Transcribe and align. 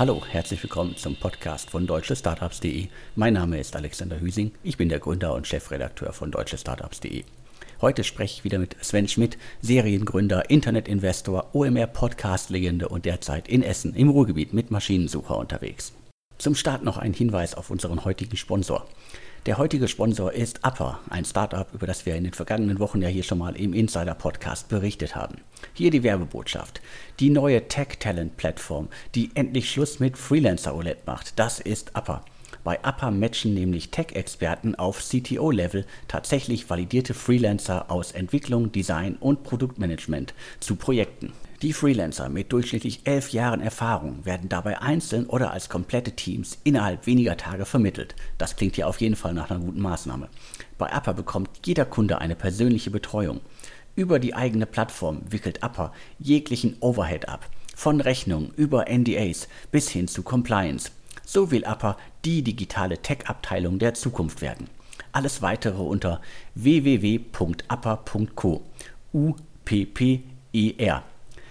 Hallo, 0.00 0.22
herzlich 0.26 0.62
willkommen 0.62 0.96
zum 0.96 1.14
Podcast 1.14 1.68
von 1.68 1.86
deutschestartups.de. 1.86 2.86
Mein 3.16 3.34
Name 3.34 3.60
ist 3.60 3.76
Alexander 3.76 4.18
Hüsing, 4.18 4.50
ich 4.62 4.78
bin 4.78 4.88
der 4.88 4.98
Gründer 4.98 5.34
und 5.34 5.46
Chefredakteur 5.46 6.14
von 6.14 6.30
deutschestartups.de. 6.30 7.24
Heute 7.82 8.02
spreche 8.02 8.38
ich 8.38 8.44
wieder 8.44 8.58
mit 8.58 8.82
Sven 8.82 9.08
Schmidt, 9.08 9.36
Seriengründer, 9.60 10.48
Internetinvestor, 10.48 11.50
OMR-Podcast-Legende 11.52 12.88
und 12.88 13.04
derzeit 13.04 13.46
in 13.46 13.62
Essen 13.62 13.92
im 13.92 14.08
Ruhrgebiet 14.08 14.54
mit 14.54 14.70
Maschinensucher 14.70 15.36
unterwegs. 15.36 15.92
Zum 16.38 16.54
Start 16.54 16.82
noch 16.82 16.96
ein 16.96 17.12
Hinweis 17.12 17.54
auf 17.54 17.68
unseren 17.68 18.02
heutigen 18.06 18.38
Sponsor. 18.38 18.86
Der 19.46 19.56
heutige 19.56 19.88
Sponsor 19.88 20.34
ist 20.34 20.66
Upper, 20.66 21.00
ein 21.08 21.24
Startup, 21.24 21.66
über 21.72 21.86
das 21.86 22.04
wir 22.04 22.14
in 22.14 22.24
den 22.24 22.34
vergangenen 22.34 22.78
Wochen 22.78 23.00
ja 23.00 23.08
hier 23.08 23.22
schon 23.22 23.38
mal 23.38 23.56
im 23.56 23.72
Insider 23.72 24.14
Podcast 24.14 24.68
berichtet 24.68 25.16
haben. 25.16 25.36
Hier 25.72 25.90
die 25.90 26.02
Werbebotschaft. 26.02 26.82
Die 27.20 27.30
neue 27.30 27.66
Tech-Talent-Plattform, 27.66 28.88
die 29.14 29.30
endlich 29.32 29.70
Schluss 29.70 29.98
mit 29.98 30.18
Freelancer-Roulette 30.18 31.04
macht, 31.06 31.38
das 31.38 31.58
ist 31.58 31.96
Upper. 31.96 32.22
Bei 32.64 32.80
Upper 32.84 33.10
matchen 33.10 33.54
nämlich 33.54 33.90
Tech-Experten 33.90 34.74
auf 34.74 35.02
CTO-Level 35.02 35.86
tatsächlich 36.06 36.68
validierte 36.68 37.14
Freelancer 37.14 37.90
aus 37.90 38.12
Entwicklung, 38.12 38.72
Design 38.72 39.16
und 39.16 39.42
Produktmanagement 39.42 40.34
zu 40.60 40.76
Projekten. 40.76 41.32
Die 41.62 41.72
Freelancer 41.74 42.28
mit 42.30 42.52
durchschnittlich 42.54 43.02
elf 43.04 43.32
Jahren 43.32 43.60
Erfahrung 43.60 44.24
werden 44.24 44.48
dabei 44.48 44.80
einzeln 44.80 45.26
oder 45.26 45.50
als 45.50 45.68
komplette 45.68 46.12
Teams 46.12 46.56
innerhalb 46.64 47.06
weniger 47.06 47.36
Tage 47.36 47.66
vermittelt. 47.66 48.14
Das 48.38 48.56
klingt 48.56 48.78
ja 48.78 48.86
auf 48.86 48.98
jeden 49.02 49.14
Fall 49.14 49.34
nach 49.34 49.50
einer 49.50 49.60
guten 49.60 49.82
Maßnahme. 49.82 50.30
Bei 50.78 50.90
Upper 50.96 51.12
bekommt 51.12 51.50
jeder 51.66 51.84
Kunde 51.84 52.18
eine 52.18 52.34
persönliche 52.34 52.90
Betreuung. 52.90 53.42
Über 53.94 54.18
die 54.18 54.34
eigene 54.34 54.64
Plattform 54.64 55.20
wickelt 55.28 55.62
Upper 55.62 55.92
jeglichen 56.18 56.78
Overhead 56.80 57.28
ab. 57.28 57.46
Von 57.76 58.00
Rechnungen 58.00 58.54
über 58.56 58.86
NDAs 58.88 59.46
bis 59.70 59.90
hin 59.90 60.08
zu 60.08 60.22
Compliance. 60.22 60.90
So 61.26 61.50
will 61.50 61.66
Upper 61.66 61.98
die 62.24 62.40
digitale 62.40 63.02
Tech-Abteilung 63.02 63.78
der 63.78 63.92
Zukunft 63.92 64.40
werden. 64.40 64.70
Alles 65.12 65.42
weitere 65.42 65.82
unter 65.82 66.22
www.upper.co. 66.54 67.32
U-P-P-E-R. 69.12 71.04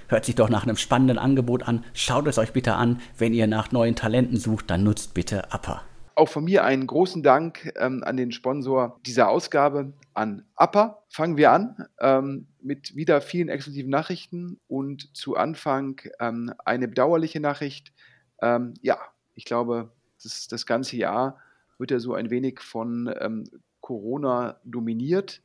Hört 0.09 0.25
sich 0.25 0.33
doch 0.33 0.49
nach 0.49 0.63
einem 0.63 0.75
spannenden 0.75 1.19
Angebot 1.19 1.67
an. 1.67 1.85
Schaut 1.93 2.25
es 2.25 2.39
euch 2.39 2.51
bitte 2.51 2.73
an. 2.73 2.99
Wenn 3.19 3.31
ihr 3.31 3.45
nach 3.45 3.71
neuen 3.71 3.95
Talenten 3.95 4.37
sucht, 4.37 4.71
dann 4.71 4.83
nutzt 4.83 5.13
bitte 5.13 5.43
Upper. 5.53 5.83
Auch 6.15 6.27
von 6.27 6.45
mir 6.45 6.63
einen 6.63 6.87
großen 6.87 7.21
Dank 7.21 7.71
ähm, 7.77 8.03
an 8.03 8.17
den 8.17 8.31
Sponsor 8.31 8.99
dieser 9.05 9.29
Ausgabe, 9.29 9.93
an 10.15 10.45
Upper. 10.55 11.03
Fangen 11.09 11.37
wir 11.37 11.51
an 11.51 11.85
ähm, 12.01 12.47
mit 12.59 12.95
wieder 12.95 13.21
vielen 13.21 13.49
exklusiven 13.49 13.91
Nachrichten 13.91 14.59
und 14.67 15.15
zu 15.15 15.37
Anfang 15.37 16.01
ähm, 16.19 16.53
eine 16.65 16.87
bedauerliche 16.87 17.39
Nachricht. 17.39 17.93
Ähm, 18.41 18.73
ja, 18.81 18.97
ich 19.35 19.45
glaube, 19.45 19.91
das, 20.23 20.47
das, 20.47 20.65
ganze 20.65 20.97
Jahr 20.97 21.37
wird 21.77 21.91
ja 21.91 21.99
so 21.99 22.15
ein 22.15 22.31
wenig 22.31 22.61
von 22.61 23.13
ähm, 23.21 23.47
Corona 23.79 24.59
dominiert. 24.65 25.43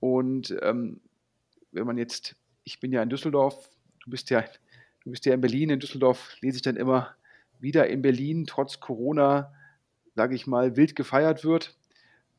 Und 0.00 0.54
ähm, 0.62 1.00
wenn 1.70 1.86
man 1.86 1.96
jetzt, 1.96 2.34
ich 2.64 2.80
bin 2.80 2.92
ja 2.92 3.00
in 3.00 3.08
Düsseldorf, 3.08 3.70
du 4.04 4.10
bist 4.10 4.30
ja, 4.30 4.44
du 5.04 5.10
bist 5.10 5.24
ja 5.26 5.34
in 5.34 5.40
Berlin, 5.40 5.70
in 5.70 5.80
Düsseldorf 5.80 6.36
lese 6.40 6.56
ich 6.56 6.62
dann 6.62 6.76
immer 6.76 7.14
wieder 7.58 7.86
in 7.88 8.02
Berlin, 8.02 8.46
trotz 8.46 8.80
Corona, 8.80 9.52
sage 10.14 10.34
ich 10.34 10.46
mal, 10.46 10.76
wild 10.76 10.94
gefeiert 10.94 11.44
wird. 11.44 11.76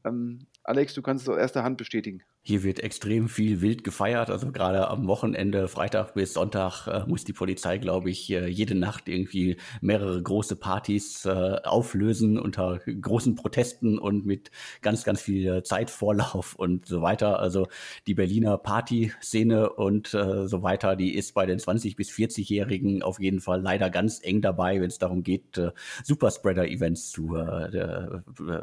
Ähm, 0.03 0.47
Alex, 0.63 0.93
du 0.93 1.01
kannst 1.01 1.23
es 1.23 1.29
aus 1.29 1.37
erster 1.37 1.63
Hand 1.63 1.77
bestätigen. 1.77 2.23
Hier 2.47 2.61
wird 2.61 2.79
extrem 2.79 3.27
viel 3.27 3.61
wild 3.61 3.83
gefeiert. 3.83 4.29
Also 4.29 4.51
gerade 4.51 4.87
am 4.87 5.07
Wochenende, 5.07 5.67
Freitag 5.67 6.13
bis 6.13 6.33
Sonntag, 6.33 6.85
äh, 6.85 7.03
muss 7.07 7.23
die 7.23 7.33
Polizei, 7.33 7.79
glaube 7.79 8.11
ich, 8.11 8.29
äh, 8.29 8.45
jede 8.45 8.75
Nacht 8.75 9.09
irgendwie 9.09 9.57
mehrere 9.81 10.21
große 10.21 10.55
Partys 10.55 11.25
äh, 11.25 11.55
auflösen 11.63 12.37
unter 12.37 12.81
großen 12.85 13.33
Protesten 13.33 13.97
und 13.97 14.27
mit 14.27 14.51
ganz, 14.83 15.03
ganz 15.03 15.21
viel 15.21 15.63
Zeitvorlauf 15.63 16.53
und 16.59 16.85
so 16.85 17.01
weiter. 17.01 17.39
Also 17.39 17.67
die 18.05 18.13
Berliner 18.13 18.59
Partyszene 18.59 19.71
und 19.71 20.09
so 20.09 20.61
weiter, 20.61 20.95
die 20.95 21.15
ist 21.15 21.33
bei 21.33 21.47
den 21.47 21.57
20- 21.57 21.95
bis 21.95 22.11
40-Jährigen 22.11 23.01
auf 23.01 23.19
jeden 23.19 23.39
Fall 23.39 23.59
leider 23.59 23.89
ganz 23.89 24.19
eng 24.21 24.41
dabei, 24.41 24.79
wenn 24.81 24.89
es 24.89 24.99
darum 24.99 25.23
geht, 25.23 25.59
Superspreader-Events 26.03 27.09
zu 27.09 27.35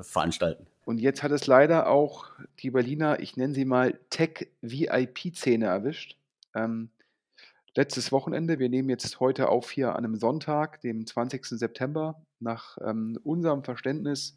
veranstalten. 0.02 0.66
Und 0.84 0.98
jetzt 0.98 1.22
hat 1.22 1.30
es 1.30 1.46
leider 1.46 1.88
auch 1.88 2.30
die 2.58 2.70
Berliner, 2.70 3.20
ich 3.20 3.36
nenne 3.36 3.54
sie 3.54 3.64
mal 3.64 3.98
Tech-VIP-Szene 4.10 5.66
erwischt. 5.66 6.16
Ähm, 6.54 6.90
letztes 7.76 8.10
Wochenende, 8.10 8.58
wir 8.58 8.68
nehmen 8.68 8.88
jetzt 8.88 9.20
heute 9.20 9.48
auf 9.48 9.70
hier 9.70 9.90
an 9.90 10.04
einem 10.04 10.16
Sonntag, 10.16 10.80
dem 10.80 11.06
20. 11.06 11.46
September. 11.46 12.20
Nach 12.40 12.78
ähm, 12.84 13.18
unserem 13.22 13.62
Verständnis 13.62 14.36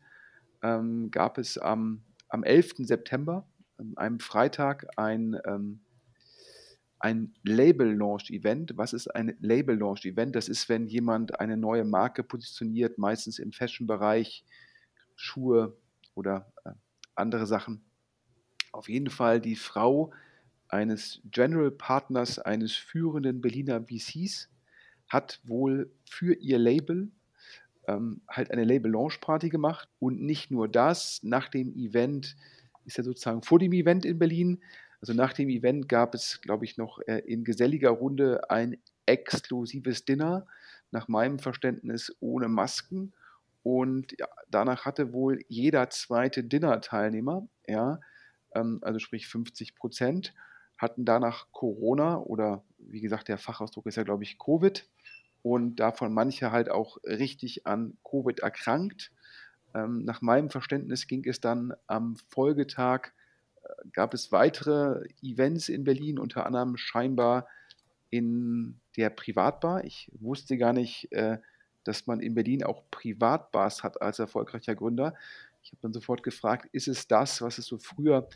ähm, 0.62 1.10
gab 1.10 1.40
es 1.40 1.58
am, 1.58 2.02
am 2.30 2.44
11. 2.44 2.76
September, 2.80 3.48
an 3.78 3.98
einem 3.98 4.20
Freitag, 4.20 4.88
ein, 4.98 5.38
ähm, 5.46 5.80
ein 7.00 7.34
Label-Launch-Event. 7.42 8.78
Was 8.78 8.94
ist 8.94 9.08
ein 9.08 9.36
Label-Launch-Event? 9.40 10.36
Das 10.36 10.48
ist, 10.48 10.70
wenn 10.70 10.86
jemand 10.86 11.40
eine 11.40 11.58
neue 11.58 11.84
Marke 11.86 12.24
positioniert, 12.24 13.00
meistens 13.00 13.40
im 13.40 13.52
Fashion-Bereich, 13.52 14.46
Schuhe, 15.16 15.76
oder 16.16 16.52
äh, 16.66 16.72
andere 17.16 17.46
Sachen. 17.46 17.84
Auf 18.72 18.90
jeden 18.90 19.10
Fall 19.10 19.40
die 19.40 19.56
Frau 19.56 20.12
eines 20.68 21.22
General 21.26 21.72
Partners 21.72 22.40
eines 22.40 22.74
führenden 22.74 23.42
Berliner 23.42 23.84
VCs 23.84 24.50
hat 25.08 25.40
wohl 25.44 25.92
für 26.10 26.34
ihr 26.34 26.58
Label 26.58 27.12
ähm, 27.88 28.22
halt 28.28 28.52
eine 28.52 28.64
Label-Launch-Party 28.64 29.50
gemacht. 29.50 29.88
Und 30.00 30.22
nicht 30.22 30.52
nur 30.52 30.68
das, 30.68 31.22
nach 31.24 31.50
dem 31.50 31.74
Event, 31.76 32.36
ist 32.86 32.98
ja 32.98 33.04
sozusagen 33.04 33.44
vor 33.44 33.60
dem 33.60 33.74
Event 33.74 34.06
in 34.06 34.20
Berlin, 34.20 34.62
also 35.02 35.14
nach 35.14 35.34
dem 35.34 35.50
Event 35.50 35.88
gab 35.88 36.16
es, 36.16 36.42
glaube 36.42 36.66
ich, 36.66 36.78
noch 36.78 37.00
äh, 37.00 37.20
in 37.20 37.44
geselliger 37.44 37.92
Runde 37.92 38.50
ein 38.50 38.78
exklusives 39.06 40.06
Dinner, 40.06 40.48
nach 40.92 41.08
meinem 41.08 41.40
Verständnis 41.40 42.16
ohne 42.20 42.48
Masken 42.48 43.14
und 43.66 44.14
ja, 44.20 44.28
danach 44.48 44.86
hatte 44.86 45.12
wohl 45.12 45.44
jeder 45.48 45.90
zweite 45.90 46.44
Dinner-Teilnehmer, 46.44 47.48
ja, 47.66 48.00
ähm, 48.54 48.78
also 48.84 49.00
sprich 49.00 49.28
50 49.28 49.76
Prozent, 49.76 50.36
hatten 50.78 51.04
danach 51.04 51.48
Corona 51.52 52.20
oder 52.20 52.64
wie 52.78 53.02
gesagt, 53.02 53.28
der 53.28 53.40
Fachausdruck 53.40 53.88
ist 53.88 53.96
ja, 53.96 54.04
glaube 54.04 54.22
ich, 54.22 54.38
Covid. 54.38 54.88
Und 55.42 55.78
davon 55.78 56.14
manche 56.14 56.52
halt 56.52 56.70
auch 56.70 56.98
richtig 57.06 57.66
an 57.66 57.98
Covid 58.08 58.42
erkrankt. 58.42 59.12
Ähm, 59.74 60.06
nach 60.06 60.22
meinem 60.22 60.52
Verständnis 60.52 61.08
ging 61.08 61.26
es 61.26 61.42
dann 61.42 61.74
am 61.88 62.18
Folgetag, 62.30 63.14
äh, 63.64 63.90
gab 63.94 64.14
es 64.14 64.32
weitere 64.32 65.08
Events 65.24 65.70
in 65.70 65.86
Berlin, 65.86 66.20
unter 66.20 66.46
anderem 66.46 66.78
scheinbar 66.78 67.48
in 68.12 68.80
der 68.96 69.10
Privatbar. 69.10 69.84
Ich 69.86 70.12
wusste 70.20 70.56
gar 70.60 70.72
nicht, 70.72 71.12
äh, 71.14 71.40
dass 71.88 72.08
man 72.08 72.20
in 72.20 72.36
Berlin 72.36 72.64
auch 72.64 72.84
Privatbars 72.92 73.84
hat 73.84 74.02
als 74.02 74.20
erfolgreicher 74.20 74.76
Gründer. 74.76 75.14
Ich 75.64 75.72
habe 75.72 75.82
dann 75.82 75.94
sofort 75.94 76.24
gefragt, 76.24 76.68
ist 76.72 76.88
es 76.88 77.08
das, 77.08 77.42
was 77.42 77.58
es 77.58 77.66
so 77.66 77.78
früher, 77.78 78.28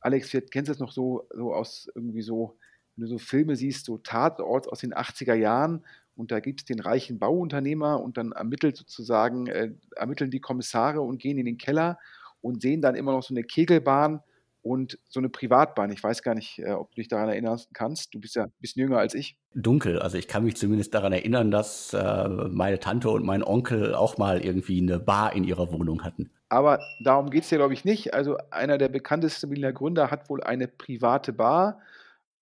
Alex, 0.00 0.30
kennst 0.30 0.68
du 0.68 0.72
das 0.72 0.78
noch 0.78 0.92
so, 0.92 1.26
so 1.34 1.52
aus 1.52 1.90
irgendwie 1.94 2.22
so, 2.22 2.56
wenn 2.96 3.02
du 3.04 3.08
so 3.08 3.18
Filme 3.18 3.56
siehst, 3.56 3.86
so 3.86 3.98
Tatort 3.98 4.68
aus 4.68 4.80
den 4.80 4.94
80er 4.94 5.34
Jahren 5.34 5.84
und 6.16 6.30
da 6.30 6.40
gibt 6.40 6.60
es 6.60 6.64
den 6.64 6.80
reichen 6.80 7.18
Bauunternehmer 7.18 8.00
und 8.00 8.16
dann 8.16 8.32
ermittelt 8.32 8.76
sozusagen, 8.76 9.46
äh, 9.48 9.72
ermitteln 9.96 10.30
die 10.30 10.40
Kommissare 10.40 11.00
und 11.00 11.18
gehen 11.18 11.38
in 11.38 11.46
den 11.46 11.58
Keller 11.58 11.98
und 12.40 12.62
sehen 12.62 12.80
dann 12.80 12.94
immer 12.94 13.12
noch 13.12 13.22
so 13.22 13.34
eine 13.34 13.44
Kegelbahn 13.44 14.22
und 14.62 14.98
so 15.08 15.20
eine 15.20 15.28
Privatbahn. 15.28 15.90
Ich 15.90 16.02
weiß 16.02 16.22
gar 16.22 16.34
nicht, 16.34 16.58
äh, 16.58 16.72
ob 16.72 16.90
du 16.90 16.96
dich 16.96 17.08
daran 17.08 17.28
erinnern 17.28 17.60
kannst. 17.72 18.14
Du 18.14 18.20
bist 18.20 18.34
ja 18.36 18.44
ein 18.44 18.52
bisschen 18.60 18.82
jünger 18.82 18.98
als 18.98 19.14
ich. 19.14 19.38
Dunkel. 19.54 19.98
Also 19.98 20.18
ich 20.18 20.28
kann 20.28 20.44
mich 20.44 20.56
zumindest 20.56 20.94
daran 20.94 21.12
erinnern, 21.12 21.50
dass 21.50 21.92
äh, 21.94 22.28
meine 22.28 22.78
Tante 22.80 23.10
und 23.10 23.24
mein 23.24 23.42
Onkel 23.42 23.94
auch 23.94 24.18
mal 24.18 24.44
irgendwie 24.44 24.80
eine 24.80 24.98
Bar 24.98 25.34
in 25.34 25.44
ihrer 25.44 25.72
Wohnung 25.72 26.04
hatten. 26.04 26.30
Aber 26.48 26.80
darum 27.02 27.30
geht 27.30 27.44
es 27.44 27.50
ja, 27.50 27.58
glaube 27.58 27.74
ich, 27.74 27.84
nicht. 27.84 28.14
Also 28.14 28.36
einer 28.50 28.78
der 28.78 28.88
bekanntesten 28.88 29.48
Berliner 29.48 29.72
Gründer 29.72 30.10
hat 30.10 30.30
wohl 30.30 30.42
eine 30.42 30.66
private 30.66 31.32
Bar 31.32 31.80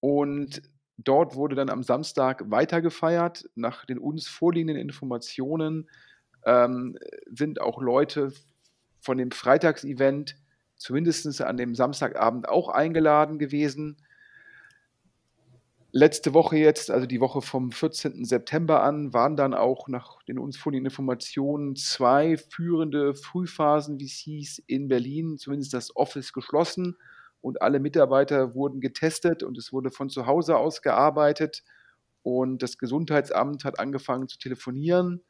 und 0.01 0.63
dort 0.99 1.35
wurde 1.35 1.57
dann 1.57 1.71
am 1.71 1.83
Samstag 1.83 2.51
weitergefeiert. 2.51 3.49
Nach 3.55 3.85
den 3.85 3.99
uns 3.99 4.29
vorliegenden 4.29 4.77
Informationen 4.77 5.89
ähm, 6.45 6.97
sind 7.31 7.61
auch 7.61 7.81
Leute 7.81 8.33
von 9.01 9.19
dem 9.19 9.31
Freitagsevent 9.31 10.37
zumindest 10.77 11.41
an 11.41 11.57
dem 11.57 11.75
Samstagabend 11.75 12.49
auch 12.49 12.69
eingeladen 12.69 13.39
gewesen. 13.39 13.97
Letzte 15.93 16.35
Woche 16.35 16.59
jetzt, 16.59 16.91
also 16.91 17.07
die 17.07 17.21
Woche 17.21 17.41
vom 17.41 17.73
14. 17.73 18.25
September 18.25 18.83
an, 18.83 19.15
waren 19.15 19.37
dann 19.37 19.55
auch 19.55 19.89
nach 19.89 20.23
den 20.25 20.39
uns 20.39 20.59
vorliegenden 20.59 20.91
Informationen 20.91 21.75
zwei 21.75 22.37
führende 22.37 23.15
Frühphasen 23.15 23.99
VCs 23.99 24.63
in 24.67 24.89
Berlin, 24.89 25.39
zumindest 25.39 25.73
das 25.73 25.97
Office 25.97 26.35
geschlossen 26.35 26.97
und 27.41 27.63
alle 27.63 27.81
Mitarbeiter 27.81 28.55
wurden 28.55 28.81
getestet 28.81 29.43
und 29.43 29.57
es 29.57 29.73
wurde 29.73 29.91
von 29.91 30.11
zu 30.11 30.27
Hause 30.27 30.57
aus 30.57 30.83
gearbeitet 30.83 31.63
und 32.23 32.63
das 32.63 32.77
Gesundheitsamt 32.77 33.65
hat 33.65 33.79
angefangen 33.79 34.29
zu 34.29 34.39
telefonieren 34.39 35.23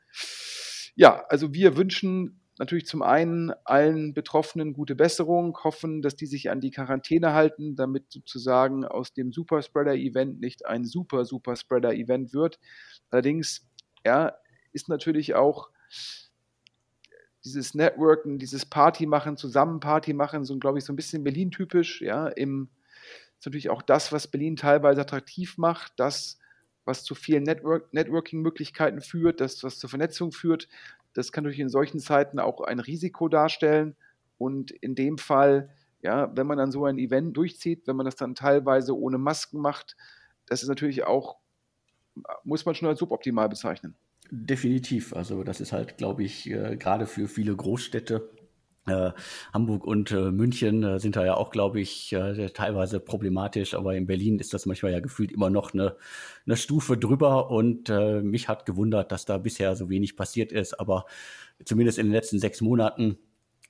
Ja, 0.95 1.25
also 1.29 1.53
wir 1.53 1.77
wünschen 1.77 2.41
natürlich 2.59 2.87
zum 2.87 3.03
einen 3.03 3.53
allen 3.65 4.15
Betroffenen 4.15 4.73
gute 4.73 4.95
Besserung, 4.95 5.57
hoffen, 5.63 6.03
dass 6.03 6.17
die 6.17 6.27
sich 6.27 6.51
an 6.51 6.61
die 6.61 6.71
Quarantäne 6.71 7.33
halten, 7.33 7.77
damit 7.77 8.11
sozusagen 8.13 8.85
aus 8.85 9.13
dem 9.13 9.33
Superspreader-Event 9.33 10.41
nicht 10.41 10.67
ein 10.67 10.85
super, 10.85 11.25
super 11.25 11.57
Spreader-Event 11.57 12.33
wird. 12.33 12.59
Allerdings, 13.11 13.67
ja, 14.05 14.33
ist 14.73 14.89
natürlich 14.89 15.35
auch 15.35 15.71
dieses 17.45 17.75
Networken, 17.75 18.39
dieses 18.39 18.67
Party 18.67 19.07
machen, 19.07 19.37
zusammen 19.37 19.81
Party 19.81 20.13
machen, 20.13 20.45
so 20.45 20.59
glaube 20.59 20.79
ich 20.79 20.85
so 20.85 20.93
ein 20.93 20.97
bisschen 20.97 21.25
Berlin-typisch, 21.25 22.03
ja, 22.03 22.29
im 22.29 22.69
ist 23.39 23.47
natürlich 23.47 23.71
auch 23.71 23.83
das, 23.83 24.13
was 24.13 24.29
Berlin 24.29 24.57
teilweise 24.57 25.03
attraktiv 25.03 25.59
macht, 25.59 25.93
das, 25.97 26.39
was 26.85 27.05
zu 27.05 27.15
vielen 27.15 27.43
Network 27.43 27.93
Networking-Möglichkeiten 27.93 29.01
führt, 29.03 29.41
das, 29.41 29.63
was 29.63 29.79
zur 29.79 29.91
Vernetzung 29.91 30.33
führt, 30.33 30.69
das 31.17 31.33
kann 31.33 31.45
natürlich 31.45 31.61
in 31.61 31.71
solchen 31.71 31.99
Zeiten 31.99 32.39
auch 32.39 32.61
ein 32.61 32.79
Risiko 32.79 33.29
darstellen. 33.29 33.97
Und 34.37 34.71
in 34.71 34.95
dem 34.95 35.17
Fall, 35.17 35.71
ja, 36.03 36.31
wenn 36.37 36.47
man 36.47 36.59
dann 36.59 36.71
so 36.71 36.85
ein 36.85 36.99
Event 36.99 37.35
durchzieht, 37.37 37.87
wenn 37.87 37.97
man 37.97 38.05
das 38.05 38.17
dann 38.17 38.35
teilweise 38.35 38.95
ohne 38.95 39.17
Masken 39.17 39.59
macht, 39.59 39.97
das 40.45 40.63
ist 40.63 40.69
natürlich 40.69 41.05
auch, 41.05 41.39
muss 42.45 42.67
man 42.67 42.75
schon 42.75 42.89
als 42.89 42.99
suboptimal 42.99 43.49
bezeichnen. 43.49 43.97
Definitiv. 44.31 45.15
Also 45.15 45.43
das 45.43 45.61
ist 45.63 45.73
halt, 45.73 45.97
glaube 45.97 46.23
ich, 46.23 46.51
äh, 46.51 46.77
gerade 46.77 47.07
für 47.07 47.29
viele 47.29 47.57
Großstädte 47.57 48.29
äh, 48.87 49.13
Hamburg 49.53 49.85
und 49.85 50.11
äh, 50.13 50.31
München 50.31 50.83
äh, 50.83 50.99
sind 51.01 51.17
da 51.17 51.25
ja 51.25 51.35
auch, 51.35 51.51
glaube 51.51 51.81
ich, 51.81 52.15
teilweise 52.55 53.01
problematisch, 53.01 53.75
aber 53.75 53.95
in 53.95 54.07
Berlin 54.07 54.39
ist 54.39 54.55
das 54.55 54.67
manchmal 54.67 54.93
ja 54.93 55.01
gefühlt 55.01 55.33
immer 55.33 55.51
noch 55.51 55.75
eine, 55.75 55.97
eine 56.47 56.57
Stufe 56.57 56.97
drüber. 56.97 57.51
Und 57.51 57.89
mich 57.89 58.49
hat 58.49 58.67
gewundert, 58.67 59.13
dass 59.13 59.25
da 59.25 59.39
bisher 59.39 59.77
so 59.77 59.89
wenig 59.91 60.17
passiert 60.17 60.53
ist, 60.53 60.79
aber 60.79 61.07
zumindest 61.65 61.99
in 61.99 62.07
den 62.07 62.13
letzten 62.13 62.39
sechs 62.39 62.61
Monaten 62.61 63.19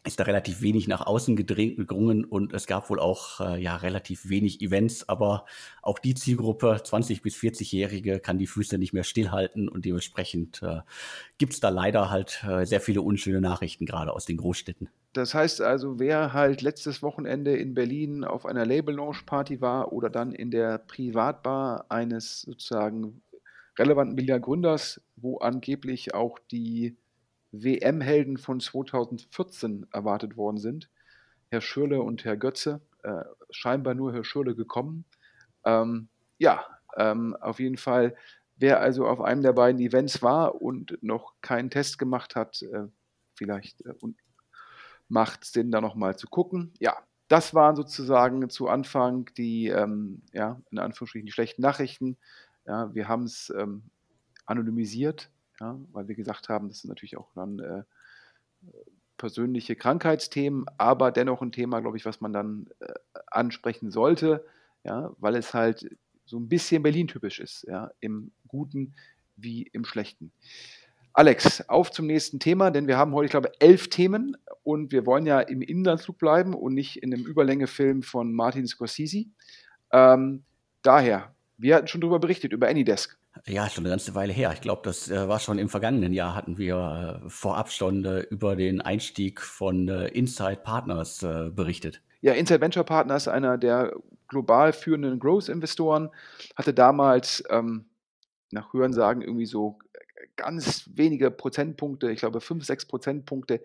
ist 0.06 0.20
da 0.20 0.25
relativ 0.25 0.62
wenig 0.62 0.88
nach 0.88 1.06
außen 1.06 1.37
gedrungen 1.37 2.25
und 2.25 2.53
es 2.53 2.67
gab 2.67 2.91
wohl 2.91 3.00
auch 3.00 3.41
äh, 3.41 3.61
ja 3.61 3.76
relativ 3.76 4.29
wenig 4.29 4.61
Events, 4.61 5.08
aber 5.08 5.44
auch 5.82 5.99
die 5.99 6.14
Zielgruppe 6.14 6.81
20 6.82 7.23
bis 7.23 7.37
40-Jährige 7.37 8.20
kann 8.20 8.38
die 8.38 8.47
Füße 8.47 8.79
nicht 8.79 8.93
mehr 8.93 9.05
stillhalten 9.05 9.69
und 9.69 9.85
dementsprechend 9.85 10.62
äh, 10.62 10.81
gibt 11.38 11.55
es 11.55 11.61
da 11.61 11.69
leider 11.69 12.11
halt 12.11 12.44
äh, 12.49 12.64
sehr 12.64 12.81
viele 12.81 13.03
unschöne 13.03 13.41
Nachrichten 13.41 13.87
gerade 13.87 14.12
aus 14.12 14.25
den 14.25 14.37
Großstädten. 14.37 14.88
Das 15.12 15.35
heißt 15.35 15.62
also, 15.62 15.99
wer 15.99 16.35
halt 16.35 16.61
letztes 16.61 17.02
Wochenende 17.02 17.56
in 17.56 17.75
Berlin 17.75 18.23
auf 18.23 18.44
einer 18.44 18.67
Label-Launch-Party 18.67 19.61
war 19.61 19.93
oder 19.93 20.11
dann 20.11 20.32
in 20.32 20.50
der 20.50 20.79
Privatbar 20.79 21.87
eines 21.88 22.43
sozusagen 22.43 23.23
relevanten 23.79 24.17
Berliner 24.17 24.41
Gründers, 24.41 25.00
wo 25.17 25.38
angeblich 25.38 26.14
auch 26.14 26.38
die 26.50 26.97
WM-Helden 27.62 28.38
von 28.38 28.61
2014 28.61 29.87
erwartet 29.93 30.37
worden 30.37 30.58
sind. 30.58 30.91
Herr 31.49 31.61
Schürle 31.61 32.03
und 32.03 32.25
Herr 32.25 32.37
Götze. 32.37 32.81
Äh, 33.03 33.25
scheinbar 33.50 33.94
nur 33.94 34.12
Herr 34.12 34.25
Schürle 34.25 34.55
gekommen. 34.55 35.05
Ähm, 35.64 36.08
ja, 36.38 36.64
ähm, 36.97 37.37
auf 37.41 37.61
jeden 37.61 37.76
Fall, 37.76 38.17
wer 38.56 38.81
also 38.81 39.06
auf 39.06 39.20
einem 39.20 39.43
der 39.43 39.53
beiden 39.53 39.81
Events 39.81 40.23
war 40.23 40.61
und 40.61 40.99
noch 41.03 41.35
keinen 41.41 41.70
Test 41.70 41.99
gemacht 41.99 42.37
hat, 42.37 42.62
äh, 42.62 42.87
vielleicht 43.35 43.85
äh, 43.87 43.94
macht 45.09 45.44
es 45.44 45.52
Sinn, 45.52 45.70
da 45.70 45.81
nochmal 45.81 46.17
zu 46.17 46.26
gucken. 46.26 46.73
Ja, 46.81 46.97
das 47.29 47.55
waren 47.55 47.76
sozusagen 47.76 48.49
zu 48.50 48.69
Anfang 48.69 49.31
die, 49.37 49.69
ähm, 49.69 50.23
ja, 50.32 50.61
in 50.70 50.79
Anführungsstrichen 50.79 51.26
die 51.26 51.32
schlechten 51.32 51.62
Nachrichten. 51.62 52.17
Ja, 52.67 52.94
wir 52.94 53.09
haben 53.09 53.25
es 53.25 53.52
ähm, 53.56 53.85
anonymisiert 54.47 55.31
ja, 55.61 55.79
weil 55.93 56.08
wir 56.08 56.14
gesagt 56.14 56.49
haben, 56.49 56.69
das 56.69 56.81
sind 56.81 56.88
natürlich 56.88 57.17
auch 57.17 57.32
dann 57.35 57.58
äh, 57.58 57.82
persönliche 59.17 59.76
Krankheitsthemen, 59.76 60.67
aber 60.79 61.11
dennoch 61.11 61.43
ein 61.43 61.53
Thema, 61.53 61.81
glaube 61.81 61.97
ich, 61.97 62.05
was 62.05 62.20
man 62.20 62.32
dann 62.32 62.69
äh, 62.81 62.93
ansprechen 63.29 63.91
sollte, 63.91 64.44
ja, 64.85 65.12
weil 65.19 65.37
es 65.37 65.55
halt 65.55 65.97
so 66.25 66.38
ein 66.38 66.49
bisschen 66.49 66.82
Berlin-typisch 66.82 67.41
ist, 67.41 67.64
ja, 67.69 67.91
im 68.00 68.32
Guten 68.49 68.94
wie 69.37 69.62
im 69.62 69.85
Schlechten. 69.85 70.32
Alex, 71.12 71.67
auf 71.69 71.91
zum 71.91 72.06
nächsten 72.06 72.41
Thema, 72.41 72.70
denn 72.70 72.88
wir 72.88 72.99
haben 72.99 73.14
heute, 73.14 73.25
ich 73.25 73.31
glaube, 73.31 73.50
elf 73.59 73.88
Themen 73.88 74.37
und 74.62 74.93
wir 74.93 75.06
wollen 75.06 75.25
ja 75.25 75.41
im 75.41 75.62
Inlandsflug 75.62 76.19
bleiben 76.19 76.52
und 76.52 76.75
nicht 76.75 77.02
in 77.02 77.14
einem 77.14 77.25
Überlängefilm 77.25 78.02
von 78.02 78.35
Martin 78.35 78.67
Scorsese. 78.67 79.25
Ähm, 79.93 80.44
daher, 80.82 81.35
wir 81.56 81.76
hatten 81.76 81.87
schon 81.87 82.02
darüber 82.02 82.19
berichtet, 82.19 82.52
über 82.52 82.69
Anydesk. 82.69 83.17
Ja, 83.47 83.69
schon 83.69 83.85
eine 83.85 83.91
ganze 83.91 84.15
Weile 84.15 84.33
her. 84.33 84.53
Ich 84.53 84.61
glaube, 84.61 84.83
das 84.85 85.11
äh, 85.11 85.29
war 85.29 85.38
schon 85.38 85.59
im 85.59 85.69
vergangenen 85.69 86.12
Jahr, 86.12 86.35
hatten 86.35 86.59
wir 86.59 87.21
äh, 87.25 87.29
vorab 87.29 87.71
schon 87.71 88.05
äh, 88.05 88.21
über 88.21 88.56
den 88.56 88.81
Einstieg 88.81 89.41
von 89.41 89.88
äh, 89.88 90.09
Inside 90.09 90.61
Partners 90.65 91.23
äh, 91.23 91.50
berichtet. 91.50 92.03
Ja, 92.21 92.33
Inside 92.33 92.61
Venture 92.61 92.85
Partners, 92.85 93.29
einer 93.29 93.59
der 93.59 93.94
global 94.29 94.73
führenden 94.73 95.19
Growth-Investoren, 95.19 96.11
hatte 96.56 96.75
damals 96.75 97.44
ähm, 97.50 97.85
nach 98.50 98.73
Hörensagen 98.73 99.23
irgendwie 99.23 99.47
so 99.47 99.79
ganz 100.37 100.91
wenige 100.94 101.31
Prozentpunkte, 101.31 102.11
ich 102.11 102.21
glaube 102.21 102.41
fünf, 102.41 102.65
sechs 102.65 102.85
Prozentpunkte 102.85 103.62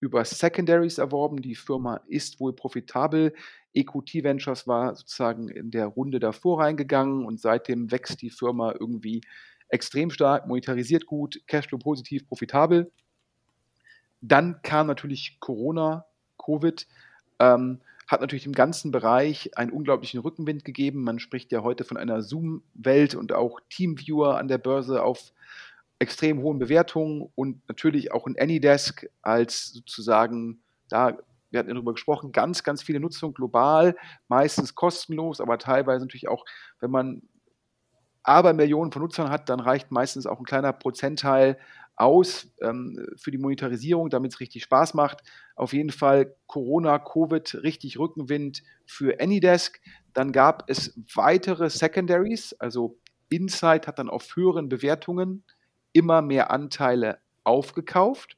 über 0.00 0.24
Secondaries 0.24 0.98
erworben. 0.98 1.42
Die 1.42 1.54
Firma 1.54 2.00
ist 2.08 2.40
wohl 2.40 2.54
profitabel. 2.54 3.34
EQT 3.74 4.24
Ventures 4.24 4.66
war 4.66 4.96
sozusagen 4.96 5.48
in 5.48 5.70
der 5.70 5.86
Runde 5.86 6.18
davor 6.18 6.60
reingegangen 6.60 7.24
und 7.24 7.40
seitdem 7.40 7.90
wächst 7.92 8.22
die 8.22 8.30
Firma 8.30 8.74
irgendwie 8.78 9.20
extrem 9.68 10.10
stark, 10.10 10.46
monetarisiert 10.46 11.06
gut, 11.06 11.40
Cashflow 11.46 11.78
positiv, 11.78 12.26
profitabel. 12.26 12.90
Dann 14.20 14.60
kam 14.62 14.86
natürlich 14.86 15.38
Corona, 15.40 16.06
Covid, 16.38 16.86
ähm, 17.38 17.80
hat 18.06 18.20
natürlich 18.20 18.46
im 18.46 18.52
ganzen 18.52 18.90
Bereich 18.90 19.56
einen 19.56 19.70
unglaublichen 19.70 20.20
Rückenwind 20.20 20.64
gegeben. 20.64 21.04
Man 21.04 21.20
spricht 21.20 21.52
ja 21.52 21.62
heute 21.62 21.84
von 21.84 21.96
einer 21.96 22.22
Zoom-Welt 22.22 23.14
und 23.14 23.32
auch 23.32 23.60
Teamviewer 23.70 24.36
an 24.36 24.48
der 24.48 24.58
Börse 24.58 25.02
auf 25.04 25.32
extrem 26.00 26.42
hohen 26.42 26.58
Bewertungen 26.58 27.30
und 27.36 27.66
natürlich 27.68 28.10
auch 28.10 28.26
in 28.26 28.36
Anydesk 28.40 29.06
als 29.22 29.66
sozusagen, 29.66 30.62
da, 30.88 31.18
wir 31.50 31.58
hatten 31.58 31.68
ja 31.68 31.74
darüber 31.74 31.92
gesprochen, 31.92 32.32
ganz, 32.32 32.64
ganz 32.64 32.82
viele 32.82 33.00
Nutzung 33.00 33.34
global, 33.34 33.94
meistens 34.26 34.74
kostenlos, 34.74 35.40
aber 35.40 35.58
teilweise 35.58 36.04
natürlich 36.04 36.28
auch, 36.28 36.44
wenn 36.80 36.90
man 36.90 37.22
aber 38.22 38.54
Millionen 38.54 38.92
von 38.92 39.02
Nutzern 39.02 39.30
hat, 39.30 39.48
dann 39.48 39.60
reicht 39.60 39.92
meistens 39.92 40.26
auch 40.26 40.38
ein 40.38 40.44
kleiner 40.44 40.72
Prozentteil 40.72 41.58
aus 41.96 42.50
ähm, 42.62 43.06
für 43.16 43.30
die 43.30 43.38
Monetarisierung, 43.38 44.08
damit 44.08 44.32
es 44.32 44.40
richtig 44.40 44.62
Spaß 44.62 44.94
macht. 44.94 45.22
Auf 45.54 45.74
jeden 45.74 45.90
Fall 45.90 46.34
Corona, 46.46 46.98
Covid, 46.98 47.56
richtig 47.62 47.98
Rückenwind 47.98 48.62
für 48.86 49.20
Anydesk. 49.20 49.80
Dann 50.14 50.32
gab 50.32 50.64
es 50.68 50.98
weitere 51.14 51.68
Secondaries, 51.68 52.54
also 52.54 52.98
Insight 53.28 53.86
hat 53.86 53.98
dann 53.98 54.08
auf 54.08 54.34
höheren 54.34 54.68
Bewertungen 54.68 55.44
immer 55.92 56.22
mehr 56.22 56.50
Anteile 56.50 57.18
aufgekauft. 57.44 58.36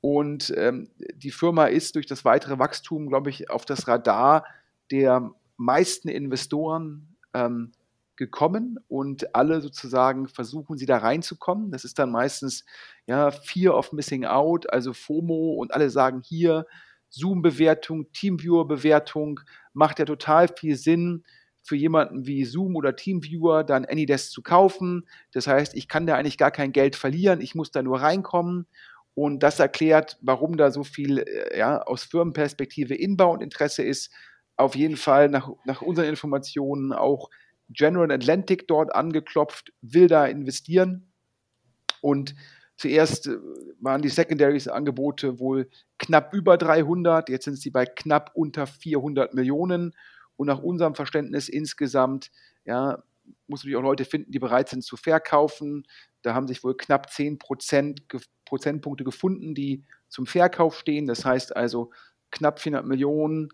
Und 0.00 0.52
ähm, 0.56 0.90
die 1.14 1.30
Firma 1.30 1.66
ist 1.66 1.94
durch 1.94 2.06
das 2.06 2.24
weitere 2.24 2.58
Wachstum, 2.58 3.08
glaube 3.08 3.30
ich, 3.30 3.50
auf 3.50 3.64
das 3.64 3.86
Radar 3.86 4.44
der 4.90 5.30
meisten 5.56 6.08
Investoren 6.08 7.16
ähm, 7.34 7.72
gekommen 8.16 8.78
und 8.88 9.34
alle 9.34 9.60
sozusagen 9.60 10.28
versuchen, 10.28 10.76
sie 10.76 10.86
da 10.86 10.98
reinzukommen. 10.98 11.70
Das 11.70 11.84
ist 11.84 11.98
dann 11.98 12.10
meistens 12.10 12.64
ja 13.06 13.30
Fear 13.30 13.76
of 13.76 13.92
Missing 13.92 14.24
Out, 14.24 14.72
also 14.72 14.92
FOMO 14.92 15.54
und 15.54 15.72
alle 15.72 15.88
sagen 15.88 16.20
hier 16.24 16.66
Zoom-Bewertung, 17.08 18.10
Teamviewer-Bewertung 18.12 19.40
macht 19.72 19.98
ja 19.98 20.04
total 20.04 20.48
viel 20.48 20.76
Sinn 20.76 21.24
für 21.62 21.76
jemanden 21.76 22.26
wie 22.26 22.44
Zoom 22.44 22.76
oder 22.76 22.96
Teamviewer 22.96 23.64
dann 23.64 23.84
AnyDesk 23.84 24.30
zu 24.30 24.42
kaufen. 24.42 25.06
Das 25.32 25.46
heißt, 25.46 25.74
ich 25.74 25.88
kann 25.88 26.06
da 26.06 26.16
eigentlich 26.16 26.38
gar 26.38 26.50
kein 26.50 26.72
Geld 26.72 26.96
verlieren, 26.96 27.40
ich 27.40 27.54
muss 27.54 27.70
da 27.70 27.82
nur 27.82 28.00
reinkommen. 28.00 28.66
Und 29.14 29.42
das 29.42 29.60
erklärt, 29.60 30.18
warum 30.22 30.56
da 30.56 30.70
so 30.70 30.84
viel 30.84 31.18
äh, 31.18 31.58
ja, 31.58 31.82
aus 31.82 32.04
Firmenperspektive 32.04 32.94
Inbound-Interesse 32.94 33.82
ist. 33.82 34.10
Auf 34.56 34.74
jeden 34.74 34.96
Fall 34.96 35.28
nach, 35.28 35.50
nach 35.64 35.82
unseren 35.82 36.06
Informationen 36.06 36.92
auch 36.92 37.28
General 37.68 38.10
Atlantic 38.10 38.66
dort 38.68 38.94
angeklopft, 38.94 39.72
will 39.82 40.08
da 40.08 40.26
investieren. 40.26 41.12
Und 42.00 42.34
zuerst 42.76 43.26
äh, 43.26 43.36
waren 43.80 44.02
die 44.02 44.08
Secondaries-Angebote 44.08 45.38
wohl 45.38 45.68
knapp 45.98 46.32
über 46.32 46.56
300, 46.56 47.28
jetzt 47.28 47.44
sind 47.44 47.58
sie 47.58 47.70
bei 47.70 47.86
knapp 47.86 48.32
unter 48.34 48.66
400 48.66 49.34
Millionen. 49.34 49.94
Und 50.36 50.46
nach 50.46 50.60
unserem 50.60 50.94
Verständnis 50.94 51.48
insgesamt, 51.48 52.30
ja, 52.64 53.02
muss 53.46 53.60
natürlich 53.60 53.76
auch 53.76 53.82
Leute 53.82 54.04
finden, 54.04 54.32
die 54.32 54.38
bereit 54.38 54.68
sind 54.68 54.82
zu 54.82 54.96
verkaufen. 54.96 55.86
Da 56.22 56.34
haben 56.34 56.48
sich 56.48 56.64
wohl 56.64 56.76
knapp 56.76 57.10
10 57.10 57.38
Prozent, 57.38 58.02
Prozentpunkte 58.44 59.04
gefunden, 59.04 59.54
die 59.54 59.84
zum 60.08 60.26
Verkauf 60.26 60.78
stehen. 60.78 61.06
Das 61.06 61.24
heißt 61.24 61.54
also 61.56 61.90
knapp 62.30 62.60
400 62.60 62.86
Millionen, 62.86 63.48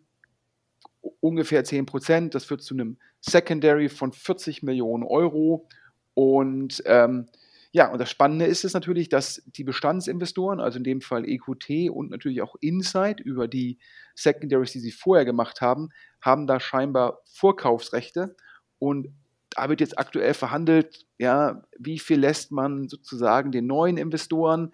ungefähr 1.20 1.64
10 1.64 1.87
Prozent. 1.87 2.35
Das 2.35 2.44
führt 2.44 2.62
zu 2.62 2.75
einem 2.75 2.99
Secondary 3.20 3.88
von 3.88 4.12
40 4.12 4.62
Millionen 4.62 5.04
Euro. 5.04 5.68
Und 6.14 6.82
ähm, 6.87 7.26
Ja, 7.72 7.92
und 7.92 7.98
das 7.98 8.10
Spannende 8.10 8.46
ist 8.46 8.64
es 8.64 8.72
natürlich, 8.72 9.10
dass 9.10 9.42
die 9.44 9.64
Bestandsinvestoren, 9.64 10.58
also 10.58 10.78
in 10.78 10.84
dem 10.84 11.02
Fall 11.02 11.28
EQT 11.28 11.90
und 11.90 12.10
natürlich 12.10 12.40
auch 12.40 12.56
Insight 12.60 13.20
über 13.20 13.46
die 13.46 13.78
Secondaries, 14.14 14.72
die 14.72 14.80
sie 14.80 14.90
vorher 14.90 15.26
gemacht 15.26 15.60
haben, 15.60 15.90
haben 16.22 16.46
da 16.46 16.60
scheinbar 16.60 17.20
Vorkaufsrechte 17.26 18.37
und 18.78 19.08
da 19.50 19.68
wird 19.68 19.80
jetzt 19.80 19.98
aktuell 19.98 20.34
verhandelt, 20.34 21.06
ja, 21.18 21.62
wie 21.78 21.98
viel 21.98 22.20
lässt 22.20 22.52
man 22.52 22.88
sozusagen 22.88 23.52
den 23.52 23.66
neuen 23.66 23.96
Investoren, 23.96 24.72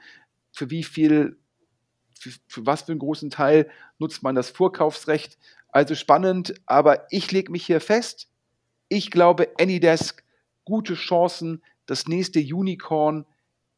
für 0.53 0.71
wie 0.71 0.85
viel, 0.85 1.39
für, 2.19 2.31
für 2.47 2.67
was 2.67 2.83
für 2.83 2.93
einen 2.93 3.01
großen 3.01 3.31
Teil 3.31 3.69
nutzt 3.99 4.23
man 4.23 4.35
das 4.35 4.51
Vorkaufsrecht. 4.51 5.39
Also 5.69 5.95
spannend, 5.95 6.55
aber 6.67 7.07
ich 7.11 7.33
lege 7.33 7.51
mich 7.51 7.67
hier 7.67 7.81
fest, 7.81 8.29
ich 8.89 9.11
glaube, 9.11 9.51
Anydesk 9.59 10.23
gute 10.65 10.95
Chancen, 10.95 11.63
das 11.87 12.07
nächste 12.07 12.41
Unicorn 12.41 13.27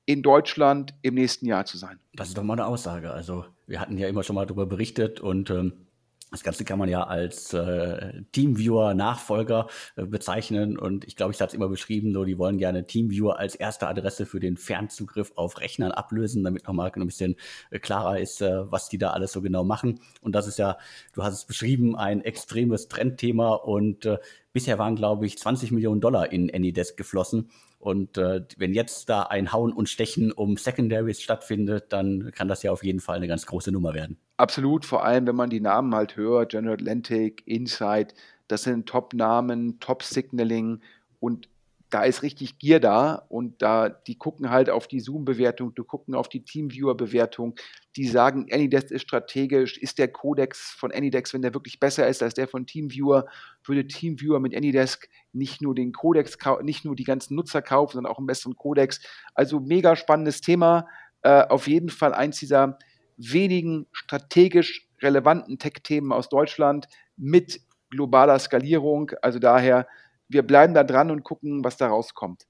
in 0.05 0.23
Deutschland 0.23 0.95
im 1.03 1.15
nächsten 1.15 1.47
Jahr 1.47 1.65
zu 1.65 1.77
sein. 1.77 1.99
Das 2.15 2.29
ist 2.29 2.39
doch 2.39 2.45
mal 2.45 2.55
eine 2.55 2.67
Aussage. 2.67 3.11
Also 3.11 3.45
wir 3.67 3.81
hatten 3.81 3.99
ja 3.99 4.09
immer 4.09 4.23
schon 4.23 4.37
mal 4.37 4.47
darüber 4.47 4.67
berichtet 4.67 5.21
und 5.21 5.51
ähm, 5.51 5.87
das 6.33 6.43
Ganze 6.43 6.65
kann 6.65 6.79
man 6.79 6.89
ja 6.89 7.05
als 7.05 7.53
äh, 7.55 8.23
Teamviewer-Nachfolger 8.33 9.69
äh, 9.95 10.05
bezeichnen 10.07 10.77
und 10.77 11.05
ich 11.05 11.15
glaube, 11.15 11.33
ich 11.33 11.41
habe 11.41 11.49
es 11.49 11.55
immer 11.55 11.69
beschrieben, 11.69 12.13
so 12.13 12.25
die 12.25 12.37
wollen 12.37 12.59
gerne 12.59 12.87
Teamviewer 12.87 13.39
als 13.39 13.55
erste 13.55 13.87
Adresse 13.87 14.27
für 14.27 14.41
den 14.41 14.57
Fernzugriff 14.57 15.33
auf 15.37 15.61
Rechnern 15.61 15.93
ablösen, 15.93 16.43
damit 16.43 16.67
nochmal 16.67 16.91
ein 16.95 17.07
bisschen 17.07 17.37
äh, 17.71 17.79
klarer 17.79 18.19
ist, 18.19 18.43
äh, 18.43 18.71
was 18.71 18.89
die 18.89 18.99
da 18.99 19.11
alles 19.11 19.33
so 19.33 19.41
genau 19.41 19.63
machen. 19.63 20.01
Und 20.21 20.35
das 20.35 20.49
ist 20.49 20.59
ja, 20.59 20.79
du 21.13 21.23
hast 21.23 21.35
es 21.35 21.45
beschrieben, 21.45 21.95
ein 21.97 22.23
extremes 22.23 22.89
Trendthema 22.89 23.55
und 23.55 24.05
äh, 24.05 24.19
bisher 24.53 24.79
waren, 24.79 24.97
glaube 24.97 25.27
ich, 25.27 25.39
20 25.39 25.71
Millionen 25.71 26.01
Dollar 26.01 26.33
in 26.33 26.53
Anydesk 26.53 26.97
geflossen. 26.97 27.51
Und 27.87 28.19
äh, 28.19 28.43
wenn 28.57 28.75
jetzt 28.75 29.09
da 29.09 29.23
ein 29.23 29.52
Hauen 29.52 29.73
und 29.73 29.88
Stechen 29.88 30.33
um 30.33 30.57
Secondaries 30.57 31.23
stattfindet, 31.23 31.93
dann 31.93 32.33
kann 32.33 32.49
das 32.49 32.64
ja 32.64 32.73
auf 32.73 32.83
jeden 32.83 32.99
Fall 32.99 33.14
eine 33.14 33.28
ganz 33.28 33.47
große 33.47 33.71
Nummer 33.71 33.95
werden. 33.95 34.19
Absolut, 34.38 34.85
vor 34.85 35.05
allem 35.05 35.28
wenn 35.28 35.37
man 35.37 35.50
die 35.50 35.61
Namen 35.61 35.95
halt 35.95 36.16
hört, 36.16 36.50
General 36.50 36.75
Atlantic, 36.75 37.45
Insight, 37.47 38.12
das 38.49 38.64
sind 38.64 38.88
Top-Namen, 38.88 39.78
Top-Signaling 39.78 40.81
und 41.21 41.49
da 41.90 42.02
ist 42.02 42.25
richtig 42.25 42.59
Gier 42.59 42.81
da 42.81 43.25
und 43.28 43.62
da, 43.62 43.88
die 43.88 44.19
gucken 44.19 44.50
halt 44.50 44.69
auf 44.69 44.88
die 44.88 44.99
Zoom-Bewertung, 44.99 45.73
die 45.76 45.85
gucken 45.85 46.16
auf 46.16 46.28
die 46.28 46.43
Teamviewer-Bewertung, 46.43 47.55
die 47.95 48.09
sagen, 48.09 48.49
Anydesk 48.50 48.90
ist 48.90 49.02
strategisch, 49.02 49.78
ist 49.78 49.99
der 49.99 50.09
Codex 50.09 50.73
von 50.76 50.90
Anydesk, 50.90 51.35
wenn 51.35 51.43
der 51.43 51.55
wirklich 51.55 51.78
besser 51.78 52.09
ist 52.09 52.21
als 52.21 52.35
der 52.35 52.49
von 52.49 52.66
Teamviewer, 52.66 53.26
würde 53.64 53.87
Teamviewer 53.87 54.40
mit 54.40 54.57
Anydesk 54.57 55.09
nicht 55.37 55.62
nur 55.62 55.75
den 55.75 55.93
Codex, 55.93 56.37
nicht 56.62 56.85
nur 56.85 56.97
die 56.97 57.05
ganzen 57.05 57.35
Nutzer 57.35 57.62
kaufen, 57.62 57.95
sondern 57.95 58.12
auch 58.12 58.19
einen 58.19 58.26
besseren 58.26 58.57
Codex. 58.57 59.00
Also 59.35 59.61
mega 59.61 59.97
spannendes 59.97 60.40
Thema, 60.40 60.87
äh, 61.23 61.43
auf 61.43 61.69
jeden 61.69 61.88
Fall 61.88 62.14
eins 62.14 62.38
dieser 62.38 62.78
wenigen 63.16 63.87
strategisch 63.93 64.88
relevanten 65.00 65.59
Tech-Themen 65.59 66.12
aus 66.12 66.28
Deutschland 66.28 66.88
mit 67.16 67.61
globaler 67.90 68.38
Skalierung, 68.38 69.12
also 69.23 69.38
daher 69.38 69.87
wir 70.28 70.43
bleiben 70.43 70.75
da 70.75 70.85
dran 70.85 71.11
und 71.11 71.23
gucken, 71.23 71.64
was 71.64 71.76
da 71.76 71.88
rauskommt. 71.88 72.47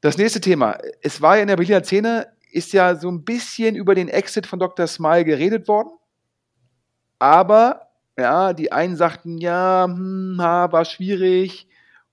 Das 0.00 0.18
nächste 0.18 0.40
Thema. 0.40 0.78
Es 1.00 1.22
war 1.22 1.36
ja 1.36 1.42
in 1.42 1.48
der 1.48 1.56
Berliner 1.56 1.82
Szene, 1.82 2.26
ist 2.52 2.72
ja 2.72 2.94
so 2.94 3.10
ein 3.10 3.24
bisschen 3.24 3.74
über 3.74 3.94
den 3.94 4.08
Exit 4.08 4.46
von 4.46 4.58
Dr. 4.58 4.86
Smile 4.86 5.24
geredet 5.24 5.66
worden. 5.66 5.88
Aber, 7.18 7.88
ja, 8.18 8.52
die 8.52 8.72
einen 8.72 8.96
sagten, 8.96 9.38
ja, 9.38 9.86
hm, 9.88 10.36
war 10.38 10.84
schwierig. 10.84 11.68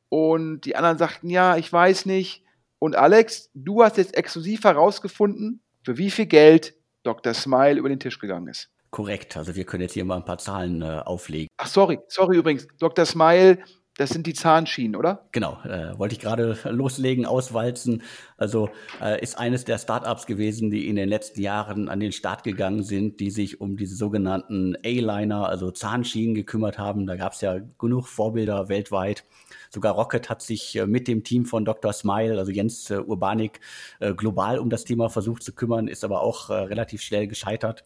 Und 0.10 0.62
die 0.62 0.76
anderen 0.76 0.98
sagten, 0.98 1.30
ja, 1.30 1.58
ich 1.58 1.72
weiß 1.72 2.06
nicht. 2.06 2.44
Und 2.80 2.96
Alex, 2.96 3.50
du 3.54 3.84
hast 3.84 3.98
jetzt 3.98 4.18
exklusiv 4.18 4.64
herausgefunden, 4.64 5.62
für 5.84 5.98
wie 5.98 6.12
viel 6.12 6.26
Geld 6.26 6.76
Dr. 7.04 7.34
Smile 7.34 7.80
über 7.80 7.90
den 7.90 8.00
Tisch 8.00 8.20
gegangen 8.20 8.48
ist. 8.48 8.70
Korrekt, 8.90 9.38
also 9.38 9.56
wir 9.56 9.64
können 9.64 9.84
jetzt 9.84 9.94
hier 9.94 10.04
mal 10.04 10.18
ein 10.18 10.26
paar 10.26 10.38
Zahlen 10.38 10.82
äh, 10.82 11.02
auflegen. 11.06 11.48
Ach, 11.58 11.68
sorry, 11.68 12.00
sorry 12.08 12.38
übrigens. 12.38 12.68
Dr. 12.78 13.06
Smile 13.06 13.60
das 13.98 14.10
sind 14.10 14.26
die 14.26 14.34
Zahnschienen, 14.34 14.96
oder? 14.96 15.28
Genau, 15.32 15.60
äh, 15.64 15.98
wollte 16.00 16.16
ich 16.16 16.22
gerade 16.22 16.58
loslegen, 16.70 17.26
auswalzen. 17.26 18.02
Also 18.38 18.70
äh, 19.02 19.22
ist 19.22 19.38
eines 19.38 19.66
der 19.66 19.78
Startups 19.78 20.26
gewesen, 20.26 20.72
die 20.72 20.88
in 20.88 20.96
den 20.96 21.10
letzten 21.10 21.42
Jahren 21.42 21.90
an 21.90 22.00
den 22.00 22.12
Start 22.12 22.44
gegangen 22.44 22.84
sind, 22.84 23.20
die 23.20 23.32
sich 23.32 23.60
um 23.60 23.78
diese 23.78 23.96
sogenannten 23.96 24.76
A-Liner, 24.86 25.48
also 25.48 25.72
Zahnschienen 25.72 26.36
gekümmert 26.36 26.78
haben. 26.80 27.06
Da 27.06 27.16
gab 27.16 27.34
es 27.34 27.42
ja 27.42 27.60
genug 27.78 28.08
Vorbilder 28.08 28.70
weltweit. 28.70 29.26
Sogar 29.70 29.94
Rocket 29.94 30.30
hat 30.30 30.42
sich 30.42 30.76
äh, 30.76 30.86
mit 30.86 31.08
dem 31.08 31.24
Team 31.24 31.46
von 31.46 31.66
Dr. 31.66 31.94
Smile, 31.94 32.38
also 32.38 32.52
Jens 32.52 32.90
äh, 32.90 32.98
Urbanik, 32.98 33.60
äh, 34.00 34.14
global 34.14 34.60
um 34.60 34.70
das 34.70 34.84
Thema 34.84 35.10
versucht 35.10 35.44
zu 35.44 35.54
kümmern, 35.54 35.88
ist 35.88 36.04
aber 36.04 36.22
auch 36.22 36.50
relativ 36.50 37.02
schnell 37.02 37.28
gescheitert. 37.28 37.86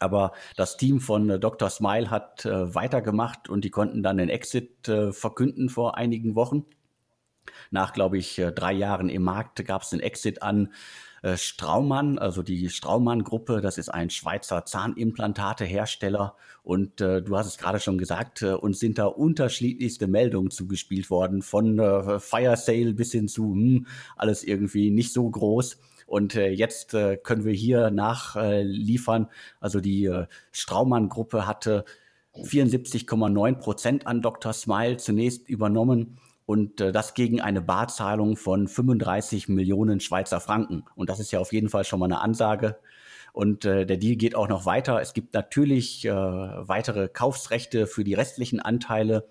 Aber 0.00 0.32
das 0.56 0.76
Team 0.76 1.00
von 1.00 1.28
äh, 1.30 1.38
Dr. 1.38 1.70
Smile 1.70 2.10
hat 2.10 2.44
äh, 2.44 2.74
weitergemacht 2.74 3.48
und 3.48 3.64
die 3.64 3.70
konnten 3.70 4.02
dann 4.02 4.18
den 4.18 4.28
Exit 4.28 4.88
äh, 4.88 5.12
verkünden 5.12 5.68
vor 5.68 5.96
einigen 5.96 6.34
Wochen. 6.34 6.64
Nach, 7.70 7.92
glaube 7.92 8.18
ich, 8.18 8.38
äh, 8.38 8.52
drei 8.52 8.72
Jahren 8.72 9.08
im 9.08 9.22
Markt 9.22 9.64
gab 9.64 9.82
es 9.82 9.90
den 9.90 10.00
Exit 10.00 10.42
an 10.42 10.72
äh, 11.22 11.36
Straumann, 11.36 12.18
also 12.18 12.42
die 12.42 12.68
Straumann-Gruppe. 12.68 13.60
Das 13.60 13.78
ist 13.78 13.88
ein 13.88 14.10
Schweizer 14.10 14.64
Zahnimplantate-Hersteller. 14.64 16.36
Und 16.62 17.00
du 17.00 17.34
hast 17.34 17.46
es 17.46 17.56
gerade 17.56 17.80
schon 17.80 17.96
gesagt, 17.96 18.42
uns 18.42 18.78
sind 18.78 18.98
da 18.98 19.06
unterschiedlichste 19.06 20.06
Meldungen 20.06 20.50
zugespielt 20.50 21.08
worden, 21.08 21.40
von 21.40 21.78
Fire 22.20 22.56
Sale 22.58 22.92
bis 22.92 23.10
hin 23.12 23.26
zu 23.26 23.54
hm, 23.54 23.86
alles 24.16 24.44
irgendwie 24.44 24.90
nicht 24.90 25.14
so 25.14 25.30
groß. 25.30 25.78
Und 26.08 26.34
äh, 26.34 26.48
jetzt 26.48 26.94
äh, 26.94 27.18
können 27.18 27.44
wir 27.44 27.52
hier 27.52 27.90
nachliefern. 27.90 29.28
Also 29.60 29.80
die 29.80 30.06
äh, 30.06 30.26
Straumann-Gruppe 30.52 31.46
hatte 31.46 31.84
74,9 32.34 33.54
Prozent 33.56 34.06
an 34.06 34.22
Dr. 34.22 34.54
Smile 34.54 34.96
zunächst 34.96 35.48
übernommen 35.48 36.18
und 36.46 36.80
äh, 36.80 36.92
das 36.92 37.12
gegen 37.12 37.42
eine 37.42 37.60
Barzahlung 37.60 38.38
von 38.38 38.68
35 38.68 39.50
Millionen 39.50 40.00
Schweizer 40.00 40.40
Franken. 40.40 40.84
Und 40.94 41.10
das 41.10 41.20
ist 41.20 41.30
ja 41.30 41.40
auf 41.40 41.52
jeden 41.52 41.68
Fall 41.68 41.84
schon 41.84 42.00
mal 42.00 42.06
eine 42.06 42.22
Ansage. 42.22 42.78
Und 43.34 43.66
äh, 43.66 43.84
der 43.84 43.98
Deal 43.98 44.16
geht 44.16 44.34
auch 44.34 44.48
noch 44.48 44.64
weiter. 44.64 45.02
Es 45.02 45.12
gibt 45.12 45.34
natürlich 45.34 46.06
äh, 46.06 46.10
weitere 46.10 47.08
Kaufsrechte 47.08 47.86
für 47.86 48.02
die 48.02 48.14
restlichen 48.14 48.60
Anteile. 48.60 49.28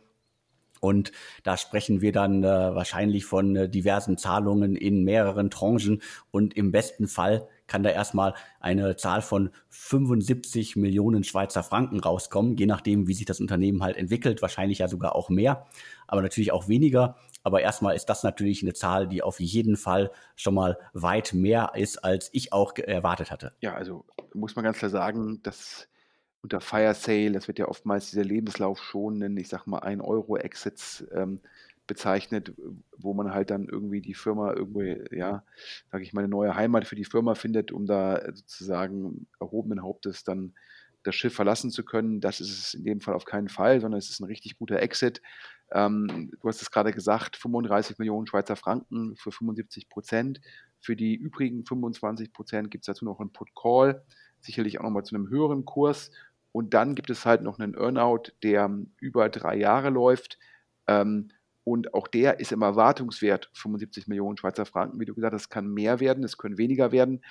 Und 0.80 1.12
da 1.44 1.58
sprechen 1.58 2.02
wir 2.02 2.12
dann 2.12 2.44
äh, 2.44 2.48
wahrscheinlich 2.48 3.26
von 3.26 3.56
äh, 3.56 3.70
diversen 3.70 4.18
Zahlungen 4.18 4.76
in 4.76 5.04
mehreren 5.04 5.50
Tranchen. 5.50 6.02
Und 6.32 6.56
im 6.56 6.72
besten 6.72 7.08
Fall 7.08 7.48
kann 7.68 7.84
da 7.84 7.90
erstmal 7.90 8.34
eine 8.60 8.96
Zahl 8.96 9.22
von 9.22 9.52
75 9.70 10.76
Millionen 10.76 11.24
Schweizer 11.24 11.64
Franken 11.64 12.00
rauskommen, 12.00 12.56
je 12.56 12.66
nachdem, 12.66 13.08
wie 13.08 13.14
sich 13.14 13.26
das 13.26 13.40
Unternehmen 13.40 13.84
halt 13.84 13.98
entwickelt. 13.98 14.42
Wahrscheinlich 14.42 14.80
ja 14.80 14.88
sogar 14.88 15.16
auch 15.16 15.30
mehr, 15.30 15.66
aber 16.08 16.22
natürlich 16.22 16.52
auch 16.52 16.68
weniger. 16.68 17.18
Aber 17.44 17.62
erstmal 17.62 17.96
ist 17.96 18.06
das 18.06 18.24
natürlich 18.24 18.62
eine 18.62 18.74
Zahl, 18.74 19.08
die 19.08 19.22
auf 19.22 19.40
jeden 19.40 19.78
Fall 19.78 20.12
schon 20.36 20.54
mal 20.54 20.78
weit 20.94 21.34
mehr 21.34 21.72
ist, 21.76 22.04
als 22.04 22.30
ich 22.34 22.52
auch 22.52 22.76
erwartet 22.76 23.32
hatte. 23.32 23.54
Ja, 23.62 23.74
also 23.74 24.06
muss 24.34 24.56
man 24.56 24.66
ganz 24.66 24.80
klar 24.80 24.90
sagen, 24.90 25.42
dass 25.44 25.88
unter 26.48 26.62
Fire 26.62 26.94
Sale, 26.94 27.34
das 27.34 27.50
wird 27.50 27.60
ja 27.60 27.68
oftmals 27.68 28.10
diese 28.10 28.22
lebenslaufschonenden, 28.22 29.36
ich 29.36 29.50
sag 29.50 29.68
mal, 29.68 29.80
1 29.80 30.01
Euro 30.01 30.38
Exits 30.38 31.06
ähm, 31.12 31.42
bezeichnet, 31.88 32.54
wo 32.98 33.13
man 33.13 33.34
halt 33.34 33.50
dann 33.50 33.68
irgendwie 33.68 34.00
die 34.00 34.13
Firma 34.13 34.54
irgendwo, 34.54 34.82
ja, 34.82 35.44
sage 35.92 36.06
ich 36.06 36.13
mal, 36.13 36.22
eine 36.22 36.30
neue 36.30 36.56
Heimat 36.56 36.88
für 36.88 36.96
die 36.96 37.04
Firma 37.04 37.36
findet, 37.36 37.74
um 37.74 37.86
da 37.86 38.22
sozusagen 38.34 39.27
erhobenen 39.42 39.84
Hauptes 39.84 40.24
dann 40.24 40.54
das 41.04 41.16
Schiff 41.16 41.34
verlassen 41.34 41.70
zu 41.70 41.84
können. 41.84 42.22
Das 42.22 42.39
ist 42.39 42.58
es 42.58 42.74
in 42.74 42.86
dem 42.86 43.01
Fall 43.01 43.13
auf 43.13 43.25
keinen 43.25 43.50
Fall, 43.50 43.82
sondern 43.82 44.00
es 44.00 44.10
ist 44.10 44.22
ein 44.22 44.25
richtig 44.25 44.58
guter 44.58 44.82
Exit. 44.82 45.22
Ähm, 45.74 46.32
du 46.39 46.48
hast 46.48 46.62
es 46.62 46.72
gerade 46.72 46.94
gesagt, 46.94 47.36
35 47.36 47.98
Millionen 47.98 48.25
Schweizer 48.25 48.56
Franken 48.56 49.18
für 49.18 49.34
75 49.34 49.89
Prozent. 49.89 50.39
Für 50.80 50.96
die 50.96 51.13
übrigen 51.13 51.66
25 51.66 52.32
Prozent 52.32 52.72
gibt 52.72 52.84
es 52.84 52.86
dazu 52.88 53.04
noch 53.04 53.20
einen 53.20 53.34
Put-Call, 53.34 54.01
sicherlich 54.39 54.80
auch 54.80 54.84
nochmal 54.84 55.04
zu 55.04 55.16
einem 55.16 55.30
höheren 55.30 55.66
Kurs. 55.66 56.12
Und 56.58 56.74
dann 56.74 56.96
gibt 56.96 57.12
es 57.12 57.24
halt 57.24 57.44
noch 57.44 57.60
einen 57.60 57.76
Earnout, 57.76 58.32
der 58.42 58.68
über 59.00 59.30
drei 59.30 59.58
Jahre 59.58 59.92
läuft. 59.92 60.40
Ähm, 60.88 61.30
und 61.64 61.94
auch 61.94 62.08
der 62.08 62.40
ist 62.40 62.52
im 62.52 62.64
Erwartungswert 62.64 63.52
75 63.54 64.08
Millionen 64.08 64.38
Schweizer 64.38 64.66
Franken. 64.66 65.00
Wie 65.00 65.06
du 65.06 65.14
gesagt 65.14 65.36
hast, 65.36 65.50
kann 65.50 65.68
mehr 65.68 66.00
werden, 66.00 66.24
es 66.24 66.40
können 66.40 66.58
weniger 66.58 66.92
werden. 66.92 67.24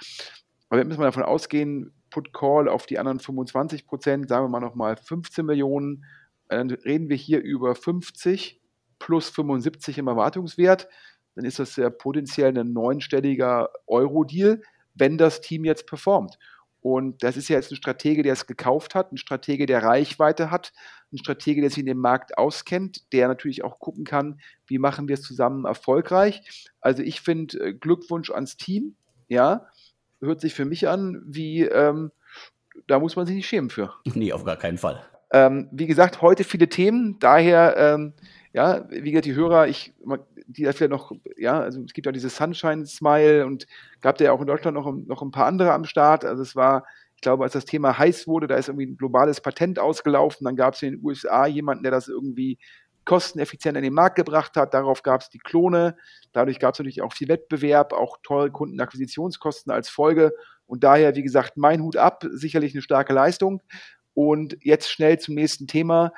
Aber 0.68 0.78
jetzt 0.78 0.86
müssen 0.86 1.00
wir 1.00 1.06
davon 1.06 1.24
ausgehen, 1.24 1.92
Put 2.08 2.32
Call 2.32 2.68
auf 2.68 2.86
die 2.86 3.00
anderen 3.00 3.18
25 3.18 3.88
Prozent, 3.88 4.28
sagen 4.28 4.44
wir 4.44 4.48
mal 4.48 4.60
nochmal 4.60 4.96
15 4.96 5.44
Millionen. 5.44 6.04
Dann 6.46 6.70
reden 6.70 7.08
wir 7.08 7.16
hier 7.16 7.42
über 7.42 7.74
50 7.74 8.62
plus 9.00 9.28
75 9.30 9.98
im 9.98 10.06
Erwartungswert. 10.06 10.88
Dann 11.34 11.44
ist 11.44 11.58
das 11.58 11.74
ja 11.74 11.90
potenziell 11.90 12.56
ein 12.56 12.72
neunstelliger 12.72 13.70
Euro-Deal, 13.88 14.62
wenn 14.94 15.18
das 15.18 15.40
Team 15.40 15.64
jetzt 15.64 15.88
performt. 15.88 16.38
Und 16.86 17.24
das 17.24 17.36
ist 17.36 17.48
ja 17.48 17.56
jetzt 17.56 17.72
ein 17.72 17.76
Stratege, 17.76 18.22
der 18.22 18.34
es 18.34 18.46
gekauft 18.46 18.94
hat, 18.94 19.10
ein 19.10 19.16
Stratege, 19.16 19.66
der 19.66 19.82
Reichweite 19.82 20.52
hat, 20.52 20.72
ein 21.12 21.18
Stratege, 21.18 21.60
der 21.60 21.70
sich 21.70 21.80
in 21.80 21.86
dem 21.86 21.98
Markt 21.98 22.38
auskennt, 22.38 23.12
der 23.12 23.26
natürlich 23.26 23.64
auch 23.64 23.80
gucken 23.80 24.04
kann, 24.04 24.40
wie 24.68 24.78
machen 24.78 25.08
wir 25.08 25.14
es 25.14 25.22
zusammen 25.22 25.64
erfolgreich. 25.64 26.70
Also 26.80 27.02
ich 27.02 27.22
finde 27.22 27.58
äh, 27.58 27.74
Glückwunsch 27.74 28.30
ans 28.30 28.56
Team, 28.56 28.94
ja, 29.26 29.66
hört 30.20 30.40
sich 30.40 30.54
für 30.54 30.64
mich 30.64 30.86
an 30.86 31.24
wie, 31.26 31.62
ähm, 31.62 32.12
da 32.86 33.00
muss 33.00 33.16
man 33.16 33.26
sich 33.26 33.34
nicht 33.34 33.48
schämen 33.48 33.68
für. 33.68 33.92
Nee, 34.14 34.32
auf 34.32 34.44
gar 34.44 34.56
keinen 34.56 34.78
Fall. 34.78 35.04
Ähm, 35.32 35.68
wie 35.72 35.88
gesagt, 35.88 36.22
heute 36.22 36.44
viele 36.44 36.68
Themen, 36.68 37.18
daher, 37.18 37.76
ähm, 37.76 38.12
ja, 38.56 38.88
wie 38.88 39.10
gesagt, 39.10 39.26
die 39.26 39.34
Hörer, 39.34 39.68
ich, 39.68 39.92
die 40.46 40.62
da 40.62 40.72
vielleicht 40.72 40.90
noch, 40.90 41.12
ja, 41.36 41.60
also 41.60 41.82
es 41.82 41.92
gibt 41.92 42.06
ja 42.06 42.12
dieses 42.12 42.36
Sunshine-Smile 42.36 43.44
und 43.44 43.66
gab 44.00 44.18
ja 44.18 44.32
auch 44.32 44.40
in 44.40 44.46
Deutschland 44.46 44.74
noch, 44.74 44.90
noch 44.90 45.20
ein 45.20 45.30
paar 45.30 45.44
andere 45.44 45.74
am 45.74 45.84
Start. 45.84 46.24
Also 46.24 46.42
es 46.42 46.56
war, 46.56 46.86
ich 47.16 47.20
glaube, 47.20 47.44
als 47.44 47.52
das 47.52 47.66
Thema 47.66 47.98
heiß 47.98 48.26
wurde, 48.26 48.46
da 48.46 48.56
ist 48.56 48.68
irgendwie 48.68 48.86
ein 48.86 48.96
globales 48.96 49.42
Patent 49.42 49.78
ausgelaufen. 49.78 50.46
Dann 50.46 50.56
gab 50.56 50.72
es 50.72 50.80
in 50.80 50.92
den 50.92 51.04
USA 51.04 51.44
jemanden, 51.44 51.82
der 51.82 51.92
das 51.92 52.08
irgendwie 52.08 52.58
kosteneffizient 53.04 53.76
in 53.76 53.82
den 53.84 53.92
Markt 53.92 54.16
gebracht 54.16 54.56
hat. 54.56 54.72
Darauf 54.72 55.02
gab 55.02 55.20
es 55.20 55.28
die 55.28 55.38
Klone. 55.38 55.94
Dadurch 56.32 56.58
gab 56.58 56.72
es 56.72 56.78
natürlich 56.78 57.02
auch 57.02 57.12
viel 57.12 57.28
Wettbewerb, 57.28 57.92
auch 57.92 58.16
teure 58.22 58.50
Kundenakquisitionskosten 58.50 59.70
als 59.70 59.90
Folge. 59.90 60.32
Und 60.64 60.82
daher, 60.82 61.14
wie 61.14 61.22
gesagt, 61.22 61.58
mein 61.58 61.82
Hut 61.82 61.98
ab, 61.98 62.24
sicherlich 62.30 62.72
eine 62.72 62.80
starke 62.80 63.12
Leistung. 63.12 63.60
Und 64.14 64.56
jetzt 64.62 64.90
schnell 64.90 65.18
zum 65.18 65.34
nächsten 65.34 65.66
Thema. 65.66 66.14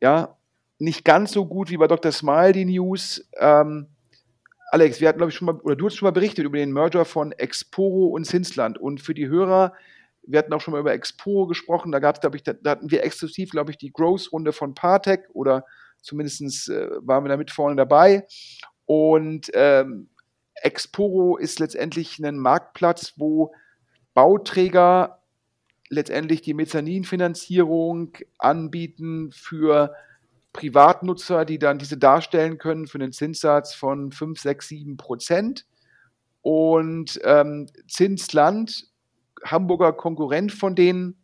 Ja, 0.00 0.36
nicht 0.80 1.04
ganz 1.04 1.32
so 1.32 1.46
gut 1.46 1.70
wie 1.70 1.76
bei 1.76 1.86
Dr. 1.86 2.10
Smile 2.10 2.52
die 2.52 2.64
News. 2.64 3.28
Ähm, 3.38 3.86
Alex, 4.72 5.00
wir 5.00 5.08
hatten, 5.08 5.18
glaube 5.18 5.30
ich, 5.30 5.36
schon 5.36 5.46
mal, 5.46 5.56
oder 5.56 5.76
du 5.76 5.86
hast 5.86 5.96
schon 5.96 6.06
mal 6.06 6.12
berichtet 6.12 6.44
über 6.44 6.56
den 6.56 6.72
Merger 6.72 7.04
von 7.04 7.32
Exporo 7.32 8.06
und 8.06 8.24
Zinsland. 8.24 8.78
Und 8.78 9.00
für 9.00 9.12
die 9.12 9.28
Hörer, 9.28 9.74
wir 10.22 10.38
hatten 10.38 10.52
auch 10.52 10.60
schon 10.60 10.72
mal 10.72 10.80
über 10.80 10.92
Exporo 10.92 11.46
gesprochen. 11.46 11.92
Da 11.92 11.98
gab 11.98 12.16
es, 12.16 12.20
glaube 12.22 12.36
ich, 12.36 12.42
da, 12.42 12.54
da, 12.54 12.70
hatten 12.70 12.90
wir 12.90 13.04
exklusiv, 13.04 13.50
glaube 13.50 13.72
ich, 13.72 13.76
die 13.76 13.92
Growth-Runde 13.92 14.52
von 14.52 14.74
Partec 14.74 15.28
oder 15.34 15.66
zumindest 16.00 16.70
äh, 16.70 16.88
waren 17.02 17.24
wir 17.24 17.28
da 17.28 17.36
mit 17.36 17.50
vorne 17.50 17.76
dabei. 17.76 18.26
Und 18.86 19.50
ähm, 19.52 20.08
Exporo 20.54 21.36
ist 21.36 21.58
letztendlich 21.58 22.18
ein 22.18 22.38
Marktplatz, 22.38 23.14
wo 23.16 23.52
Bauträger 24.14 25.20
letztendlich 25.90 26.40
die 26.40 26.54
Mezzaninfinanzierung 26.54 28.16
anbieten 28.38 29.30
für 29.32 29.94
Privatnutzer, 30.52 31.44
die 31.44 31.58
dann 31.58 31.78
diese 31.78 31.96
darstellen 31.96 32.58
können 32.58 32.86
für 32.86 32.98
einen 32.98 33.12
Zinssatz 33.12 33.74
von 33.74 34.10
5, 34.10 34.40
6, 34.40 34.68
7 34.68 34.96
Prozent. 34.96 35.66
Und 36.42 37.20
ähm, 37.24 37.66
Zinsland, 37.88 38.88
Hamburger 39.44 39.92
Konkurrent 39.92 40.52
von 40.52 40.74
denen. 40.74 41.16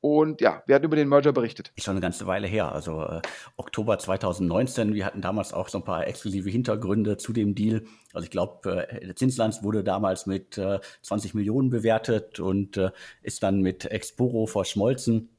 Und 0.00 0.40
ja, 0.40 0.64
wir 0.66 0.74
hatten 0.74 0.84
über 0.84 0.96
den 0.96 1.08
Merger 1.08 1.32
berichtet. 1.32 1.70
Ist 1.76 1.84
schon 1.84 1.92
eine 1.92 2.00
ganze 2.00 2.26
Weile 2.26 2.48
her, 2.48 2.72
also 2.72 3.02
äh, 3.04 3.22
Oktober 3.56 4.00
2019. 4.00 4.94
Wir 4.94 5.06
hatten 5.06 5.22
damals 5.22 5.52
auch 5.52 5.68
so 5.68 5.78
ein 5.78 5.84
paar 5.84 6.08
exklusive 6.08 6.50
Hintergründe 6.50 7.18
zu 7.18 7.32
dem 7.32 7.54
Deal. 7.54 7.84
Also 8.12 8.24
ich 8.24 8.32
glaube, 8.32 8.88
äh, 8.90 9.14
Zinsland 9.14 9.62
wurde 9.62 9.84
damals 9.84 10.26
mit 10.26 10.58
äh, 10.58 10.80
20 11.02 11.34
Millionen 11.34 11.70
bewertet 11.70 12.40
und 12.40 12.76
äh, 12.78 12.90
ist 13.22 13.44
dann 13.44 13.60
mit 13.60 13.84
Exporo 13.84 14.46
verschmolzen. 14.46 15.31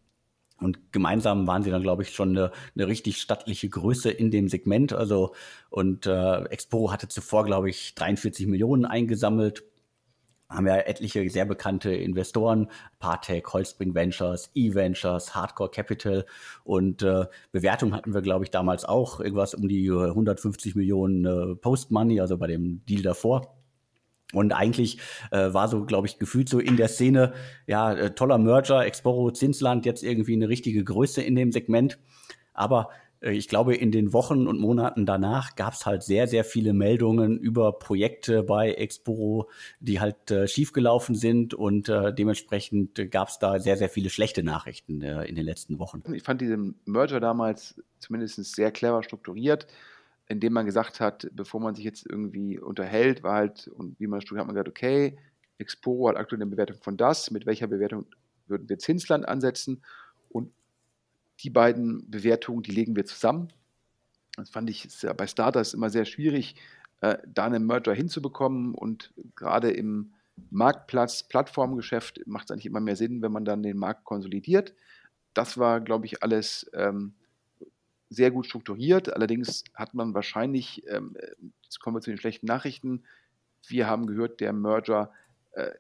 Und 0.63 0.91
gemeinsam 0.91 1.47
waren 1.47 1.63
sie 1.63 1.71
dann, 1.71 1.81
glaube 1.81 2.03
ich, 2.03 2.11
schon 2.11 2.29
eine, 2.29 2.51
eine 2.75 2.87
richtig 2.87 3.19
stattliche 3.21 3.69
Größe 3.69 4.11
in 4.11 4.31
dem 4.31 4.47
Segment. 4.47 4.93
Also, 4.93 5.33
und 5.69 6.05
äh, 6.05 6.43
Expo 6.45 6.91
hatte 6.91 7.07
zuvor, 7.07 7.45
glaube 7.45 7.69
ich, 7.69 7.95
43 7.95 8.47
Millionen 8.47 8.85
eingesammelt. 8.85 9.63
Haben 10.49 10.67
ja 10.67 10.77
etliche 10.77 11.27
sehr 11.29 11.45
bekannte 11.45 11.93
Investoren, 11.93 12.69
Partec, 12.99 13.51
Holzbring 13.53 13.95
Ventures, 13.95 14.51
E-Ventures, 14.53 15.33
Hardcore 15.33 15.71
Capital 15.71 16.25
und 16.63 17.01
äh, 17.01 17.25
Bewertung 17.51 17.95
hatten 17.95 18.13
wir, 18.13 18.21
glaube 18.21 18.45
ich, 18.45 18.51
damals 18.51 18.85
auch 18.85 19.19
irgendwas 19.19 19.55
um 19.55 19.67
die 19.67 19.89
150 19.89 20.75
Millionen 20.75 21.25
äh, 21.25 21.55
Post-Money, 21.55 22.21
also 22.21 22.37
bei 22.37 22.47
dem 22.47 22.85
Deal 22.85 23.01
davor. 23.01 23.62
Und 24.33 24.51
eigentlich 24.51 24.97
äh, 25.31 25.53
war 25.53 25.67
so, 25.67 25.85
glaube 25.85 26.07
ich, 26.07 26.19
gefühlt 26.19 26.49
so 26.49 26.59
in 26.59 26.75
der 26.75 26.87
Szene, 26.87 27.33
ja, 27.67 27.93
äh, 27.93 28.15
toller 28.15 28.37
Merger, 28.37 28.85
Exporo, 28.85 29.31
Zinsland, 29.31 29.85
jetzt 29.85 30.03
irgendwie 30.03 30.33
eine 30.33 30.49
richtige 30.49 30.83
Größe 30.83 31.21
in 31.21 31.35
dem 31.35 31.51
Segment. 31.51 31.99
Aber 32.53 32.89
äh, 33.23 33.31
ich 33.31 33.47
glaube, 33.47 33.75
in 33.75 33.91
den 33.91 34.13
Wochen 34.13 34.47
und 34.47 34.59
Monaten 34.59 35.05
danach 35.05 35.55
gab 35.55 35.73
es 35.73 35.85
halt 35.85 36.03
sehr, 36.03 36.27
sehr 36.27 36.43
viele 36.43 36.73
Meldungen 36.73 37.37
über 37.37 37.73
Projekte 37.73 38.43
bei 38.43 38.71
Exporo, 38.71 39.49
die 39.79 39.99
halt 39.99 40.31
äh, 40.31 40.47
schiefgelaufen 40.47 41.15
sind 41.15 41.53
und 41.53 41.89
äh, 41.89 42.13
dementsprechend 42.13 43.09
gab 43.11 43.29
es 43.29 43.39
da 43.39 43.59
sehr, 43.59 43.77
sehr 43.77 43.89
viele 43.89 44.09
schlechte 44.09 44.43
Nachrichten 44.43 45.01
äh, 45.01 45.25
in 45.25 45.35
den 45.35 45.45
letzten 45.45 45.79
Wochen. 45.79 46.03
Ich 46.13 46.23
fand 46.23 46.41
diesen 46.41 46.75
Merger 46.85 47.19
damals 47.19 47.81
zumindest 47.99 48.43
sehr 48.43 48.71
clever 48.71 49.03
strukturiert 49.03 49.67
indem 50.27 50.53
man 50.53 50.65
gesagt 50.65 50.99
hat, 50.99 51.29
bevor 51.33 51.59
man 51.59 51.75
sich 51.75 51.85
jetzt 51.85 52.05
irgendwie 52.07 52.59
unterhält, 52.59 53.23
war 53.23 53.35
halt, 53.35 53.67
und 53.67 53.99
wie 53.99 54.07
man 54.07 54.21
studiert, 54.21 54.41
hat 54.41 54.47
man 54.47 54.55
gesagt, 54.55 54.69
okay, 54.69 55.17
Exporo 55.57 56.09
hat 56.09 56.17
aktuell 56.17 56.41
eine 56.41 56.49
Bewertung 56.49 56.77
von 56.81 56.97
das, 56.97 57.31
mit 57.31 57.45
welcher 57.45 57.67
Bewertung 57.67 58.05
würden 58.47 58.67
wir 58.69 58.79
Zinsland 58.79 59.27
ansetzen 59.27 59.83
und 60.29 60.51
die 61.39 61.49
beiden 61.49 62.09
Bewertungen, 62.09 62.63
die 62.63 62.71
legen 62.71 62.95
wir 62.95 63.05
zusammen. 63.05 63.51
Das 64.35 64.49
fand 64.49 64.69
ich 64.69 65.01
ja 65.01 65.13
bei 65.13 65.27
Startups 65.27 65.73
immer 65.73 65.89
sehr 65.89 66.05
schwierig, 66.05 66.55
äh, 67.01 67.17
da 67.27 67.45
einen 67.45 67.65
Merger 67.65 67.93
hinzubekommen 67.93 68.73
und 68.73 69.13
gerade 69.35 69.71
im 69.71 70.13
Marktplatz, 70.49 71.23
Plattformgeschäft 71.23 72.21
macht 72.25 72.45
es 72.45 72.51
eigentlich 72.51 72.65
immer 72.65 72.79
mehr 72.79 72.95
Sinn, 72.95 73.21
wenn 73.21 73.31
man 73.31 73.45
dann 73.45 73.61
den 73.61 73.77
Markt 73.77 74.03
konsolidiert. 74.03 74.73
Das 75.33 75.57
war, 75.57 75.81
glaube 75.81 76.05
ich, 76.05 76.23
alles 76.23 76.69
ähm, 76.73 77.13
sehr 78.13 78.31
gut 78.31 78.45
strukturiert. 78.45 79.13
Allerdings 79.13 79.63
hat 79.73 79.93
man 79.93 80.13
wahrscheinlich, 80.13 80.83
ähm, 80.87 81.15
jetzt 81.63 81.79
kommen 81.79 81.95
wir 81.97 82.01
zu 82.01 82.11
den 82.11 82.19
schlechten 82.19 82.45
Nachrichten, 82.45 83.03
wir 83.67 83.87
haben 83.87 84.07
gehört, 84.07 84.39
der 84.41 84.53
Merger 84.53 85.11
äh, 85.53 85.71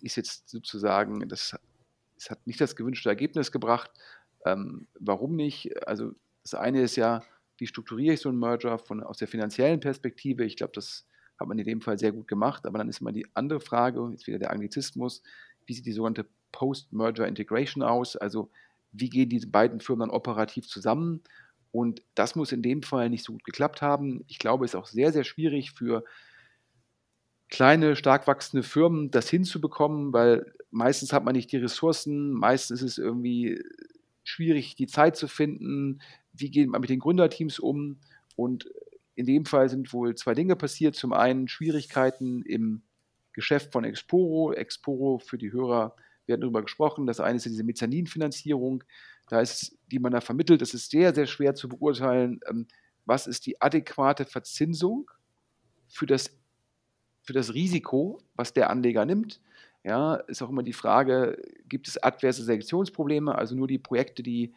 ist 0.00 0.16
jetzt 0.16 0.48
sozusagen, 0.48 1.28
das, 1.28 1.56
das, 2.16 2.30
hat 2.30 2.46
nicht 2.46 2.60
das 2.60 2.76
gewünschte 2.76 3.08
Ergebnis 3.08 3.52
gebracht. 3.52 3.90
Ähm, 4.44 4.86
warum 4.98 5.36
nicht? 5.36 5.86
Also 5.86 6.12
das 6.42 6.54
eine 6.54 6.82
ist 6.82 6.96
ja, 6.96 7.22
wie 7.58 7.66
strukturiere 7.66 8.14
ich 8.14 8.20
so 8.20 8.28
einen 8.28 8.38
Merger 8.38 8.78
von, 8.78 9.02
aus 9.02 9.18
der 9.18 9.28
finanziellen 9.28 9.80
Perspektive? 9.80 10.44
Ich 10.44 10.56
glaube, 10.56 10.72
das 10.74 11.06
hat 11.38 11.48
man 11.48 11.58
in 11.58 11.64
dem 11.64 11.80
Fall 11.80 11.98
sehr 11.98 12.12
gut 12.12 12.28
gemacht. 12.28 12.66
Aber 12.66 12.78
dann 12.78 12.88
ist 12.88 13.00
immer 13.00 13.12
die 13.12 13.26
andere 13.34 13.60
Frage, 13.60 14.08
jetzt 14.10 14.26
wieder 14.26 14.38
der 14.38 14.50
Anglizismus, 14.50 15.22
wie 15.66 15.74
sieht 15.74 15.86
die 15.86 15.92
sogenannte 15.92 16.26
Post-Merger 16.50 17.26
Integration 17.26 17.82
aus? 17.82 18.16
Also 18.16 18.50
wie 18.92 19.08
gehen 19.08 19.28
diese 19.28 19.46
beiden 19.46 19.80
Firmen 19.80 20.08
dann 20.08 20.16
operativ 20.16 20.66
zusammen? 20.66 21.22
Und 21.72 22.02
das 22.14 22.36
muss 22.36 22.52
in 22.52 22.62
dem 22.62 22.82
Fall 22.82 23.08
nicht 23.08 23.24
so 23.24 23.32
gut 23.32 23.44
geklappt 23.44 23.80
haben. 23.80 24.24
Ich 24.28 24.38
glaube, 24.38 24.64
es 24.64 24.72
ist 24.72 24.76
auch 24.76 24.86
sehr, 24.86 25.10
sehr 25.10 25.24
schwierig 25.24 25.72
für 25.72 26.04
kleine, 27.48 27.96
stark 27.96 28.26
wachsende 28.26 28.62
Firmen 28.62 29.10
das 29.10 29.28
hinzubekommen, 29.28 30.12
weil 30.12 30.52
meistens 30.70 31.12
hat 31.12 31.24
man 31.24 31.34
nicht 31.34 31.50
die 31.50 31.56
Ressourcen, 31.56 32.32
meistens 32.32 32.82
ist 32.82 32.92
es 32.92 32.98
irgendwie 32.98 33.62
schwierig, 34.22 34.74
die 34.76 34.86
Zeit 34.86 35.16
zu 35.16 35.28
finden. 35.28 36.00
Wie 36.34 36.50
geht 36.50 36.68
man 36.68 36.82
mit 36.82 36.90
den 36.90 37.00
Gründerteams 37.00 37.58
um? 37.58 37.98
Und 38.36 38.70
in 39.14 39.26
dem 39.26 39.46
Fall 39.46 39.68
sind 39.70 39.92
wohl 39.94 40.14
zwei 40.14 40.34
Dinge 40.34 40.56
passiert. 40.56 40.94
Zum 40.94 41.12
einen 41.14 41.48
Schwierigkeiten 41.48 42.42
im 42.42 42.82
Geschäft 43.32 43.72
von 43.72 43.84
Exporo. 43.84 44.52
Exporo 44.52 45.18
für 45.18 45.38
die 45.38 45.52
Hörer, 45.52 45.96
wir 46.26 46.34
hatten 46.34 46.42
darüber 46.42 46.62
gesprochen. 46.62 47.06
Das 47.06 47.20
eine 47.20 47.36
ist 47.36 47.46
diese 47.46 47.64
Mezzaninfinanzierung 47.64 48.84
da 49.32 49.40
ist, 49.40 49.78
die 49.92 49.98
man 49.98 50.12
da 50.12 50.20
vermittelt, 50.20 50.62
es 50.62 50.74
ist 50.74 50.90
sehr, 50.90 51.14
sehr 51.14 51.26
schwer 51.26 51.54
zu 51.54 51.68
beurteilen, 51.68 52.40
ähm, 52.48 52.66
was 53.04 53.26
ist 53.26 53.46
die 53.46 53.60
adäquate 53.60 54.24
Verzinsung 54.24 55.10
für 55.88 56.06
das, 56.06 56.30
für 57.22 57.32
das 57.32 57.54
Risiko, 57.54 58.18
was 58.34 58.52
der 58.52 58.70
Anleger 58.70 59.04
nimmt. 59.04 59.40
Ja, 59.84 60.14
ist 60.14 60.42
auch 60.42 60.50
immer 60.50 60.62
die 60.62 60.72
Frage, 60.72 61.42
gibt 61.68 61.88
es 61.88 62.02
adverse 62.02 62.44
Selektionsprobleme, 62.44 63.34
also 63.34 63.54
nur 63.56 63.66
die 63.66 63.78
Projekte, 63.78 64.22
die, 64.22 64.54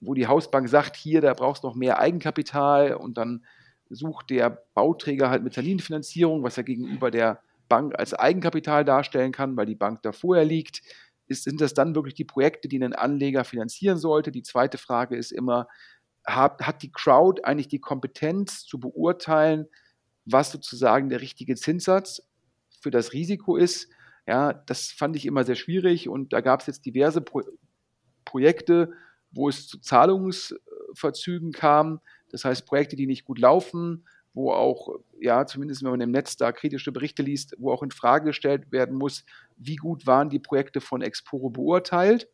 wo 0.00 0.14
die 0.14 0.28
Hausbank 0.28 0.68
sagt, 0.68 0.96
hier, 0.96 1.20
da 1.20 1.34
brauchst 1.34 1.64
du 1.64 1.68
noch 1.68 1.74
mehr 1.74 1.98
Eigenkapital 1.98 2.94
und 2.94 3.18
dann 3.18 3.44
sucht 3.90 4.30
der 4.30 4.50
Bauträger 4.74 5.30
halt 5.30 5.42
Mezzaninfinanzierung, 5.42 6.42
was 6.42 6.56
er 6.56 6.62
gegenüber 6.62 7.10
der 7.10 7.42
Bank 7.68 7.98
als 7.98 8.14
Eigenkapital 8.14 8.84
darstellen 8.84 9.32
kann, 9.32 9.56
weil 9.56 9.66
die 9.66 9.74
Bank 9.74 10.02
da 10.02 10.12
vorher 10.12 10.44
liegt 10.44 10.82
ist, 11.28 11.44
sind 11.44 11.60
das 11.60 11.74
dann 11.74 11.94
wirklich 11.94 12.14
die 12.14 12.24
Projekte, 12.24 12.68
die 12.68 12.82
ein 12.82 12.92
Anleger 12.92 13.44
finanzieren 13.44 13.98
sollte? 13.98 14.32
Die 14.32 14.42
zweite 14.42 14.78
Frage 14.78 15.16
ist 15.16 15.32
immer, 15.32 15.68
hat, 16.26 16.60
hat 16.62 16.82
die 16.82 16.92
Crowd 16.92 17.42
eigentlich 17.44 17.68
die 17.68 17.80
Kompetenz 17.80 18.64
zu 18.64 18.78
beurteilen, 18.78 19.66
was 20.24 20.52
sozusagen 20.52 21.08
der 21.08 21.20
richtige 21.20 21.56
Zinssatz 21.56 22.22
für 22.80 22.90
das 22.90 23.12
Risiko 23.12 23.56
ist? 23.56 23.88
Ja, 24.26 24.52
das 24.52 24.90
fand 24.90 25.16
ich 25.16 25.24
immer 25.24 25.44
sehr 25.44 25.54
schwierig 25.54 26.08
und 26.08 26.32
da 26.32 26.40
gab 26.40 26.60
es 26.60 26.66
jetzt 26.66 26.84
diverse 26.84 27.20
Pro 27.20 27.42
Projekte, 28.26 28.92
wo 29.30 29.48
es 29.48 29.68
zu 29.68 29.78
Zahlungsverzügen 29.78 31.52
kam. 31.52 32.00
Das 32.30 32.44
heißt, 32.44 32.66
Projekte, 32.66 32.94
die 32.94 33.06
nicht 33.06 33.24
gut 33.24 33.38
laufen, 33.38 34.06
wo 34.38 34.52
auch, 34.52 35.00
ja, 35.20 35.44
zumindest 35.46 35.82
wenn 35.82 35.90
man 35.90 36.00
im 36.00 36.12
Netz 36.12 36.36
da 36.36 36.52
kritische 36.52 36.92
Berichte 36.92 37.24
liest, 37.24 37.56
wo 37.58 37.72
auch 37.72 37.82
in 37.82 37.90
Frage 37.90 38.26
gestellt 38.26 38.70
werden 38.70 38.96
muss, 38.96 39.24
wie 39.56 39.74
gut 39.74 40.06
waren 40.06 40.30
die 40.30 40.38
Projekte 40.38 40.80
von 40.80 41.02
Exporo 41.02 41.50
beurteilt. 41.50 42.28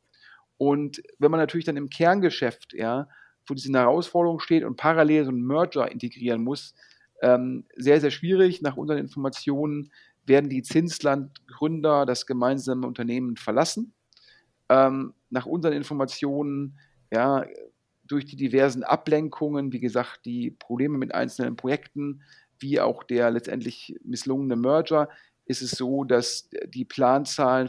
Und 0.59 1.03
wenn 1.19 1.31
man 1.31 1.41
natürlich 1.41 1.65
dann 1.65 1.79
im 1.79 1.89
Kerngeschäft, 1.89 2.75
ja, 2.75 3.09
vor 3.47 3.57
diesen 3.57 3.75
Herausforderungen 3.75 4.41
steht 4.41 4.65
und 4.65 4.77
parallel 4.77 5.25
so 5.25 5.31
einen 5.31 5.47
Merger 5.47 5.91
integrieren 5.91 6.45
muss, 6.45 6.75
ähm, 7.23 7.65
sehr, 7.75 8.03
sehr 8.03 8.11
schwierig. 8.11 8.61
Nach 8.61 8.77
unseren 8.77 8.99
Informationen 8.99 9.91
werden 10.27 10.51
die 10.51 10.63
Zinslandgründer 10.63 12.05
das 12.05 12.27
gemeinsame 12.27 12.87
Unternehmen 12.87 13.37
verlassen. 13.37 13.95
Ähm, 14.69 15.15
nach 15.31 15.47
unseren 15.47 15.73
Informationen, 15.73 16.79
ja, 17.11 17.47
durch 18.07 18.25
die 18.25 18.37
diversen 18.37 18.83
Ablenkungen, 18.83 19.73
wie 19.73 19.81
gesagt, 19.81 20.25
die 20.25 20.51
Probleme 20.51 20.99
mit 20.99 21.15
einzelnen 21.15 21.57
Projekten, 21.57 22.23
wie 22.59 22.81
auch 22.81 23.03
der 23.03 23.31
letztendlich 23.31 23.99
misslungene 24.05 24.57
Merger, 24.57 25.09
ist 25.47 25.63
es 25.63 25.73
so, 25.73 26.05
dass 26.05 26.49
die 26.67 26.85
Planzahlen 26.85 27.69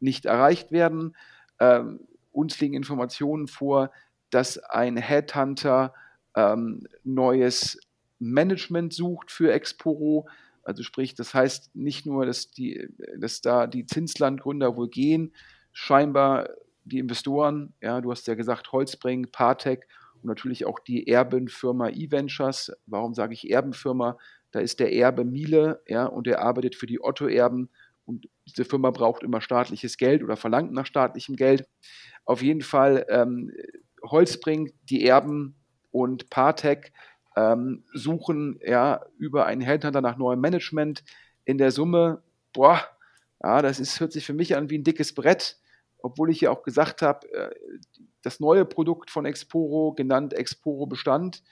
nicht 0.00 0.26
erreicht 0.26 0.70
werden. 0.70 1.16
Ähm, 1.58 2.00
uns 2.32 2.60
liegen 2.60 2.74
Informationen 2.74 3.48
vor, 3.48 3.90
dass 4.30 4.58
ein 4.58 4.96
Headhunter 4.96 5.94
ähm, 6.36 6.86
neues 7.04 7.78
Management 8.18 8.92
sucht 8.92 9.30
für 9.30 9.52
Exporo. 9.52 10.28
Also 10.62 10.82
sprich, 10.82 11.14
das 11.14 11.34
heißt 11.34 11.74
nicht 11.74 12.06
nur, 12.06 12.26
dass, 12.26 12.50
die, 12.50 12.88
dass 13.18 13.40
da 13.40 13.66
die 13.66 13.86
Zinslandgründer 13.86 14.76
wohl 14.76 14.88
gehen, 14.88 15.32
scheinbar 15.72 16.48
die 16.84 16.98
Investoren, 16.98 17.72
ja, 17.80 18.00
du 18.00 18.10
hast 18.10 18.26
ja 18.26 18.34
gesagt, 18.34 18.72
Holzbring, 18.72 19.30
Partec 19.30 19.86
und 20.16 20.26
natürlich 20.26 20.66
auch 20.66 20.78
die 20.78 21.06
Erbenfirma 21.08 21.88
eVentures. 21.88 22.72
Warum 22.86 23.14
sage 23.14 23.34
ich 23.34 23.50
Erbenfirma? 23.50 24.18
Da 24.50 24.60
ist 24.60 24.80
der 24.80 24.92
Erbe 24.92 25.24
Miele, 25.24 25.82
ja, 25.88 26.06
und 26.06 26.26
der 26.26 26.40
arbeitet 26.40 26.76
für 26.76 26.86
die 26.86 27.02
Otto-Erben 27.02 27.70
und 28.04 28.28
diese 28.46 28.64
Firma 28.64 28.90
braucht 28.90 29.22
immer 29.22 29.40
staatliches 29.40 29.96
Geld 29.96 30.22
oder 30.22 30.36
verlangt 30.36 30.72
nach 30.72 30.86
staatlichem 30.86 31.36
Geld. 31.36 31.66
Auf 32.24 32.42
jeden 32.42 32.60
Fall 32.60 33.06
ähm, 33.08 33.50
Holzbring, 34.02 34.72
die 34.88 35.06
Erben 35.06 35.56
und 35.90 36.30
Partec 36.30 36.92
ähm, 37.36 37.84
suchen 37.92 38.60
ja 38.64 39.04
über 39.18 39.46
einen 39.46 39.62
Headhunter 39.62 40.00
nach 40.00 40.16
neuem 40.16 40.40
Management. 40.40 41.02
In 41.44 41.58
der 41.58 41.70
Summe, 41.70 42.22
boah, 42.52 42.80
ja, 43.42 43.62
das 43.62 43.80
ist, 43.80 44.00
hört 44.00 44.12
sich 44.12 44.24
für 44.24 44.34
mich 44.34 44.56
an 44.56 44.70
wie 44.70 44.78
ein 44.78 44.84
dickes 44.84 45.14
Brett 45.14 45.58
obwohl 46.04 46.30
ich 46.30 46.42
ja 46.42 46.50
auch 46.50 46.62
gesagt 46.62 47.00
habe, 47.00 47.32
äh, 47.32 47.50
das 48.20 48.38
neue 48.38 48.66
Produkt 48.66 49.10
von 49.10 49.24
Exporo, 49.24 49.94
genannt 49.94 50.34
Exporo 50.34 50.86
Bestand, 50.86 51.42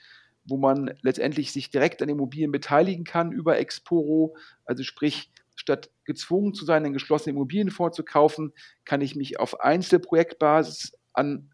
wo 0.45 0.57
man 0.57 0.93
letztendlich 1.01 1.51
sich 1.51 1.71
direkt 1.71 2.03
an 2.03 2.09
Immobilien 2.09 2.51
beteiligen 2.51 3.03
kann 3.03 3.31
über 3.31 3.57
Exporo, 3.57 4.37
also 4.65 4.83
sprich, 4.83 5.31
statt 5.55 5.89
gezwungen 6.05 6.53
zu 6.53 6.65
sein, 6.65 6.85
einen 6.85 6.93
geschlossenen 6.93 7.35
Immobilienfonds 7.35 7.95
zu 7.95 8.03
kaufen, 8.03 8.53
kann 8.85 9.01
ich 9.01 9.15
mich 9.15 9.39
auf 9.39 9.59
Einzelprojektbasis 9.59 10.93
an 11.13 11.49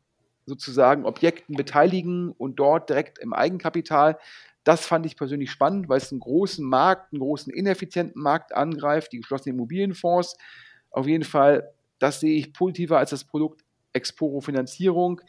sozusagen 0.45 1.05
Objekten 1.05 1.55
beteiligen 1.55 2.31
und 2.31 2.59
dort 2.59 2.89
direkt 2.89 3.17
im 3.19 3.31
Eigenkapital. 3.33 4.19
Das 4.65 4.85
fand 4.85 5.05
ich 5.05 5.15
persönlich 5.15 5.51
spannend, 5.51 5.87
weil 5.87 5.99
es 5.99 6.11
einen 6.11 6.19
großen 6.19 6.65
Markt, 6.65 7.13
einen 7.13 7.21
großen 7.21 7.53
ineffizienten 7.53 8.21
Markt 8.21 8.53
angreift, 8.53 9.13
die 9.13 9.19
geschlossenen 9.19 9.55
Immobilienfonds. 9.55 10.35
Auf 10.91 11.07
jeden 11.07 11.23
Fall 11.23 11.71
das 11.99 12.19
sehe 12.19 12.37
ich 12.37 12.53
positiver 12.53 12.97
als 12.97 13.11
das 13.11 13.23
Produkt 13.23 13.63
Exporo 13.93 14.41
Finanzierung. 14.41 15.21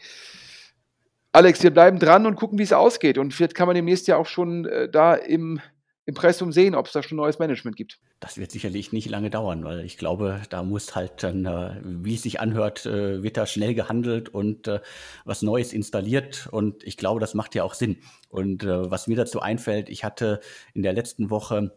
Alex, 1.33 1.63
wir 1.63 1.71
bleiben 1.71 1.99
dran 1.99 2.27
und 2.27 2.37
gucken, 2.37 2.59
wie 2.59 2.65
es 2.65 2.73
ausgeht. 2.73 3.17
Und 3.17 3.33
vielleicht 3.33 3.55
kann 3.55 3.67
man 3.67 3.77
demnächst 3.77 4.09
ja 4.09 4.17
auch 4.17 4.27
schon 4.27 4.65
äh, 4.67 4.89
da 4.89 5.15
im 5.15 5.61
Impressum 6.07 6.51
sehen, 6.51 6.75
ob 6.75 6.87
es 6.87 6.93
da 6.93 7.03
schon 7.03 7.17
neues 7.17 7.39
Management 7.39 7.77
gibt. 7.77 8.01
Das 8.19 8.37
wird 8.37 8.51
sicherlich 8.51 8.93
nicht 8.93 9.09
lange 9.09 9.31
dauern, 9.31 9.65
weil 9.65 9.85
ich 9.85 9.97
glaube, 9.97 10.43
da 10.51 10.65
muss 10.65 10.97
halt 10.97 11.23
dann, 11.23 11.47
äh, 11.47 11.81
wie 11.85 12.17
es 12.17 12.23
sich 12.23 12.41
anhört, 12.41 12.85
äh, 12.85 13.23
wird 13.23 13.37
da 13.37 13.47
schnell 13.47 13.75
gehandelt 13.75 14.29
und 14.29 14.67
äh, 14.67 14.81
was 15.25 15.43
Neues 15.43 15.73
installiert. 15.73 16.49
Und 16.51 16.83
ich 16.83 16.97
glaube, 16.97 17.21
das 17.21 17.35
macht 17.35 17.55
ja 17.55 17.63
auch 17.63 17.75
Sinn. 17.75 17.99
Und 18.29 18.65
äh, 18.65 18.91
was 18.91 19.07
mir 19.07 19.17
dazu 19.17 19.41
einfällt, 19.41 19.89
ich 19.89 20.03
hatte 20.03 20.41
in 20.75 20.83
der 20.83 20.93
letzten 20.93 21.31
Woche 21.31 21.73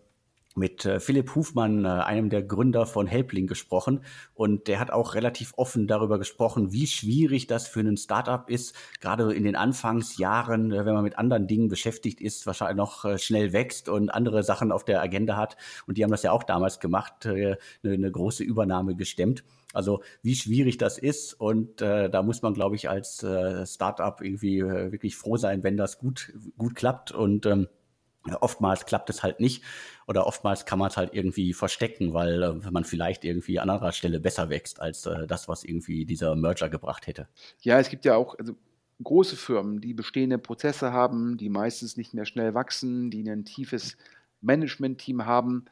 mit 0.55 0.85
äh, 0.85 0.99
Philipp 0.99 1.35
Hufmann, 1.35 1.85
äh, 1.85 1.87
einem 1.87 2.29
der 2.29 2.43
Gründer 2.43 2.85
von 2.85 3.07
Helpling, 3.07 3.47
gesprochen. 3.47 4.01
Und 4.33 4.67
der 4.67 4.79
hat 4.79 4.91
auch 4.91 5.15
relativ 5.15 5.53
offen 5.57 5.87
darüber 5.87 6.19
gesprochen, 6.19 6.71
wie 6.71 6.87
schwierig 6.87 7.47
das 7.47 7.67
für 7.67 7.79
einen 7.79 7.97
Startup 7.97 8.49
ist, 8.49 8.75
gerade 9.01 9.33
in 9.33 9.43
den 9.43 9.55
Anfangsjahren, 9.55 10.71
äh, 10.71 10.85
wenn 10.85 10.93
man 10.93 11.03
mit 11.03 11.17
anderen 11.17 11.47
Dingen 11.47 11.67
beschäftigt 11.67 12.21
ist, 12.21 12.45
wahrscheinlich 12.45 12.77
noch 12.77 13.17
schnell 13.17 13.53
wächst 13.53 13.89
und 13.89 14.09
andere 14.09 14.43
Sachen 14.43 14.71
auf 14.71 14.85
der 14.85 15.01
Agenda 15.01 15.35
hat. 15.37 15.57
Und 15.87 15.97
die 15.97 16.03
haben 16.03 16.11
das 16.11 16.23
ja 16.23 16.31
auch 16.31 16.43
damals 16.43 16.79
gemacht, 16.79 17.25
eine, 17.25 18.11
große 18.11 18.43
Übernahme 18.43 18.95
gestemmt. 18.95 19.43
Also 19.73 20.03
wie 20.21 20.35
schwierig 20.35 20.77
das 20.77 20.97
ist 20.97 21.33
und 21.33 21.81
da 21.81 22.21
muss 22.23 22.41
man, 22.41 22.53
glaube 22.53 22.75
ich, 22.75 22.89
als 22.89 23.25
Startup 23.65 24.21
irgendwie 24.21 24.61
wirklich 24.61 25.15
froh 25.15 25.37
sein, 25.37 25.63
wenn 25.63 25.77
das 25.77 25.97
gut 25.97 26.33
gut 26.57 26.75
klappt 26.75 27.11
und 27.11 27.45
ähm, 27.45 27.67
Oftmals 28.39 28.86
klappt 28.86 29.09
es 29.09 29.21
halt 29.21 29.41
nicht 29.41 29.63
oder 30.07 30.25
oftmals 30.27 30.65
kann 30.65 30.79
man 30.79 30.89
es 30.89 30.95
halt 30.95 31.13
irgendwie 31.13 31.53
verstecken, 31.53 32.13
weil 32.13 32.41
äh, 32.41 32.71
man 32.71 32.86
vielleicht 32.86 33.25
irgendwie 33.25 33.59
an 33.59 33.69
anderer 33.69 33.91
Stelle 33.91 34.19
besser 34.19 34.49
wächst 34.49 34.79
als 34.79 35.05
äh, 35.05 35.27
das, 35.27 35.49
was 35.49 35.65
irgendwie 35.65 36.05
dieser 36.05 36.36
Merger 36.36 36.69
gebracht 36.69 37.07
hätte. 37.07 37.27
Ja, 37.62 37.79
es 37.79 37.89
gibt 37.89 38.05
ja 38.05 38.15
auch 38.15 38.39
also 38.39 38.55
große 39.03 39.36
Firmen, 39.36 39.81
die 39.81 39.93
bestehende 39.93 40.38
Prozesse 40.38 40.93
haben, 40.93 41.38
die 41.38 41.49
meistens 41.49 41.97
nicht 41.97 42.13
mehr 42.13 42.25
schnell 42.25 42.53
wachsen, 42.53 43.12
die 43.12 43.29
ein 43.29 43.43
tiefes 43.43 43.97
Management-Team 44.39 45.25
haben. 45.25 45.65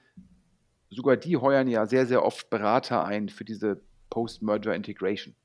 Sogar 0.89 1.15
die 1.15 1.37
heuern 1.37 1.69
ja 1.69 1.85
sehr, 1.85 2.05
sehr 2.05 2.25
oft 2.25 2.49
Berater 2.49 3.05
ein 3.05 3.29
für 3.29 3.45
diese 3.45 3.79
Post-Merger 4.09 4.75
Integration. 4.75 5.35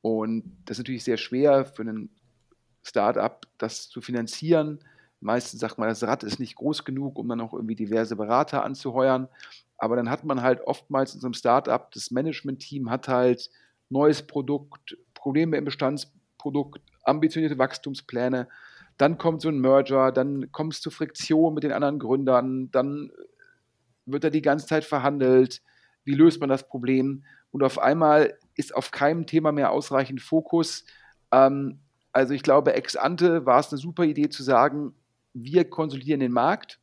Und 0.00 0.56
das 0.64 0.76
ist 0.76 0.84
natürlich 0.84 1.04
sehr 1.04 1.18
schwer 1.18 1.66
für 1.66 1.82
ein 1.82 2.08
Startup, 2.82 3.46
das 3.58 3.90
zu 3.90 4.00
finanzieren 4.00 4.80
Meistens 5.20 5.60
sagt 5.60 5.78
man, 5.78 5.88
das 5.88 6.02
Rad 6.02 6.22
ist 6.24 6.40
nicht 6.40 6.56
groß 6.56 6.84
genug, 6.84 7.18
um 7.18 7.28
dann 7.28 7.40
auch 7.40 7.52
irgendwie 7.52 7.74
diverse 7.74 8.16
Berater 8.16 8.64
anzuheuern. 8.64 9.28
Aber 9.76 9.96
dann 9.96 10.10
hat 10.10 10.24
man 10.24 10.42
halt 10.42 10.60
oftmals 10.62 11.14
in 11.14 11.20
so 11.20 11.26
einem 11.26 11.34
Startup, 11.34 11.90
das 11.92 12.10
Management-Team 12.10 12.90
hat 12.90 13.08
halt 13.08 13.50
neues 13.90 14.22
Produkt, 14.22 14.96
Probleme 15.14 15.56
im 15.56 15.64
Bestandsprodukt, 15.64 16.80
ambitionierte 17.02 17.58
Wachstumspläne. 17.58 18.48
Dann 18.96 19.18
kommt 19.18 19.42
so 19.42 19.48
ein 19.48 19.58
Merger, 19.58 20.12
dann 20.12 20.52
kommt 20.52 20.74
es 20.74 20.80
zu 20.80 20.90
Friktion 20.90 21.54
mit 21.54 21.64
den 21.64 21.72
anderen 21.72 21.98
Gründern, 21.98 22.70
dann 22.70 23.10
wird 24.06 24.24
da 24.24 24.30
die 24.30 24.42
ganze 24.42 24.66
Zeit 24.66 24.84
verhandelt. 24.84 25.62
Wie 26.04 26.14
löst 26.14 26.40
man 26.40 26.48
das 26.48 26.66
Problem? 26.66 27.24
Und 27.50 27.62
auf 27.62 27.78
einmal 27.78 28.38
ist 28.54 28.74
auf 28.74 28.90
keinem 28.90 29.26
Thema 29.26 29.52
mehr 29.52 29.70
ausreichend 29.70 30.20
Fokus. 30.20 30.84
Ähm, 31.32 31.80
also 32.12 32.34
ich 32.34 32.42
glaube, 32.42 32.74
ex 32.74 32.96
ante 32.96 33.46
war 33.46 33.60
es 33.60 33.70
eine 33.70 33.78
super 33.78 34.04
Idee 34.04 34.28
zu 34.28 34.42
sagen, 34.42 34.94
wir 35.34 35.68
konsolidieren 35.68 36.20
den 36.20 36.32
Markt, 36.32 36.78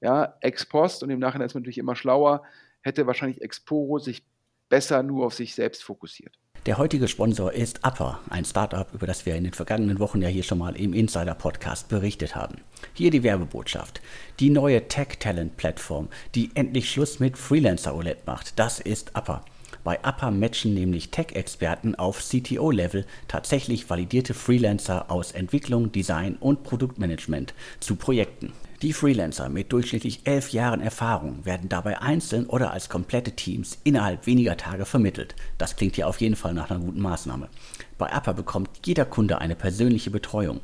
ja, 0.00 0.34
ex 0.40 0.66
post 0.66 1.02
und 1.02 1.10
im 1.10 1.18
Nachhinein 1.18 1.46
ist 1.46 1.54
man 1.54 1.62
natürlich 1.62 1.78
immer 1.78 1.96
schlauer, 1.96 2.42
hätte 2.82 3.06
wahrscheinlich 3.06 3.42
Exporo 3.42 3.98
sich 3.98 4.24
besser 4.68 5.02
nur 5.02 5.26
auf 5.26 5.34
sich 5.34 5.54
selbst 5.54 5.84
fokussiert. 5.84 6.38
Der 6.66 6.78
heutige 6.78 7.06
Sponsor 7.06 7.52
ist 7.52 7.86
Upper, 7.86 8.18
ein 8.28 8.44
Startup, 8.44 8.92
über 8.92 9.06
das 9.06 9.24
wir 9.24 9.36
in 9.36 9.44
den 9.44 9.52
vergangenen 9.52 10.00
Wochen 10.00 10.20
ja 10.20 10.28
hier 10.28 10.42
schon 10.42 10.58
mal 10.58 10.74
im 10.74 10.94
Insider-Podcast 10.94 11.88
berichtet 11.88 12.34
haben. 12.34 12.56
Hier 12.92 13.12
die 13.12 13.22
Werbebotschaft. 13.22 14.00
Die 14.40 14.50
neue 14.50 14.88
Tech-Talent-Plattform, 14.88 16.08
die 16.34 16.50
endlich 16.54 16.90
Schluss 16.90 17.20
mit 17.20 17.38
Freelancer-OLED 17.38 18.26
macht, 18.26 18.58
das 18.58 18.80
ist 18.80 19.16
Upper. 19.16 19.44
Bei 19.86 20.00
Upper 20.04 20.32
matchen 20.32 20.74
nämlich 20.74 21.12
Tech-Experten 21.12 21.94
auf 21.94 22.18
CTO-Level 22.18 23.06
tatsächlich 23.28 23.88
validierte 23.88 24.34
Freelancer 24.34 25.12
aus 25.12 25.30
Entwicklung, 25.30 25.92
Design 25.92 26.34
und 26.40 26.64
Produktmanagement 26.64 27.54
zu 27.78 27.94
Projekten. 27.94 28.52
Die 28.82 28.92
Freelancer 28.92 29.48
mit 29.48 29.72
durchschnittlich 29.72 30.22
elf 30.24 30.50
Jahren 30.50 30.80
Erfahrung 30.80 31.44
werden 31.44 31.68
dabei 31.68 32.00
einzeln 32.02 32.46
oder 32.46 32.72
als 32.72 32.88
komplette 32.88 33.36
Teams 33.36 33.78
innerhalb 33.84 34.26
weniger 34.26 34.56
Tage 34.56 34.86
vermittelt. 34.86 35.36
Das 35.56 35.76
klingt 35.76 35.96
ja 35.96 36.08
auf 36.08 36.20
jeden 36.20 36.34
Fall 36.34 36.52
nach 36.52 36.68
einer 36.68 36.80
guten 36.80 37.00
Maßnahme. 37.00 37.48
Bei 37.96 38.12
Upper 38.12 38.34
bekommt 38.34 38.70
jeder 38.84 39.04
Kunde 39.04 39.40
eine 39.40 39.54
persönliche 39.54 40.10
Betreuung. 40.10 40.62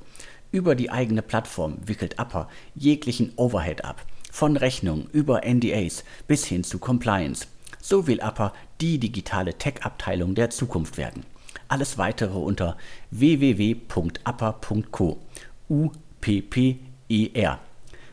Über 0.51 0.75
die 0.75 0.91
eigene 0.91 1.23
Plattform 1.23 1.77
wickelt 1.87 2.19
Upper 2.19 2.49
jeglichen 2.75 3.35
Overhead 3.37 3.85
ab. 3.85 4.05
Von 4.33 4.57
Rechnungen 4.57 5.09
über 5.13 5.43
NDAs 5.47 6.03
bis 6.27 6.45
hin 6.45 6.65
zu 6.65 6.81
Compliance. 6.81 7.47
So 7.83 8.07
will 8.07 8.23
Upper 8.23 8.55
die 8.81 8.99
digitale 8.99 9.59
Tech-Abteilung 9.59 10.35
der 10.37 10.51
Zukunft 10.51 10.99
werden. 10.99 11.25
Alles 11.66 11.99
weitere 11.99 12.38
unter 12.38 12.77
www.upper.co. 13.11 15.18
U-P-P-E-R. 15.68 17.59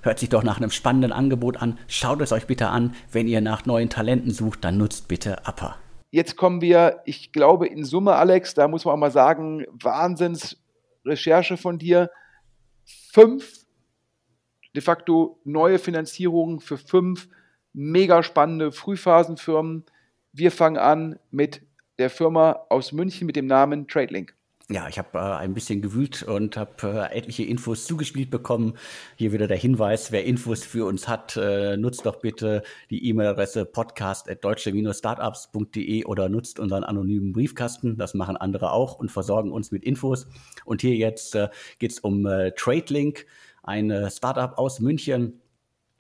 Hört 0.02 0.20
sich 0.20 0.30
doch 0.30 0.44
nach 0.44 0.58
einem 0.58 0.72
spannenden 0.72 1.12
Angebot 1.12 1.62
an. 1.62 1.78
Schaut 1.88 2.22
es 2.22 2.32
euch 2.32 2.48
bitte 2.48 2.70
an. 2.70 2.96
Wenn 3.12 3.28
ihr 3.28 3.42
nach 3.42 3.68
neuen 3.68 3.92
Talenten 3.92 4.32
sucht, 4.32 4.64
dann 4.64 4.78
nutzt 4.78 5.08
bitte 5.08 5.44
Upper. 5.46 5.76
Jetzt 6.10 6.36
kommen 6.36 6.62
wir, 6.62 7.02
ich 7.06 7.32
glaube, 7.32 7.68
in 7.68 7.86
Summe, 7.86 8.16
Alex, 8.16 8.56
da 8.56 8.68
muss 8.68 8.86
man 8.86 8.96
auch 8.96 9.00
mal 9.00 9.12
sagen, 9.12 9.68
Wahnsinns 9.70 10.58
Recherche 11.06 11.58
von 11.58 11.78
dir. 11.78 12.10
Fünf 12.86 13.68
de 14.74 14.82
facto 14.82 15.40
neue 15.44 15.78
Finanzierungen 15.78 16.60
für 16.60 16.78
fünf 16.78 17.30
mega 17.74 18.24
spannende 18.24 18.72
Frühphasenfirmen. 18.72 19.86
Wir 20.32 20.52
fangen 20.52 20.78
an 20.78 21.20
mit 21.32 21.62
der 21.98 22.10
Firma 22.10 22.66
aus 22.70 22.92
München 22.92 23.28
mit 23.28 23.36
dem 23.36 23.48
Namen 23.48 23.88
TradeLink. 23.88 24.36
Ja, 24.72 24.88
ich 24.88 25.00
habe 25.00 25.18
äh, 25.18 25.22
ein 25.22 25.56
bisschen 25.56 25.82
gewühlt 25.82 26.22
und 26.22 26.56
habe 26.56 27.10
äh, 27.12 27.18
etliche 27.18 27.44
Infos 27.44 27.88
zugespielt 27.88 28.30
bekommen. 28.30 28.76
Hier 29.16 29.32
wieder 29.32 29.48
der 29.48 29.58
Hinweis, 29.58 30.12
wer 30.12 30.26
Infos 30.26 30.64
für 30.64 30.86
uns 30.86 31.08
hat, 31.08 31.36
äh, 31.38 31.76
nutzt 31.76 32.06
doch 32.06 32.18
bitte 32.18 32.62
die 32.92 33.10
E-Mail-Adresse 33.10 33.66
podcast.deutsche-startups.de 33.66 36.06
oder 36.06 36.30
nutzt 36.30 36.60
unseren 36.60 36.84
anonymen 36.84 37.34
Briefkasten. 37.34 37.98
Das 37.98 38.14
machen 38.14 38.38
andere 38.38 38.72
auch 38.72 39.00
und 39.00 39.12
versorgen 39.12 39.52
uns 39.52 39.72
mit 39.72 39.84
Infos. 39.84 40.28
Und 40.66 40.82
hier 40.82 40.96
jetzt 40.96 41.34
äh, 41.34 41.50
geht 41.80 41.94
es 41.94 42.00
um 42.00 42.28
äh, 42.28 42.52
TradeLink, 42.52 43.26
ein 43.64 44.08
Startup 44.12 44.56
aus 44.56 44.80
München, 44.80 45.42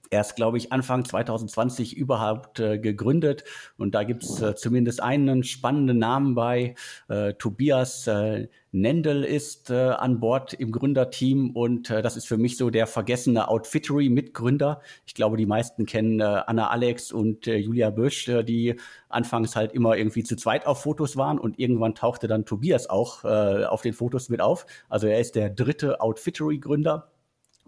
erst, 0.10 0.36
glaube 0.36 0.58
ich, 0.58 0.72
Anfang 0.72 1.06
2020 1.06 1.96
überhaupt 1.96 2.60
äh, 2.60 2.80
gegründet. 2.80 3.44
Und 3.78 3.96
da 3.96 4.04
gibt 4.04 4.24
es 4.24 4.42
äh, 4.42 4.56
zumindest 4.56 5.02
einen 5.02 5.44
spannenden 5.44 6.00
Namen 6.00 6.36
bei. 6.36 6.76
Äh, 7.08 7.34
Tobias 7.34 8.08
äh, 8.08 8.48
Nendel 8.72 9.24
ist 9.24 9.70
äh, 9.70 9.76
an 9.76 10.20
Bord 10.20 10.54
im 10.54 10.72
Gründerteam 10.72 11.52
und 11.52 11.90
äh, 11.90 12.02
das 12.02 12.18
ist 12.18 12.28
für 12.28 12.38
mich 12.38 12.58
so 12.58 12.70
der 12.70 12.88
vergessene 12.88 13.48
Outfittery-Mitgründer. 13.48 14.82
Ich 15.06 15.14
glaube, 15.16 15.38
die 15.38 15.46
meisten 15.46 15.86
kennen 15.86 16.22
Anna 16.22 16.70
Alex 16.70 17.12
und 17.12 17.46
Julia 17.46 17.90
Bösch, 17.90 18.26
die 18.26 18.76
anfangs 19.10 19.56
halt 19.56 19.74
immer 19.74 19.98
irgendwie 19.98 20.24
zu 20.24 20.36
zweit 20.36 20.66
auf 20.66 20.82
Fotos 20.82 21.18
waren 21.18 21.40
und 21.40 21.60
irgendwann 21.60 21.96
tauchte 21.96 22.28
dann 22.28 22.46
Tobias 22.46 22.90
auch 22.90 23.24
auf 23.24 23.82
den 23.82 23.94
Fotos 23.94 24.30
mit 24.30 24.42
auf. 24.42 24.66
Also 24.88 25.08
er 25.08 25.20
ist 25.20 25.36
der 25.36 25.50
dritte 25.50 26.02
Outfittery-Gründer. 26.02 27.10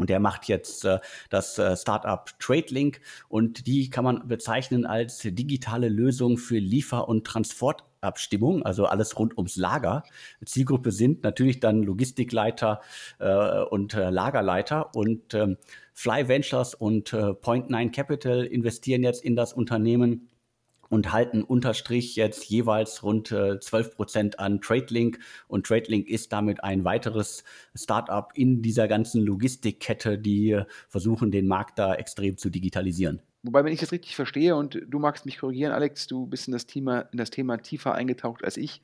Und 0.01 0.09
der 0.09 0.19
macht 0.19 0.47
jetzt 0.47 0.85
äh, 0.85 0.99
das 1.29 1.57
äh, 1.57 1.75
Startup 1.77 2.29
TradeLink. 2.39 3.01
Und 3.29 3.67
die 3.67 3.89
kann 3.89 4.03
man 4.03 4.27
bezeichnen 4.27 4.85
als 4.85 5.19
digitale 5.19 5.89
Lösung 5.89 6.37
für 6.37 6.57
Liefer- 6.57 7.07
und 7.07 7.25
Transportabstimmung, 7.25 8.63
also 8.63 8.85
alles 8.85 9.17
rund 9.17 9.37
ums 9.37 9.55
Lager. 9.55 10.03
Zielgruppe 10.45 10.91
sind 10.91 11.23
natürlich 11.23 11.59
dann 11.59 11.83
Logistikleiter 11.83 12.81
äh, 13.19 13.61
und 13.63 13.93
äh, 13.93 14.09
Lagerleiter. 14.09 14.95
Und 14.95 15.33
ähm, 15.33 15.57
Fly 15.93 16.27
Ventures 16.27 16.73
und 16.73 17.13
äh, 17.13 17.33
Point 17.33 17.69
Nine 17.69 17.91
Capital 17.91 18.45
investieren 18.45 19.03
jetzt 19.03 19.23
in 19.23 19.35
das 19.35 19.53
Unternehmen 19.53 20.29
und 20.91 21.13
halten 21.13 21.41
unterstrich 21.41 22.17
jetzt 22.17 22.49
jeweils 22.49 23.01
rund 23.01 23.31
äh, 23.31 23.59
12 23.59 23.95
Prozent 23.95 24.39
an 24.39 24.59
TradeLink. 24.59 25.19
Und 25.47 25.65
TradeLink 25.65 26.07
ist 26.07 26.33
damit 26.33 26.63
ein 26.65 26.83
weiteres 26.83 27.45
Startup 27.73 28.29
in 28.35 28.61
dieser 28.61 28.89
ganzen 28.89 29.21
Logistikkette, 29.21 30.19
die 30.19 30.51
äh, 30.51 30.65
versuchen, 30.89 31.31
den 31.31 31.47
Markt 31.47 31.79
da 31.79 31.95
extrem 31.95 32.37
zu 32.37 32.49
digitalisieren. 32.49 33.21
Wobei, 33.43 33.63
wenn 33.63 33.71
ich 33.71 33.79
das 33.79 33.93
richtig 33.93 34.17
verstehe 34.17 34.55
und 34.55 34.81
du 34.85 34.99
magst 34.99 35.25
mich 35.25 35.39
korrigieren, 35.39 35.71
Alex, 35.71 36.07
du 36.07 36.27
bist 36.27 36.47
in 36.47 36.51
das 36.51 36.67
Thema, 36.67 36.99
in 37.13 37.17
das 37.17 37.29
Thema 37.29 37.57
tiefer 37.57 37.95
eingetaucht 37.95 38.43
als 38.43 38.57
ich. 38.57 38.81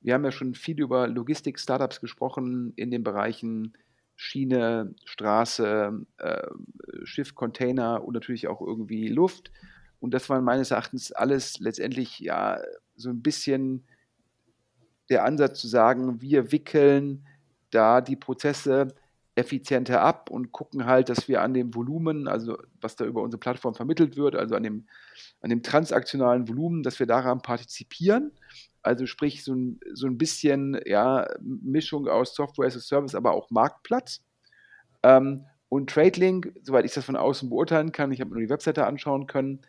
Wir 0.00 0.14
haben 0.14 0.24
ja 0.24 0.32
schon 0.32 0.54
viel 0.54 0.80
über 0.80 1.06
Logistik-Startups 1.06 2.00
gesprochen 2.00 2.72
in 2.76 2.90
den 2.90 3.04
Bereichen 3.04 3.74
Schiene, 4.16 4.94
Straße, 5.04 6.06
äh, 6.16 6.46
Schiff, 7.04 7.34
Container 7.34 8.04
und 8.04 8.14
natürlich 8.14 8.48
auch 8.48 8.62
irgendwie 8.62 9.08
Luft. 9.08 9.52
Und 10.02 10.12
das 10.12 10.28
war 10.28 10.40
meines 10.40 10.72
Erachtens 10.72 11.12
alles 11.12 11.60
letztendlich 11.60 12.18
ja 12.18 12.58
so 12.96 13.08
ein 13.08 13.22
bisschen 13.22 13.84
der 15.08 15.24
Ansatz 15.24 15.60
zu 15.60 15.68
sagen, 15.68 16.20
wir 16.20 16.50
wickeln 16.50 17.24
da 17.70 18.00
die 18.00 18.16
Prozesse 18.16 18.88
effizienter 19.36 20.02
ab 20.02 20.28
und 20.28 20.50
gucken 20.50 20.86
halt, 20.86 21.08
dass 21.08 21.28
wir 21.28 21.40
an 21.40 21.54
dem 21.54 21.74
Volumen, 21.76 22.26
also 22.26 22.58
was 22.80 22.96
da 22.96 23.04
über 23.04 23.22
unsere 23.22 23.38
Plattform 23.38 23.74
vermittelt 23.74 24.16
wird, 24.16 24.34
also 24.34 24.56
an 24.56 24.64
dem, 24.64 24.86
an 25.40 25.50
dem 25.50 25.62
transaktionalen 25.62 26.48
Volumen, 26.48 26.82
dass 26.82 26.98
wir 26.98 27.06
daran 27.06 27.40
partizipieren. 27.40 28.32
Also 28.82 29.06
sprich 29.06 29.44
so 29.44 29.54
ein, 29.54 29.78
so 29.94 30.08
ein 30.08 30.18
bisschen 30.18 30.80
ja, 30.84 31.28
Mischung 31.40 32.08
aus 32.08 32.34
Software 32.34 32.66
as 32.66 32.76
a 32.76 32.80
Service, 32.80 33.14
aber 33.14 33.34
auch 33.34 33.50
Marktplatz. 33.50 34.24
Ähm, 35.04 35.44
und 35.68 35.88
TradeLink, 35.88 36.52
soweit 36.64 36.84
ich 36.84 36.92
das 36.92 37.04
von 37.04 37.16
außen 37.16 37.48
beurteilen 37.48 37.92
kann, 37.92 38.10
ich 38.10 38.20
habe 38.20 38.30
mir 38.30 38.34
nur 38.34 38.46
die 38.46 38.50
Webseite 38.50 38.84
anschauen 38.84 39.28
können, 39.28 39.60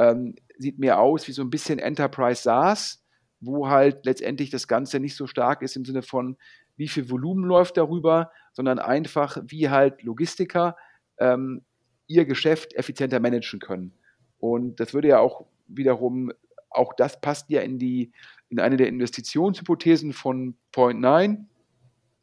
ähm, 0.00 0.34
sieht 0.58 0.78
mir 0.78 0.98
aus 0.98 1.28
wie 1.28 1.32
so 1.32 1.42
ein 1.42 1.50
bisschen 1.50 1.78
Enterprise 1.78 2.42
SaaS, 2.42 3.04
wo 3.40 3.68
halt 3.68 4.04
letztendlich 4.06 4.50
das 4.50 4.66
Ganze 4.66 4.98
nicht 4.98 5.16
so 5.16 5.26
stark 5.26 5.62
ist 5.62 5.76
im 5.76 5.84
Sinne 5.84 6.02
von, 6.02 6.36
wie 6.76 6.88
viel 6.88 7.10
Volumen 7.10 7.44
läuft 7.44 7.76
darüber, 7.76 8.30
sondern 8.52 8.78
einfach, 8.78 9.38
wie 9.46 9.68
halt 9.68 10.02
Logistiker 10.02 10.76
ähm, 11.18 11.62
ihr 12.06 12.24
Geschäft 12.24 12.74
effizienter 12.74 13.20
managen 13.20 13.60
können. 13.60 13.92
Und 14.38 14.80
das 14.80 14.94
würde 14.94 15.08
ja 15.08 15.18
auch 15.18 15.46
wiederum, 15.68 16.32
auch 16.70 16.94
das 16.94 17.20
passt 17.20 17.50
ja 17.50 17.60
in 17.60 17.78
die, 17.78 18.12
in 18.48 18.58
eine 18.58 18.78
der 18.78 18.88
Investitionshypothesen 18.88 20.12
von 20.12 20.56
Point 20.72 21.00
9. 21.00 21.46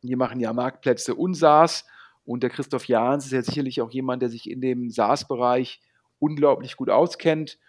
Die 0.01 0.15
machen 0.15 0.39
ja 0.39 0.51
Marktplätze 0.53 1.13
und 1.13 1.35
SaaS. 1.35 1.85
Und 2.25 2.43
der 2.43 2.49
Christoph 2.49 2.85
Jahns 2.85 3.25
ist 3.25 3.31
ja 3.31 3.41
sicherlich 3.41 3.81
auch 3.81 3.91
jemand, 3.91 4.21
der 4.21 4.29
sich 4.29 4.49
in 4.49 4.61
dem 4.61 4.89
SaaS-Bereich 4.89 5.79
unglaublich 6.19 6.75
gut 6.75 6.89
auskennt. 6.89 7.59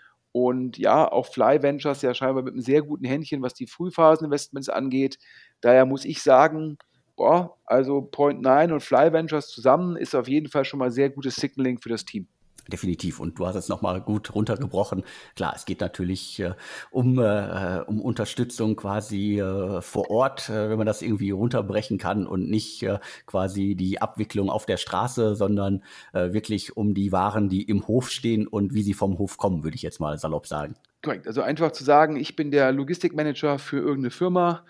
Und 0.46 0.78
ja, 0.78 1.10
auch 1.10 1.26
Fly 1.26 1.62
Ventures 1.62 2.02
ja 2.02 2.14
scheinbar 2.14 2.44
mit 2.44 2.54
einem 2.54 2.62
sehr 2.62 2.82
guten 2.82 3.04
Händchen, 3.04 3.42
was 3.42 3.54
die 3.54 3.66
Frühphaseninvestments 3.66 4.68
angeht. 4.68 5.18
Daher 5.60 5.84
muss 5.84 6.04
ich 6.04 6.22
sagen, 6.22 6.78
boah, 7.16 7.56
also 7.64 8.02
Point 8.02 8.40
9 8.42 8.72
und 8.72 8.80
Fly 8.80 9.12
Ventures 9.12 9.48
zusammen 9.48 9.96
ist 9.96 10.14
auf 10.14 10.28
jeden 10.28 10.48
Fall 10.48 10.64
schon 10.64 10.78
mal 10.78 10.92
sehr 10.92 11.10
gutes 11.10 11.34
Signaling 11.36 11.78
für 11.78 11.88
das 11.88 12.04
Team 12.04 12.28
definitiv. 12.68 13.20
Und 13.20 13.38
du 13.38 13.46
hast 13.46 13.56
es 13.56 13.68
nochmal 13.68 14.00
gut 14.00 14.34
runtergebrochen. 14.34 15.02
Klar, 15.36 15.54
es 15.56 15.64
geht 15.64 15.80
natürlich 15.80 16.40
äh, 16.40 16.54
um, 16.90 17.18
äh, 17.18 17.80
um 17.86 18.00
Unterstützung 18.00 18.76
quasi 18.76 19.40
äh, 19.40 19.80
vor 19.80 20.10
Ort, 20.10 20.48
äh, 20.48 20.70
wenn 20.70 20.78
man 20.78 20.86
das 20.86 21.02
irgendwie 21.02 21.30
runterbrechen 21.30 21.98
kann 21.98 22.26
und 22.26 22.48
nicht 22.48 22.82
äh, 22.82 22.98
quasi 23.26 23.74
die 23.74 24.00
Abwicklung 24.00 24.50
auf 24.50 24.66
der 24.66 24.76
Straße, 24.76 25.34
sondern 25.34 25.82
äh, 26.12 26.32
wirklich 26.32 26.76
um 26.76 26.94
die 26.94 27.12
Waren, 27.12 27.48
die 27.48 27.62
im 27.62 27.86
Hof 27.88 28.10
stehen 28.10 28.46
und 28.46 28.74
wie 28.74 28.82
sie 28.82 28.94
vom 28.94 29.18
Hof 29.18 29.36
kommen, 29.36 29.64
würde 29.64 29.74
ich 29.74 29.82
jetzt 29.82 30.00
mal 30.00 30.18
salopp 30.18 30.46
sagen. 30.46 30.76
Korrekt. 31.02 31.26
Also 31.26 31.42
einfach 31.42 31.72
zu 31.72 31.84
sagen, 31.84 32.16
ich 32.16 32.36
bin 32.36 32.50
der 32.50 32.72
Logistikmanager 32.72 33.58
für 33.58 33.78
irgendeine 33.78 34.10
Firma 34.10 34.64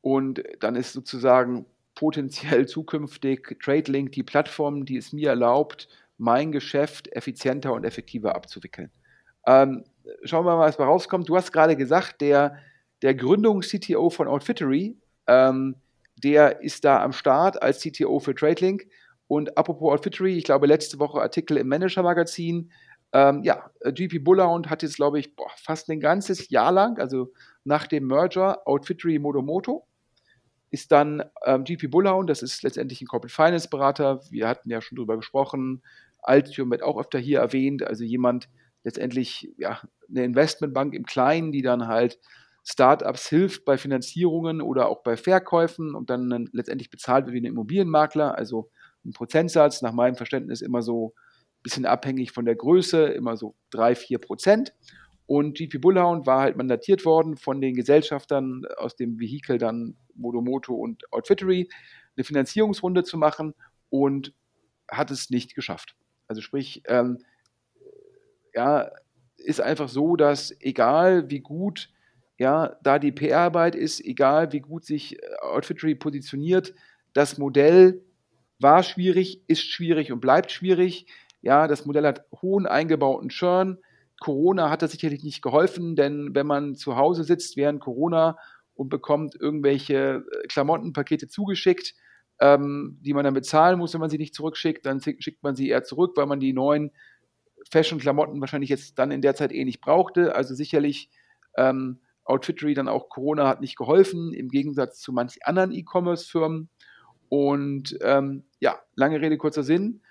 und 0.00 0.42
dann 0.60 0.76
ist 0.76 0.92
sozusagen 0.92 1.66
potenziell 1.94 2.66
zukünftig 2.66 3.58
TradeLink 3.62 4.12
die 4.12 4.22
Plattform, 4.22 4.84
die 4.84 4.96
es 4.96 5.12
mir 5.12 5.30
erlaubt, 5.30 5.88
mein 6.18 6.52
Geschäft 6.52 7.08
effizienter 7.12 7.72
und 7.72 7.84
effektiver 7.84 8.34
abzuwickeln. 8.34 8.90
Ähm, 9.46 9.84
schauen 10.24 10.46
wir 10.46 10.56
mal, 10.56 10.66
was 10.66 10.76
da 10.76 10.84
rauskommt. 10.84 11.28
Du 11.28 11.36
hast 11.36 11.52
gerade 11.52 11.76
gesagt, 11.76 12.20
der, 12.20 12.58
der 13.02 13.14
Gründungs-CTO 13.14 14.10
von 14.10 14.28
Outfittery, 14.28 14.96
ähm, 15.26 15.76
der 16.22 16.62
ist 16.62 16.84
da 16.84 17.02
am 17.02 17.12
Start 17.12 17.62
als 17.62 17.80
CTO 17.80 18.20
für 18.20 18.34
TradeLink. 18.34 18.86
Und 19.26 19.56
apropos 19.58 19.92
Outfittery, 19.92 20.36
ich 20.36 20.44
glaube, 20.44 20.66
letzte 20.66 20.98
Woche 20.98 21.20
Artikel 21.20 21.56
im 21.56 21.68
Manager-Magazin. 21.68 22.70
Ähm, 23.12 23.42
ja, 23.42 23.70
GP 23.84 24.24
Bullhound 24.24 24.70
hat 24.70 24.82
jetzt, 24.82 24.96
glaube 24.96 25.18
ich, 25.18 25.34
boah, 25.34 25.50
fast 25.56 25.88
ein 25.88 26.00
ganzes 26.00 26.50
Jahr 26.50 26.72
lang, 26.72 26.98
also 26.98 27.32
nach 27.64 27.86
dem 27.86 28.06
Merger, 28.06 28.66
Outfittery 28.66 29.18
Modomoto 29.18 29.86
ist 30.74 30.90
dann 30.90 31.22
ähm, 31.46 31.62
GP 31.62 31.88
Bullhound, 31.88 32.28
das 32.28 32.42
ist 32.42 32.64
letztendlich 32.64 33.00
ein 33.00 33.06
Corporate 33.06 33.32
Finance 33.32 33.68
Berater. 33.68 34.20
Wir 34.30 34.48
hatten 34.48 34.68
ja 34.70 34.82
schon 34.82 34.96
drüber 34.96 35.16
gesprochen. 35.16 35.82
Altium 36.24 36.70
wird 36.70 36.82
auch 36.82 36.98
öfter 36.98 37.18
hier 37.18 37.40
erwähnt, 37.40 37.82
also 37.82 38.04
jemand 38.04 38.48
letztendlich, 38.82 39.52
ja, 39.56 39.80
eine 40.08 40.24
Investmentbank 40.24 40.94
im 40.94 41.06
Kleinen, 41.06 41.52
die 41.52 41.62
dann 41.62 41.86
halt 41.86 42.18
Startups 42.66 43.28
hilft 43.28 43.64
bei 43.64 43.76
Finanzierungen 43.76 44.62
oder 44.62 44.88
auch 44.88 45.02
bei 45.02 45.16
Verkäufen 45.16 45.94
und 45.94 46.08
dann 46.08 46.48
letztendlich 46.52 46.90
bezahlt 46.90 47.26
wird 47.26 47.34
wie 47.34 47.40
ein 47.40 47.44
Immobilienmakler, 47.44 48.36
also 48.36 48.70
ein 49.04 49.12
Prozentsatz, 49.12 49.82
nach 49.82 49.92
meinem 49.92 50.16
Verständnis 50.16 50.62
immer 50.62 50.80
so 50.80 51.14
ein 51.14 51.62
bisschen 51.62 51.86
abhängig 51.86 52.32
von 52.32 52.46
der 52.46 52.56
Größe, 52.56 53.04
immer 53.06 53.36
so 53.36 53.54
drei, 53.70 53.94
vier 53.94 54.18
Prozent. 54.18 54.72
Und 55.26 55.56
GP 55.56 55.78
Bullhound 55.78 56.26
war 56.26 56.40
halt 56.40 56.56
mandatiert 56.56 57.04
worden 57.04 57.36
von 57.36 57.60
den 57.60 57.74
Gesellschaftern 57.74 58.62
aus 58.76 58.96
dem 58.96 59.18
Vehikel 59.18 59.58
dann 59.58 59.96
Modomoto 60.14 60.74
und 60.74 61.10
Outfittery, 61.12 61.68
eine 62.16 62.24
Finanzierungsrunde 62.24 63.04
zu 63.04 63.18
machen 63.18 63.54
und 63.88 64.34
hat 64.90 65.10
es 65.10 65.30
nicht 65.30 65.54
geschafft. 65.54 65.96
Also 66.26 66.40
sprich, 66.40 66.82
ähm, 66.86 67.18
ja, 68.54 68.90
ist 69.36 69.60
einfach 69.60 69.88
so, 69.88 70.16
dass 70.16 70.54
egal 70.60 71.30
wie 71.30 71.40
gut 71.40 71.90
ja, 72.38 72.76
da 72.82 72.98
die 72.98 73.12
PR-Arbeit 73.12 73.76
ist, 73.76 74.04
egal 74.04 74.52
wie 74.52 74.60
gut 74.60 74.84
sich 74.84 75.22
äh, 75.22 75.26
Outfittery 75.42 75.94
positioniert, 75.94 76.74
das 77.12 77.38
Modell 77.38 78.02
war 78.58 78.82
schwierig, 78.82 79.42
ist 79.46 79.62
schwierig 79.62 80.10
und 80.10 80.20
bleibt 80.20 80.50
schwierig. 80.50 81.06
Ja, 81.42 81.68
das 81.68 81.86
Modell 81.86 82.06
hat 82.06 82.24
hohen 82.42 82.66
eingebauten 82.66 83.28
Churn. 83.28 83.78
Corona 84.20 84.70
hat 84.70 84.82
das 84.82 84.92
sicherlich 84.92 85.22
nicht 85.22 85.42
geholfen, 85.42 85.96
denn 85.96 86.34
wenn 86.34 86.46
man 86.46 86.74
zu 86.74 86.96
Hause 86.96 87.24
sitzt 87.24 87.56
während 87.56 87.80
Corona 87.80 88.38
und 88.74 88.88
bekommt 88.88 89.36
irgendwelche 89.38 90.24
äh, 90.42 90.46
Klamottenpakete 90.48 91.28
zugeschickt, 91.28 91.94
ähm, 92.40 92.98
die 93.00 93.14
man 93.14 93.24
dann 93.24 93.34
bezahlen 93.34 93.78
muss, 93.78 93.94
wenn 93.94 94.00
man 94.00 94.10
sie 94.10 94.18
nicht 94.18 94.34
zurückschickt. 94.34 94.84
Dann 94.86 95.00
schickt 95.00 95.42
man 95.42 95.56
sie 95.56 95.68
eher 95.68 95.84
zurück, 95.84 96.12
weil 96.16 96.26
man 96.26 96.40
die 96.40 96.52
neuen 96.52 96.90
Fashion-Klamotten 97.70 98.40
wahrscheinlich 98.40 98.70
jetzt 98.70 98.98
dann 98.98 99.10
in 99.10 99.22
der 99.22 99.34
Zeit 99.34 99.52
eh 99.52 99.64
nicht 99.64 99.80
brauchte. 99.80 100.34
Also 100.34 100.54
sicherlich 100.54 101.10
ähm, 101.56 102.00
Outfittery 102.24 102.74
dann 102.74 102.88
auch 102.88 103.08
Corona 103.08 103.46
hat 103.46 103.60
nicht 103.60 103.76
geholfen, 103.76 104.32
im 104.32 104.48
Gegensatz 104.48 105.00
zu 105.00 105.12
manchen 105.12 105.42
anderen 105.42 105.72
E-Commerce-Firmen. 105.72 106.68
Und 107.28 107.98
ähm, 108.02 108.44
ja, 108.60 108.78
lange 108.94 109.20
Rede, 109.20 109.38
kurzer 109.38 109.62
Sinn. 109.62 110.02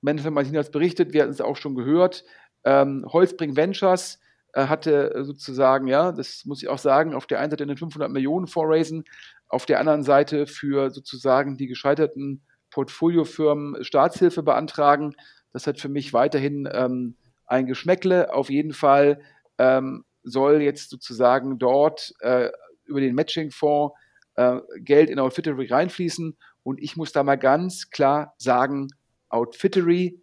Management 0.00 0.34
Martin 0.34 0.56
hat 0.56 0.66
es 0.66 0.70
berichtet, 0.70 1.12
wir 1.12 1.22
hatten 1.22 1.32
es 1.32 1.40
auch 1.40 1.56
schon 1.56 1.74
gehört. 1.74 2.24
Ähm, 2.64 3.06
Holzbring 3.08 3.56
Ventures 3.56 4.20
äh, 4.52 4.66
hatte 4.66 5.24
sozusagen, 5.24 5.86
ja, 5.86 6.12
das 6.12 6.44
muss 6.44 6.62
ich 6.62 6.68
auch 6.68 6.78
sagen, 6.78 7.14
auf 7.14 7.26
der 7.26 7.40
einen 7.40 7.50
Seite 7.50 7.64
eine 7.64 7.76
500 7.76 8.10
Millionen 8.10 8.46
vorraisen, 8.46 9.04
auf 9.52 9.66
der 9.66 9.78
anderen 9.78 10.02
Seite 10.02 10.46
für 10.46 10.90
sozusagen 10.90 11.58
die 11.58 11.66
gescheiterten 11.66 12.42
Portfoliofirmen 12.70 13.84
Staatshilfe 13.84 14.42
beantragen. 14.42 15.14
Das 15.52 15.66
hat 15.66 15.78
für 15.78 15.90
mich 15.90 16.14
weiterhin 16.14 16.66
ähm, 16.72 17.16
ein 17.44 17.66
Geschmäckle. 17.66 18.32
Auf 18.32 18.48
jeden 18.48 18.72
Fall 18.72 19.20
ähm, 19.58 20.06
soll 20.22 20.62
jetzt 20.62 20.88
sozusagen 20.88 21.58
dort 21.58 22.14
äh, 22.20 22.48
über 22.84 23.00
den 23.00 23.14
Matching-Fonds 23.14 23.94
äh, 24.36 24.60
Geld 24.78 25.10
in 25.10 25.18
Outfittery 25.18 25.66
reinfließen. 25.66 26.34
Und 26.62 26.82
ich 26.82 26.96
muss 26.96 27.12
da 27.12 27.22
mal 27.22 27.36
ganz 27.36 27.90
klar 27.90 28.34
sagen, 28.38 28.88
Outfittery 29.28 30.18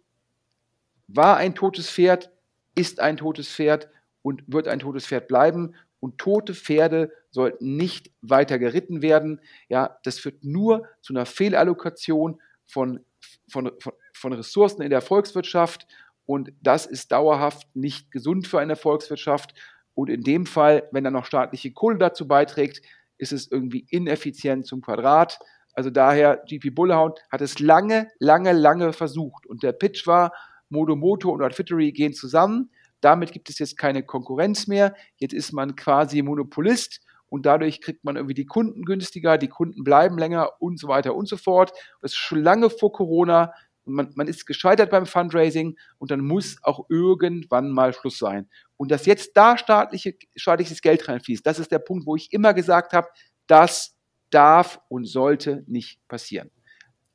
war 1.06 1.36
ein 1.36 1.54
totes 1.54 1.88
Pferd, 1.88 2.32
ist 2.74 2.98
ein 2.98 3.16
totes 3.16 3.48
Pferd 3.48 3.90
und 4.22 4.42
wird 4.48 4.66
ein 4.66 4.80
totes 4.80 5.06
Pferd 5.06 5.28
bleiben. 5.28 5.76
Und 6.00 6.18
tote 6.18 6.54
Pferde 6.54 7.12
sollten 7.30 7.76
nicht 7.76 8.10
weiter 8.22 8.58
geritten 8.58 9.02
werden. 9.02 9.40
Ja, 9.68 9.98
das 10.04 10.18
führt 10.18 10.44
nur 10.44 10.86
zu 11.00 11.12
einer 11.12 11.26
Fehlallokation 11.26 12.40
von, 12.66 13.04
von, 13.48 13.70
von, 13.78 13.92
von 14.12 14.32
Ressourcen 14.32 14.82
in 14.82 14.90
der 14.90 15.00
Volkswirtschaft. 15.00 15.86
Und 16.26 16.52
das 16.60 16.86
ist 16.86 17.12
dauerhaft 17.12 17.74
nicht 17.74 18.10
gesund 18.10 18.46
für 18.46 18.60
eine 18.60 18.76
Volkswirtschaft. 18.76 19.54
Und 19.94 20.10
in 20.10 20.22
dem 20.22 20.46
Fall, 20.46 20.88
wenn 20.92 21.04
dann 21.04 21.12
noch 21.12 21.26
staatliche 21.26 21.72
Kohle 21.72 21.98
dazu 21.98 22.26
beiträgt, 22.26 22.82
ist 23.18 23.32
es 23.32 23.50
irgendwie 23.50 23.86
ineffizient 23.90 24.66
zum 24.66 24.80
Quadrat. 24.80 25.38
Also 25.72 25.90
daher, 25.90 26.42
GP 26.46 26.70
Bullhound 26.74 27.20
hat 27.30 27.40
es 27.40 27.58
lange, 27.58 28.08
lange, 28.18 28.52
lange 28.52 28.92
versucht. 28.92 29.46
Und 29.46 29.62
der 29.62 29.72
Pitch 29.72 30.06
war, 30.06 30.32
Modomoto 30.68 31.30
und 31.30 31.42
Outfittery 31.42 31.92
gehen 31.92 32.14
zusammen. 32.14 32.70
Damit 33.00 33.32
gibt 33.32 33.50
es 33.50 33.58
jetzt 33.58 33.76
keine 33.76 34.02
Konkurrenz 34.02 34.66
mehr. 34.66 34.94
Jetzt 35.16 35.34
ist 35.34 35.52
man 35.52 35.76
quasi 35.76 36.22
Monopolist 36.22 37.00
und 37.30 37.46
dadurch 37.46 37.80
kriegt 37.80 38.04
man 38.04 38.16
irgendwie 38.16 38.34
die 38.34 38.44
Kunden 38.44 38.84
günstiger, 38.84 39.38
die 39.38 39.48
Kunden 39.48 39.82
bleiben 39.84 40.18
länger 40.18 40.50
und 40.60 40.78
so 40.78 40.88
weiter 40.88 41.14
und 41.14 41.26
so 41.26 41.38
fort. 41.38 41.72
Das 42.02 42.12
ist 42.12 42.18
schon 42.18 42.42
lange 42.42 42.68
vor 42.68 42.92
Corona. 42.92 43.54
Man, 43.86 44.12
man 44.14 44.28
ist 44.28 44.46
gescheitert 44.46 44.90
beim 44.90 45.06
Fundraising 45.06 45.78
und 45.98 46.10
dann 46.10 46.20
muss 46.20 46.58
auch 46.62 46.84
irgendwann 46.90 47.70
mal 47.70 47.94
Schluss 47.94 48.18
sein. 48.18 48.48
Und 48.76 48.90
dass 48.90 49.06
jetzt 49.06 49.36
da 49.36 49.56
staatliche, 49.56 50.16
staatliches 50.36 50.82
Geld 50.82 51.08
reinfließt, 51.08 51.46
das 51.46 51.58
ist 51.58 51.72
der 51.72 51.78
Punkt, 51.78 52.06
wo 52.06 52.16
ich 52.16 52.32
immer 52.32 52.52
gesagt 52.52 52.92
habe, 52.92 53.08
das 53.46 53.96
darf 54.30 54.80
und 54.88 55.06
sollte 55.06 55.64
nicht 55.66 56.06
passieren. 56.08 56.50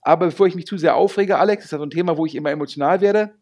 Aber 0.01 0.27
bevor 0.27 0.47
ich 0.47 0.55
mich 0.55 0.65
zu 0.65 0.77
sehr 0.77 0.95
aufrege, 0.95 1.37
Alex, 1.37 1.63
das 1.63 1.65
ist 1.65 1.71
ja 1.71 1.77
so 1.77 1.85
ein 1.85 1.89
Thema, 1.89 2.17
wo 2.17 2.25
ich 2.25 2.35
immer 2.35 2.51
emotional 2.51 3.01
werde, 3.01 3.35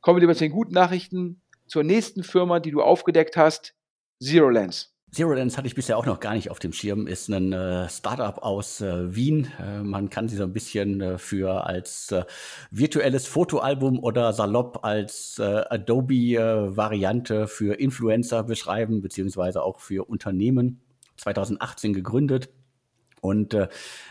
kommen 0.00 0.16
wir 0.16 0.20
lieber 0.20 0.34
zu 0.34 0.44
den 0.44 0.52
guten 0.52 0.74
Nachrichten, 0.74 1.40
zur 1.66 1.84
nächsten 1.84 2.24
Firma, 2.24 2.60
die 2.60 2.72
du 2.72 2.82
aufgedeckt 2.82 3.36
hast, 3.36 3.74
Zero 4.20 4.48
Lens. 4.48 4.89
Zero 5.12 5.32
Lens 5.32 5.58
hatte 5.58 5.66
ich 5.66 5.74
bisher 5.74 5.98
auch 5.98 6.06
noch 6.06 6.20
gar 6.20 6.34
nicht 6.34 6.52
auf 6.52 6.60
dem 6.60 6.72
Schirm, 6.72 7.08
ist 7.08 7.28
ein 7.28 7.52
äh, 7.52 7.88
Startup 7.88 8.38
aus 8.38 8.80
äh, 8.80 9.14
Wien. 9.14 9.48
Äh, 9.58 9.82
man 9.82 10.08
kann 10.08 10.28
sie 10.28 10.36
so 10.36 10.44
ein 10.44 10.52
bisschen 10.52 11.00
äh, 11.00 11.18
für 11.18 11.66
als 11.66 12.12
äh, 12.12 12.24
virtuelles 12.70 13.26
Fotoalbum 13.26 13.98
oder 13.98 14.32
salopp 14.32 14.84
als 14.84 15.40
äh, 15.40 15.64
Adobe-Variante 15.68 17.48
für 17.48 17.80
Influencer 17.80 18.44
beschreiben, 18.44 19.02
beziehungsweise 19.02 19.64
auch 19.64 19.80
für 19.80 20.08
Unternehmen. 20.08 20.80
2018 21.16 21.92
gegründet 21.92 22.48
und 23.20 23.54
äh, 23.54 23.68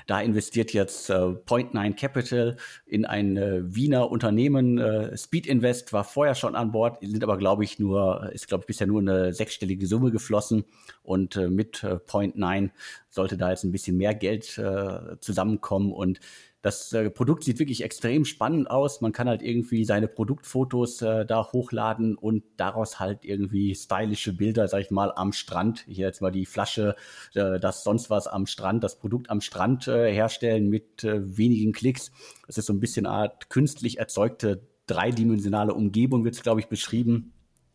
da 0.08 0.22
investiert 0.22 0.74
jetzt 0.74 1.10
äh, 1.10 1.32
Point 1.32 1.74
Nine 1.74 1.96
Capital 1.96 2.58
in 2.86 3.06
ein 3.06 3.38
äh, 3.38 3.62
Wiener 3.64 4.10
Unternehmen. 4.12 4.78
Äh, 4.78 5.18
Speed 5.18 5.48
Invest 5.48 5.94
war 5.94 6.04
vorher 6.04 6.36
schon 6.36 6.56
an 6.56 6.72
Bord, 6.72 7.00
sind 7.02 7.24
aber, 7.24 7.38
glaube 7.38 7.64
ich, 7.64 7.80
nur, 7.80 8.30
ist, 8.34 8.48
glaube 8.48 8.64
ich, 8.64 8.68
bisher 8.68 8.88
nur 8.88 9.02
eine 9.02 9.34
sechsstellige 9.34 9.88
Summe 9.88 10.12
geflossen. 10.12 10.66
Und 11.04 11.36
äh, 11.36 11.50
mit 11.50 11.84
äh, 11.84 11.98
Point 11.98 12.38
Nine 12.38 12.72
sollte 13.10 13.38
da 13.38 13.50
jetzt 13.50 13.64
ein 13.64 13.72
bisschen 13.72 13.98
mehr 13.98 14.14
Geld 14.14 14.58
äh, 14.58 15.20
zusammenkommen. 15.20 15.92
Und 15.92 16.20
das 16.62 16.92
äh, 16.92 17.10
Produkt 17.10 17.44
sieht 17.44 17.60
wirklich 17.60 17.84
extrem 17.84 18.26
spannend 18.26 18.70
aus. 18.70 19.00
Man 19.00 19.14
kann 19.14 19.30
halt 19.30 19.42
irgendwie 19.42 19.86
seine 19.86 20.08
Produktfotos 20.08 21.02
äh, 21.02 21.26
da 21.26 21.52
hochladen 21.52 22.16
und 22.16 22.44
daraus 22.58 23.00
halt 23.00 23.24
irgendwie 23.24 23.74
stylische 23.76 24.34
Bilder, 24.34 24.68
sag 24.68 24.82
ich 24.82 24.92
mal, 24.92 25.14
am 25.16 25.32
Strand. 25.32 25.86
Hier 25.88 26.08
jetzt 26.08 26.22
mal 26.22 26.32
die 26.32 26.46
Flasche, 26.46 26.96
äh, 27.34 27.60
das 27.60 27.84
sonst 27.84 28.10
was 28.10 28.28
am 28.28 28.46
Strand, 28.46 28.84
das 28.84 29.00
Produkt 29.00 29.30
am 29.30 29.40
Strand 29.40 29.88
äh, 29.88 30.12
herstellen 30.12 30.68
mit 30.68 31.04
äh, 31.06 31.38
wenigen 31.38 31.72
Klicks. 31.72 32.12
Das 32.46 32.58
ist 32.58 32.66
so 32.66 32.74
ein 32.74 32.82
bisschen 32.82 33.06
Art 33.06 33.50
künstlich 33.50 33.98
erzeugte 33.98 34.68
dreidimensionale 34.88 35.74
Umgebung, 35.74 36.26
wird 36.26 36.36
es, 36.36 36.42
glaube 36.42 36.60
ich, 36.60 36.68
beschrieben 36.68 37.34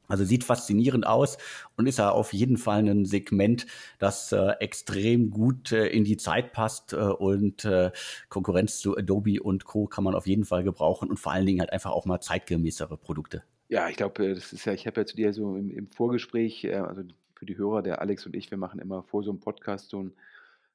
also 0.09 0.25
sieht 0.25 0.45
faszinierend 0.45 1.07
aus 1.07 1.39
und 1.77 1.87
ist 1.87 1.99
ja 1.99 2.11
auf 2.11 2.33
jeden 2.33 2.57
Fall 2.57 2.89
ein 2.89 3.05
Segment, 3.05 3.67
das 3.99 4.33
äh, 4.33 4.53
extrem 4.61 5.31
gut 5.31 5.73
äh, 5.73 5.87
in 5.87 6.05
die 6.05 6.17
Zeit 6.17 6.53
passt 6.53 6.93
äh, 6.93 6.97
und 6.97 7.65
äh, 7.65 7.91
Konkurrenz 8.29 8.79
zu 8.79 8.97
Adobe 8.97 9.43
und 9.43 9.65
Co. 9.65 9.87
kann 9.87 10.05
man 10.05 10.15
auf 10.15 10.27
jeden 10.27 10.45
Fall 10.45 10.65
gebrauchen 10.65 11.09
und 11.09 11.19
vor 11.19 11.33
allen 11.33 11.47
Dingen 11.47 11.61
halt 11.61 11.73
einfach 11.73 11.93
auch 11.93 12.07
mal 12.07 12.21
zeitgemäßere 12.21 12.97
Produkte. 12.97 13.43
Ja, 13.69 13.89
ich 13.89 13.97
glaube, 13.97 14.27
äh, 14.27 14.35
das 14.35 14.53
ist 14.53 14.65
ja, 14.67 14.73
ich 14.73 14.87
habe 14.87 15.01
ja 15.01 15.07
zu 15.07 15.17
dir 15.17 15.33
so 15.33 15.57
im, 15.57 15.71
im 15.71 15.89
Vorgespräch, 15.89 16.65
äh, 16.65 16.75
also 16.75 17.03
für 17.35 17.47
die 17.47 17.57
Hörer, 17.57 17.83
der 17.83 18.01
Alex 18.01 18.27
und 18.27 18.37
ich, 18.37 18.51
wir 18.51 18.59
machen 18.59 18.81
immer 18.81 19.03
vor 19.03 19.23
so 19.23 19.31
einem 19.31 19.41
Podcast 19.41 19.91
so 19.91 20.03
ein 20.03 20.13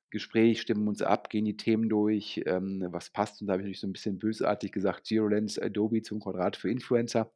Gespräch, 0.10 0.62
stimmen 0.62 0.88
uns 0.88 1.02
ab, 1.02 1.30
gehen 1.30 1.46
die 1.46 1.56
Themen 1.56 1.88
durch, 1.88 2.42
ähm, 2.46 2.86
was 2.90 3.12
passt. 3.12 3.42
Und 3.42 3.48
da 3.48 3.54
habe 3.54 3.62
ich 3.62 3.66
natürlich 3.66 3.80
so 3.80 3.88
ein 3.88 3.94
bisschen 3.94 4.18
bösartig 4.18 4.72
gesagt, 4.72 5.06
Zero 5.06 5.28
Lens 5.28 5.60
Adobe 5.60 6.02
zum 6.02 6.20
Quadrat 6.20 6.56
für 6.56 6.70
Influencer 6.70 7.32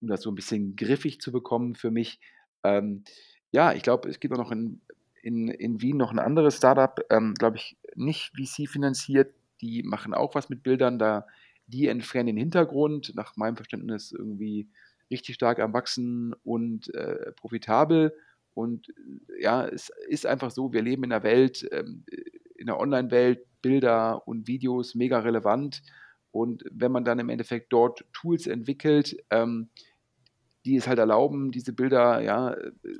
um 0.00 0.08
das 0.08 0.22
so 0.22 0.30
ein 0.30 0.34
bisschen 0.34 0.76
griffig 0.76 1.20
zu 1.20 1.32
bekommen 1.32 1.74
für 1.74 1.90
mich. 1.90 2.20
Ähm, 2.64 3.04
ja, 3.50 3.72
ich 3.72 3.82
glaube, 3.82 4.08
es 4.08 4.20
gibt 4.20 4.34
auch 4.34 4.38
noch 4.38 4.52
in, 4.52 4.80
in, 5.22 5.48
in 5.48 5.80
Wien 5.80 5.96
noch 5.96 6.12
ein 6.12 6.18
anderes 6.18 6.56
Startup, 6.56 6.98
ähm, 7.10 7.34
glaube 7.34 7.56
ich, 7.56 7.76
nicht 7.94 8.32
VC 8.36 8.68
finanziert. 8.68 9.34
Die 9.60 9.82
machen 9.82 10.14
auch 10.14 10.34
was 10.34 10.48
mit 10.48 10.62
Bildern, 10.62 10.98
da 10.98 11.26
die 11.66 11.88
entfernen 11.88 12.28
den 12.28 12.36
Hintergrund, 12.36 13.14
nach 13.14 13.36
meinem 13.36 13.56
Verständnis 13.56 14.12
irgendwie 14.12 14.68
richtig 15.10 15.34
stark 15.34 15.58
erwachsen 15.58 16.34
und 16.44 16.92
äh, 16.94 17.32
profitabel. 17.32 18.14
Und 18.54 18.88
äh, 18.88 19.42
ja, 19.42 19.66
es 19.66 19.90
ist 20.08 20.26
einfach 20.26 20.50
so, 20.50 20.72
wir 20.72 20.82
leben 20.82 21.04
in 21.04 21.12
einer 21.12 21.22
Welt, 21.22 21.68
ähm, 21.72 22.04
in 22.56 22.66
der 22.66 22.78
Online-Welt, 22.78 23.44
Bilder 23.62 24.26
und 24.26 24.48
Videos 24.48 24.94
mega 24.94 25.20
relevant. 25.20 25.82
Und 26.30 26.64
wenn 26.70 26.92
man 26.92 27.04
dann 27.04 27.18
im 27.18 27.28
Endeffekt 27.28 27.72
dort 27.72 28.04
Tools 28.12 28.46
entwickelt, 28.46 29.16
ähm, 29.30 29.68
die 30.64 30.76
es 30.76 30.88
halt 30.88 30.98
erlauben, 30.98 31.50
diese 31.50 31.72
Bilder 31.72 32.20
ja, 32.20 32.56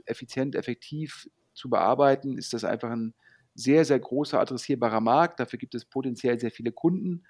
effizient, 0.07 0.55
effektiv 0.55 1.29
zu 1.55 1.69
bearbeiten, 1.69 2.39
ist 2.39 2.53
das 2.53 2.65
einfach 2.65 2.91
ein 2.91 3.15
sehr, 3.55 3.85
sehr 3.85 3.99
großer 3.99 4.39
adressierbarer 4.41 5.01
Markt. 5.01 5.41
Dafür 5.41 5.59
gibt 5.59 5.75
es 5.75 5.85
potenziell 5.85 6.39
sehr 6.39 6.53
viele 6.53 6.73
Kunden. 6.73 7.25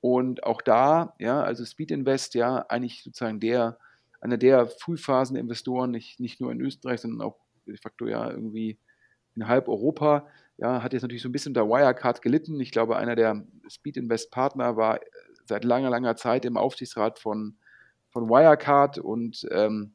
Und 0.00 0.44
auch 0.44 0.62
da, 0.62 1.14
ja, 1.18 1.42
also 1.42 1.64
Speed 1.64 1.90
Invest, 1.90 2.34
ja, 2.34 2.66
eigentlich 2.68 3.02
sozusagen 3.02 3.40
der, 3.40 3.78
einer 4.20 4.36
der 4.36 4.66
Frühphaseninvestoren, 4.66 5.90
nicht, 5.90 6.20
nicht 6.20 6.40
nur 6.40 6.50
in 6.50 6.60
Österreich, 6.60 7.00
sondern 7.00 7.22
auch 7.22 7.38
de 7.66 7.76
facto 7.76 8.06
ja 8.06 8.30
irgendwie 8.30 8.78
in 9.36 9.46
halb 9.46 9.68
Europa, 9.68 10.26
ja, 10.56 10.82
hat 10.82 10.92
jetzt 10.92 11.02
natürlich 11.02 11.22
so 11.22 11.28
ein 11.28 11.32
bisschen 11.32 11.50
unter 11.50 11.68
Wirecard 11.68 12.22
gelitten. 12.22 12.60
Ich 12.60 12.72
glaube, 12.72 12.96
einer 12.96 13.14
der 13.14 13.44
Speed 13.68 13.96
Invest 13.96 14.32
Partner 14.32 14.76
war 14.76 15.00
seit 15.44 15.64
langer, 15.64 15.90
langer 15.90 16.16
Zeit 16.16 16.44
im 16.44 16.56
Aufsichtsrat 16.56 17.20
von 17.20 17.57
von 18.10 18.28
Wirecard 18.28 18.98
und 18.98 19.46
ähm, 19.50 19.94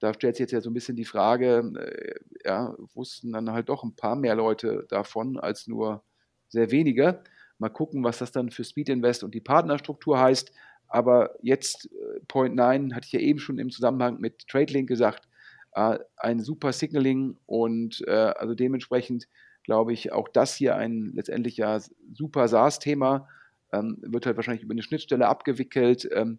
da 0.00 0.12
stellt 0.14 0.36
sich 0.36 0.44
jetzt 0.44 0.52
ja 0.52 0.60
so 0.60 0.70
ein 0.70 0.74
bisschen 0.74 0.96
die 0.96 1.04
Frage, 1.04 1.72
äh, 1.78 2.14
ja, 2.44 2.74
wussten 2.94 3.32
dann 3.32 3.52
halt 3.52 3.68
doch 3.68 3.84
ein 3.84 3.94
paar 3.94 4.16
mehr 4.16 4.34
Leute 4.34 4.86
davon 4.88 5.38
als 5.38 5.68
nur 5.68 6.02
sehr 6.48 6.70
wenige. 6.70 7.22
Mal 7.58 7.68
gucken, 7.68 8.02
was 8.02 8.18
das 8.18 8.32
dann 8.32 8.50
für 8.50 8.64
Speed 8.64 8.88
Invest 8.88 9.22
und 9.22 9.34
die 9.34 9.40
Partnerstruktur 9.40 10.18
heißt. 10.18 10.52
Aber 10.88 11.36
jetzt, 11.40 11.86
äh, 11.86 12.20
Point 12.26 12.56
9, 12.56 12.94
hatte 12.94 13.06
ich 13.06 13.12
ja 13.12 13.20
eben 13.20 13.38
schon 13.38 13.58
im 13.58 13.70
Zusammenhang 13.70 14.20
mit 14.20 14.46
TradeLink 14.48 14.88
gesagt, 14.88 15.28
äh, 15.74 15.98
ein 16.16 16.40
super 16.40 16.72
Signaling 16.72 17.38
und 17.46 18.02
äh, 18.06 18.10
also 18.10 18.54
dementsprechend 18.54 19.28
glaube 19.62 19.92
ich, 19.92 20.12
auch 20.12 20.28
das 20.28 20.54
hier 20.54 20.76
ein 20.76 21.12
letztendlich 21.14 21.56
ja 21.56 21.80
super 22.12 22.48
SaaS-Thema, 22.48 23.28
ähm, 23.72 23.98
wird 24.02 24.26
halt 24.26 24.36
wahrscheinlich 24.36 24.62
über 24.62 24.72
eine 24.72 24.82
Schnittstelle 24.82 25.28
abgewickelt. 25.28 26.08
Ähm, 26.12 26.38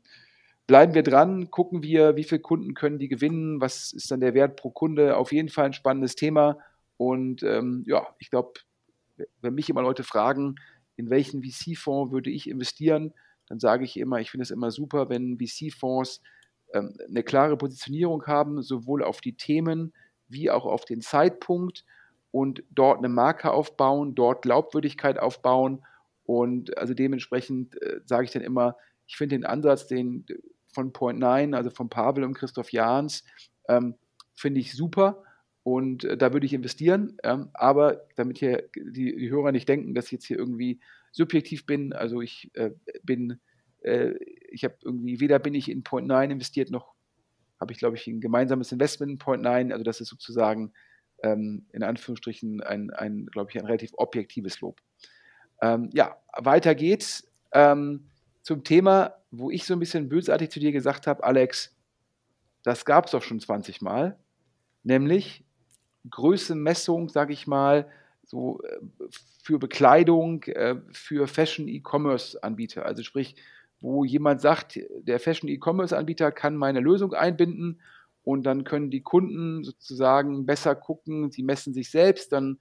bleiben 0.67 0.93
wir 0.93 1.03
dran, 1.03 1.51
gucken 1.51 1.83
wir, 1.83 2.15
wie 2.15 2.23
viele 2.23 2.41
Kunden 2.41 2.73
können 2.73 2.99
die 2.99 3.09
gewinnen, 3.09 3.59
was 3.61 3.91
ist 3.93 4.09
dann 4.11 4.21
der 4.21 4.33
Wert 4.33 4.55
pro 4.55 4.69
Kunde. 4.69 5.17
Auf 5.17 5.31
jeden 5.31 5.49
Fall 5.49 5.65
ein 5.65 5.73
spannendes 5.73 6.15
Thema. 6.15 6.57
Und 6.97 7.43
ähm, 7.43 7.83
ja, 7.85 8.07
ich 8.19 8.29
glaube, 8.29 8.53
wenn 9.41 9.53
mich 9.53 9.69
immer 9.69 9.81
Leute 9.81 10.03
fragen, 10.03 10.55
in 10.95 11.09
welchen 11.09 11.43
VC-Fonds 11.43 12.13
würde 12.13 12.29
ich 12.29 12.49
investieren, 12.49 13.13
dann 13.47 13.59
sage 13.59 13.83
ich 13.83 13.97
immer, 13.97 14.19
ich 14.19 14.31
finde 14.31 14.43
es 14.43 14.51
immer 14.51 14.71
super, 14.71 15.09
wenn 15.09 15.37
VC-Fonds 15.37 16.21
ähm, 16.73 16.97
eine 17.07 17.23
klare 17.23 17.57
Positionierung 17.57 18.25
haben, 18.25 18.61
sowohl 18.61 19.03
auf 19.03 19.21
die 19.21 19.35
Themen 19.35 19.93
wie 20.27 20.49
auch 20.49 20.65
auf 20.65 20.85
den 20.85 21.01
Zeitpunkt 21.01 21.85
und 22.31 22.63
dort 22.71 22.99
eine 22.99 23.09
Marke 23.09 23.51
aufbauen, 23.51 24.15
dort 24.15 24.43
Glaubwürdigkeit 24.43 25.19
aufbauen. 25.19 25.83
Und 26.23 26.77
also 26.77 26.93
dementsprechend 26.93 27.79
äh, 27.81 27.99
sage 28.05 28.25
ich 28.25 28.31
dann 28.31 28.41
immer, 28.41 28.77
ich 29.05 29.17
finde 29.17 29.35
den 29.35 29.45
Ansatz, 29.45 29.87
den 29.87 30.25
von 30.73 30.93
Point 30.93 31.19
9, 31.19 31.53
also 31.53 31.69
von 31.69 31.89
Pavel 31.89 32.23
und 32.23 32.33
Christoph 32.33 32.71
Jahns, 32.71 33.23
ähm, 33.67 33.95
finde 34.35 34.59
ich 34.59 34.73
super. 34.73 35.23
Und 35.63 36.03
äh, 36.03 36.17
da 36.17 36.33
würde 36.33 36.45
ich 36.45 36.53
investieren. 36.53 37.17
Ähm, 37.23 37.49
aber 37.53 38.05
damit 38.15 38.37
hier 38.37 38.69
die, 38.75 39.15
die, 39.15 39.29
Hörer 39.29 39.51
nicht 39.51 39.69
denken, 39.69 39.93
dass 39.95 40.05
ich 40.05 40.11
jetzt 40.11 40.25
hier 40.25 40.37
irgendwie 40.37 40.79
subjektiv 41.11 41.65
bin, 41.65 41.93
also 41.93 42.21
ich 42.21 42.51
äh, 42.55 42.71
bin, 43.03 43.39
äh, 43.81 44.13
ich 44.51 44.63
habe 44.63 44.75
irgendwie, 44.83 45.19
weder 45.19 45.39
bin 45.39 45.53
ich 45.53 45.69
in 45.69 45.83
Point 45.83 46.07
9 46.07 46.31
investiert, 46.31 46.69
noch 46.69 46.93
habe 47.59 47.71
ich, 47.71 47.79
glaube 47.79 47.95
ich, 47.95 48.07
ein 48.07 48.19
gemeinsames 48.19 48.71
Investment 48.71 49.13
in 49.13 49.17
Point 49.19 49.41
9. 49.41 49.71
Also 49.71 49.83
das 49.83 50.01
ist 50.01 50.09
sozusagen 50.09 50.73
ähm, 51.23 51.65
in 51.71 51.83
Anführungsstrichen 51.83 52.61
ein, 52.61 52.91
ein 52.91 53.27
glaube 53.27 53.51
ich, 53.51 53.57
ein 53.57 53.65
relativ 53.65 53.91
objektives 53.95 54.59
Lob. 54.59 54.81
Ähm, 55.61 55.89
ja, 55.93 56.17
weiter 56.37 56.75
geht's 56.75 57.31
ähm, 57.53 58.09
zum 58.43 58.63
Thema, 58.63 59.15
wo 59.31 59.49
ich 59.49 59.65
so 59.65 59.73
ein 59.73 59.79
bisschen 59.79 60.09
bösartig 60.09 60.51
zu 60.51 60.59
dir 60.59 60.71
gesagt 60.71 61.07
habe, 61.07 61.23
Alex, 61.23 61.75
das 62.61 62.85
gab 62.85 63.05
es 63.05 63.11
doch 63.11 63.23
schon 63.23 63.39
20 63.39 63.81
Mal, 63.81 64.17
nämlich 64.83 65.43
Größenmessung, 66.09 67.09
sage 67.09 67.33
ich 67.33 67.47
mal, 67.47 67.89
so 68.25 68.61
äh, 68.63 68.79
für 69.41 69.59
Bekleidung, 69.59 70.43
äh, 70.43 70.75
für 70.91 71.27
Fashion-E-Commerce-Anbieter. 71.27 72.85
Also 72.85 73.03
sprich, 73.03 73.35
wo 73.79 74.05
jemand 74.05 74.41
sagt, 74.41 74.79
der 75.01 75.19
Fashion-E-Commerce-Anbieter 75.19 76.31
kann 76.31 76.55
meine 76.55 76.79
Lösung 76.79 77.13
einbinden 77.13 77.81
und 78.23 78.43
dann 78.43 78.63
können 78.63 78.89
die 78.89 79.01
Kunden 79.01 79.63
sozusagen 79.63 80.45
besser 80.45 80.75
gucken, 80.75 81.31
sie 81.31 81.43
messen 81.43 81.73
sich 81.73 81.91
selbst, 81.91 82.31
dann 82.31 82.59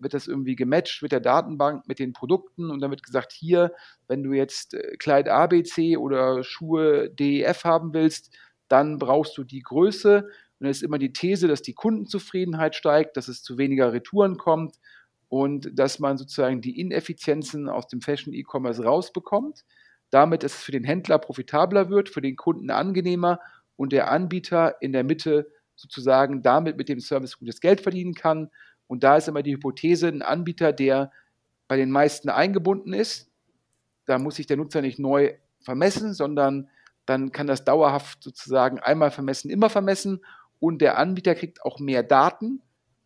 wird 0.00 0.14
das 0.14 0.26
irgendwie 0.26 0.56
gematcht 0.56 1.02
mit 1.02 1.12
der 1.12 1.20
Datenbank, 1.20 1.86
mit 1.86 1.98
den 1.98 2.12
Produkten 2.12 2.70
und 2.70 2.80
dann 2.80 2.90
wird 2.90 3.02
gesagt, 3.02 3.32
hier, 3.32 3.72
wenn 4.08 4.22
du 4.22 4.32
jetzt 4.32 4.74
äh, 4.74 4.96
Kleid 4.98 5.28
ABC 5.28 5.96
oder 5.96 6.42
Schuhe 6.44 7.10
DEF 7.10 7.64
haben 7.64 7.94
willst, 7.94 8.36
dann 8.68 8.98
brauchst 8.98 9.36
du 9.36 9.44
die 9.44 9.62
Größe. 9.62 10.24
Und 10.24 10.30
dann 10.60 10.70
ist 10.70 10.82
immer 10.82 10.98
die 10.98 11.12
These, 11.12 11.48
dass 11.48 11.62
die 11.62 11.74
Kundenzufriedenheit 11.74 12.74
steigt, 12.74 13.16
dass 13.16 13.28
es 13.28 13.42
zu 13.42 13.58
weniger 13.58 13.92
Retouren 13.92 14.36
kommt 14.36 14.76
und 15.28 15.78
dass 15.78 15.98
man 15.98 16.16
sozusagen 16.16 16.60
die 16.60 16.80
Ineffizienzen 16.80 17.68
aus 17.68 17.88
dem 17.88 18.00
Fashion-E-Commerce 18.00 18.84
rausbekommt. 18.84 19.64
Damit 20.10 20.44
es 20.44 20.54
für 20.54 20.72
den 20.72 20.84
Händler 20.84 21.18
profitabler 21.18 21.90
wird, 21.90 22.08
für 22.08 22.20
den 22.20 22.36
Kunden 22.36 22.70
angenehmer 22.70 23.40
und 23.76 23.92
der 23.92 24.10
Anbieter 24.10 24.80
in 24.80 24.92
der 24.92 25.02
Mitte 25.02 25.50
sozusagen 25.76 26.42
damit 26.42 26.76
mit 26.76 26.88
dem 26.88 27.00
Service 27.00 27.38
gutes 27.38 27.60
Geld 27.60 27.80
verdienen 27.80 28.14
kann. 28.14 28.50
Und 28.86 29.04
da 29.04 29.16
ist 29.16 29.28
immer 29.28 29.42
die 29.42 29.54
Hypothese, 29.54 30.08
ein 30.08 30.22
Anbieter, 30.22 30.72
der 30.72 31.10
bei 31.68 31.76
den 31.76 31.90
meisten 31.90 32.28
eingebunden 32.28 32.92
ist, 32.92 33.30
da 34.06 34.18
muss 34.18 34.36
sich 34.36 34.46
der 34.46 34.56
Nutzer 34.56 34.82
nicht 34.82 34.98
neu 34.98 35.34
vermessen, 35.60 36.12
sondern 36.12 36.68
dann 37.06 37.32
kann 37.32 37.46
das 37.46 37.64
dauerhaft 37.64 38.22
sozusagen 38.22 38.78
einmal 38.78 39.10
vermessen, 39.10 39.50
immer 39.50 39.70
vermessen. 39.70 40.24
Und 40.60 40.80
der 40.80 40.98
Anbieter 40.98 41.34
kriegt 41.34 41.62
auch 41.64 41.78
mehr 41.78 42.02
Daten 42.02 42.62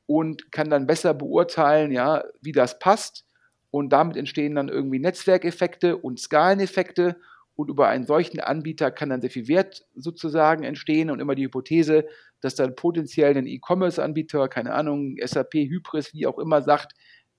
und 0.06 0.52
kann 0.52 0.70
dann 0.70 0.86
besser 0.86 1.14
beurteilen, 1.14 1.92
ja, 1.92 2.24
wie 2.40 2.52
das 2.52 2.78
passt. 2.78 3.24
Und 3.70 3.90
damit 3.90 4.16
entstehen 4.16 4.54
dann 4.54 4.68
irgendwie 4.68 4.98
Netzwerkeffekte 4.98 5.96
und 5.96 6.18
Skaleneffekte. 6.20 7.16
Und 7.56 7.68
über 7.68 7.88
einen 7.88 8.06
solchen 8.06 8.40
Anbieter 8.40 8.90
kann 8.90 9.10
dann 9.10 9.20
sehr 9.20 9.30
viel 9.30 9.48
Wert 9.48 9.84
sozusagen 9.96 10.62
entstehen. 10.62 11.10
Und 11.10 11.20
immer 11.20 11.34
die 11.34 11.44
Hypothese, 11.44 12.06
dass 12.40 12.54
dann 12.54 12.74
potenziell 12.74 13.36
ein 13.36 13.46
E-Commerce-Anbieter, 13.46 14.48
keine 14.48 14.72
Ahnung, 14.74 15.16
SAP, 15.22 15.54
Hybris, 15.54 16.14
wie 16.14 16.26
auch 16.26 16.38
immer, 16.38 16.62
sagt, 16.62 16.92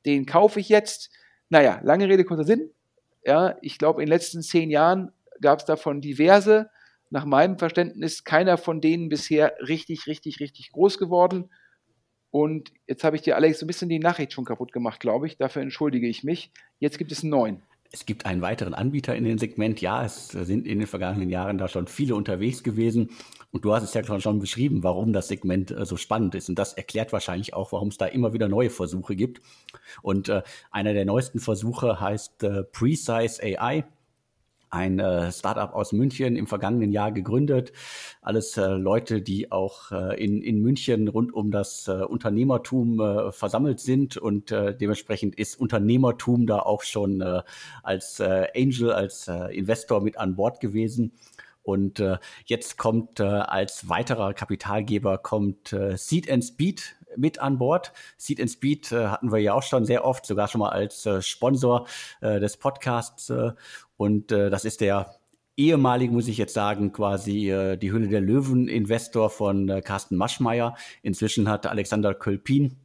den 0.05 0.25
kaufe 0.25 0.59
ich 0.59 0.69
jetzt. 0.69 1.09
Naja, 1.49 1.79
lange 1.83 2.07
Rede, 2.07 2.25
kurzer 2.25 2.43
Sinn. 2.43 2.71
Ja, 3.25 3.57
ich 3.61 3.77
glaube, 3.77 4.01
in 4.01 4.07
den 4.07 4.13
letzten 4.13 4.41
zehn 4.41 4.69
Jahren 4.69 5.11
gab 5.41 5.59
es 5.59 5.65
davon 5.65 6.01
diverse. 6.01 6.69
Nach 7.09 7.25
meinem 7.25 7.57
Verständnis 7.57 8.23
keiner 8.23 8.57
von 8.57 8.81
denen 8.81 9.09
bisher 9.09 9.55
richtig, 9.67 10.07
richtig, 10.07 10.39
richtig 10.39 10.71
groß 10.71 10.97
geworden. 10.97 11.49
Und 12.31 12.71
jetzt 12.87 13.03
habe 13.03 13.15
ich 13.15 13.23
dir, 13.23 13.35
Alex, 13.35 13.59
so 13.59 13.65
ein 13.65 13.67
bisschen 13.67 13.89
die 13.89 13.99
Nachricht 13.99 14.33
schon 14.33 14.45
kaputt 14.45 14.71
gemacht, 14.71 14.99
glaube 14.99 15.25
ich. 15.25 15.37
Dafür 15.37 15.63
entschuldige 15.63 16.07
ich 16.07 16.23
mich. 16.23 16.51
Jetzt 16.77 16.97
gibt 16.99 17.11
es 17.11 17.23
einen 17.23 17.31
neuen. 17.31 17.63
Es 17.91 18.05
gibt 18.05 18.25
einen 18.25 18.41
weiteren 18.41 18.73
Anbieter 18.73 19.15
in 19.15 19.23
dem 19.23 19.39
Segment. 19.39 19.81
Ja, 19.81 20.05
es 20.05 20.27
sind 20.29 20.67
in 20.67 20.79
den 20.79 20.87
vergangenen 20.87 21.29
Jahren 21.29 21.57
da 21.57 21.67
schon 21.67 21.87
viele 21.87 22.15
unterwegs 22.15 22.63
gewesen. 22.63 23.09
Und 23.51 23.65
du 23.65 23.73
hast 23.73 23.83
es 23.83 23.93
ja 23.95 24.19
schon 24.19 24.39
beschrieben, 24.39 24.83
warum 24.83 25.11
das 25.11 25.27
Segment 25.27 25.71
äh, 25.71 25.85
so 25.85 25.97
spannend 25.97 26.35
ist. 26.35 26.49
Und 26.49 26.59
das 26.59 26.73
erklärt 26.73 27.11
wahrscheinlich 27.11 27.53
auch, 27.55 27.71
warum 27.71 27.87
es 27.87 27.97
da 27.97 28.05
immer 28.05 28.33
wieder 28.33 28.47
neue 28.47 28.69
Versuche 28.69 29.15
gibt. 29.15 29.41
Und 30.03 30.29
äh, 30.29 30.43
einer 30.69 30.93
der 30.93 31.05
neuesten 31.05 31.39
Versuche 31.39 31.99
heißt 31.99 32.43
äh, 32.43 32.63
Precise 32.63 33.41
AI 33.41 33.85
ein 34.69 34.99
äh, 34.99 35.31
Startup 35.31 35.73
aus 35.73 35.91
München 35.91 36.35
im 36.35 36.47
vergangenen 36.47 36.91
Jahr 36.91 37.11
gegründet. 37.11 37.71
Alles 38.21 38.57
äh, 38.57 38.67
Leute, 38.67 39.21
die 39.21 39.51
auch 39.51 39.91
äh, 39.91 40.23
in, 40.23 40.41
in 40.41 40.61
München 40.61 41.07
rund 41.07 41.33
um 41.33 41.51
das 41.51 41.87
äh, 41.87 41.91
Unternehmertum 41.91 42.99
äh, 42.99 43.31
versammelt 43.31 43.79
sind 43.79 44.17
und 44.17 44.51
äh, 44.51 44.75
dementsprechend 44.75 45.37
ist 45.37 45.59
Unternehmertum 45.59 46.47
da 46.47 46.59
auch 46.59 46.83
schon 46.83 47.21
äh, 47.21 47.41
als 47.83 48.19
äh, 48.19 48.47
Angel, 48.55 48.91
als 48.91 49.27
äh, 49.27 49.55
Investor 49.55 50.01
mit 50.01 50.17
an 50.17 50.35
Bord 50.35 50.59
gewesen. 50.59 51.13
Und 51.61 51.99
äh, 51.99 52.17
jetzt 52.45 52.77
kommt 52.77 53.19
äh, 53.19 53.23
als 53.23 53.89
weiterer 53.89 54.33
Kapitalgeber 54.33 55.17
kommt 55.17 55.73
äh, 55.73 55.97
Seed 55.97 56.29
and 56.31 56.43
Speed 56.43 56.95
mit 57.15 57.39
an 57.39 57.57
Bord. 57.57 57.91
Seed 58.17 58.41
and 58.41 58.49
Speed 58.49 58.91
äh, 58.91 59.07
hatten 59.07 59.31
wir 59.31 59.39
ja 59.39 59.53
auch 59.53 59.63
schon 59.63 59.85
sehr 59.85 60.05
oft, 60.05 60.25
sogar 60.25 60.47
schon 60.47 60.59
mal 60.59 60.69
als 60.69 61.05
äh, 61.05 61.21
Sponsor 61.21 61.87
äh, 62.21 62.39
des 62.39 62.57
Podcasts. 62.57 63.29
Äh, 63.29 63.51
und 63.99 64.31
äh, 64.31 64.49
das 64.49 64.63
ist 64.63 64.79
der 64.79 65.15
ehemalige, 65.57 66.13
muss 66.13 66.29
ich 66.29 66.37
jetzt 66.37 66.53
sagen, 66.53 66.93
quasi 66.93 67.51
äh, 67.51 67.75
die 67.75 67.91
Hülle 67.91 68.07
der 68.07 68.21
Löwen-Investor 68.21 69.29
von 69.29 69.67
äh, 69.67 69.81
Carsten 69.81 70.15
Maschmeyer. 70.15 70.75
Inzwischen 71.01 71.49
hat 71.49 71.67
Alexander 71.67 72.13
Kölpin 72.13 72.77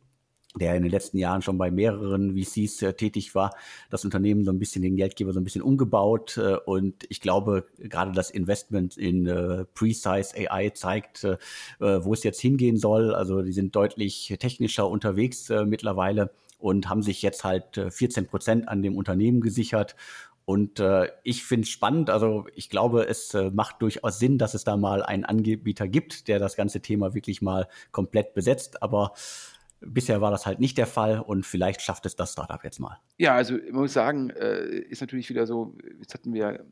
der 0.57 0.77
in 0.77 0.83
den 0.83 0.91
letzten 0.93 1.19
Jahren 1.19 1.43
schon 1.43 1.59
bei 1.59 1.71
mehreren 1.71 2.37
VCs 2.37 2.83
äh, 2.83 2.93
tätig 2.95 3.35
war, 3.35 3.57
das 3.91 4.05
Unternehmen 4.05 4.45
so 4.45 4.53
ein 4.53 4.59
bisschen 4.59 4.83
den 4.83 4.97
Geldgeber 4.97 5.33
so 5.33 5.41
ein 5.41 5.45
bisschen 5.45 5.63
umgebaut. 5.63 6.37
Äh, 6.37 6.57
und 6.65 7.05
ich 7.09 7.21
glaube, 7.21 7.67
gerade 7.79 8.13
das 8.13 8.31
Investment 8.31 8.97
in 8.97 9.27
äh, 9.27 9.65
Precise 9.75 10.35
AI 10.37 10.71
zeigt, 10.71 11.25
äh, 11.25 11.39
wo 11.79 12.13
es 12.13 12.23
jetzt 12.23 12.41
hingehen 12.41 12.77
soll. 12.77 13.15
Also 13.15 13.43
die 13.43 13.53
sind 13.53 13.75
deutlich 13.75 14.35
technischer 14.39 14.89
unterwegs 14.89 15.51
äh, 15.51 15.65
mittlerweile 15.65 16.31
und 16.59 16.89
haben 16.89 17.03
sich 17.03 17.21
jetzt 17.23 17.45
halt 17.45 17.81
14 17.91 18.27
Prozent 18.27 18.69
an 18.69 18.81
dem 18.81 18.97
Unternehmen 18.97 19.41
gesichert. 19.41 19.97
Und 20.45 20.79
äh, 20.79 21.09
ich 21.23 21.45
finde 21.45 21.63
es 21.63 21.71
spannend, 21.71 22.11
also 22.11 22.47
ich 22.55 22.69
glaube, 22.69 23.09
es 23.09 23.33
äh, 23.33 23.51
macht 23.51 23.81
durchaus 23.81 24.19
Sinn, 24.19 24.37
dass 24.37 24.53
es 24.53 24.65
da 24.65 24.77
mal 24.77 25.03
einen 25.03 25.25
Anbieter 25.25 25.89
gibt, 25.89 26.29
der 26.29 26.39
das 26.39 26.55
ganze 26.55 26.81
Thema 26.81 27.15
wirklich 27.15 27.41
mal 27.41 27.67
komplett 27.93 28.35
besetzt. 28.35 28.83
Aber 28.83 29.15
Bisher 29.87 30.21
war 30.21 30.31
das 30.31 30.47
halt 30.47 30.61
nicht 30.61 30.79
der 30.79 30.87
Fall 30.87 31.21
und 31.21 31.45
vielleicht 31.45 31.83
schafft 31.83 32.07
es 32.07 32.17
das 32.17 32.33
Startup 32.33 32.63
jetzt 32.65 32.79
mal. 32.79 32.99
Ja, 33.19 33.35
also 33.35 33.59
ich 33.59 33.73
muss 33.73 33.93
sagen, 33.93 34.31
äh, 34.31 34.79
ist 34.79 35.01
natürlich 35.01 35.29
wieder 35.29 35.47
so, 35.47 35.77
jetzt 35.99 36.15
hatten 36.15 36.33
wir 36.33 36.65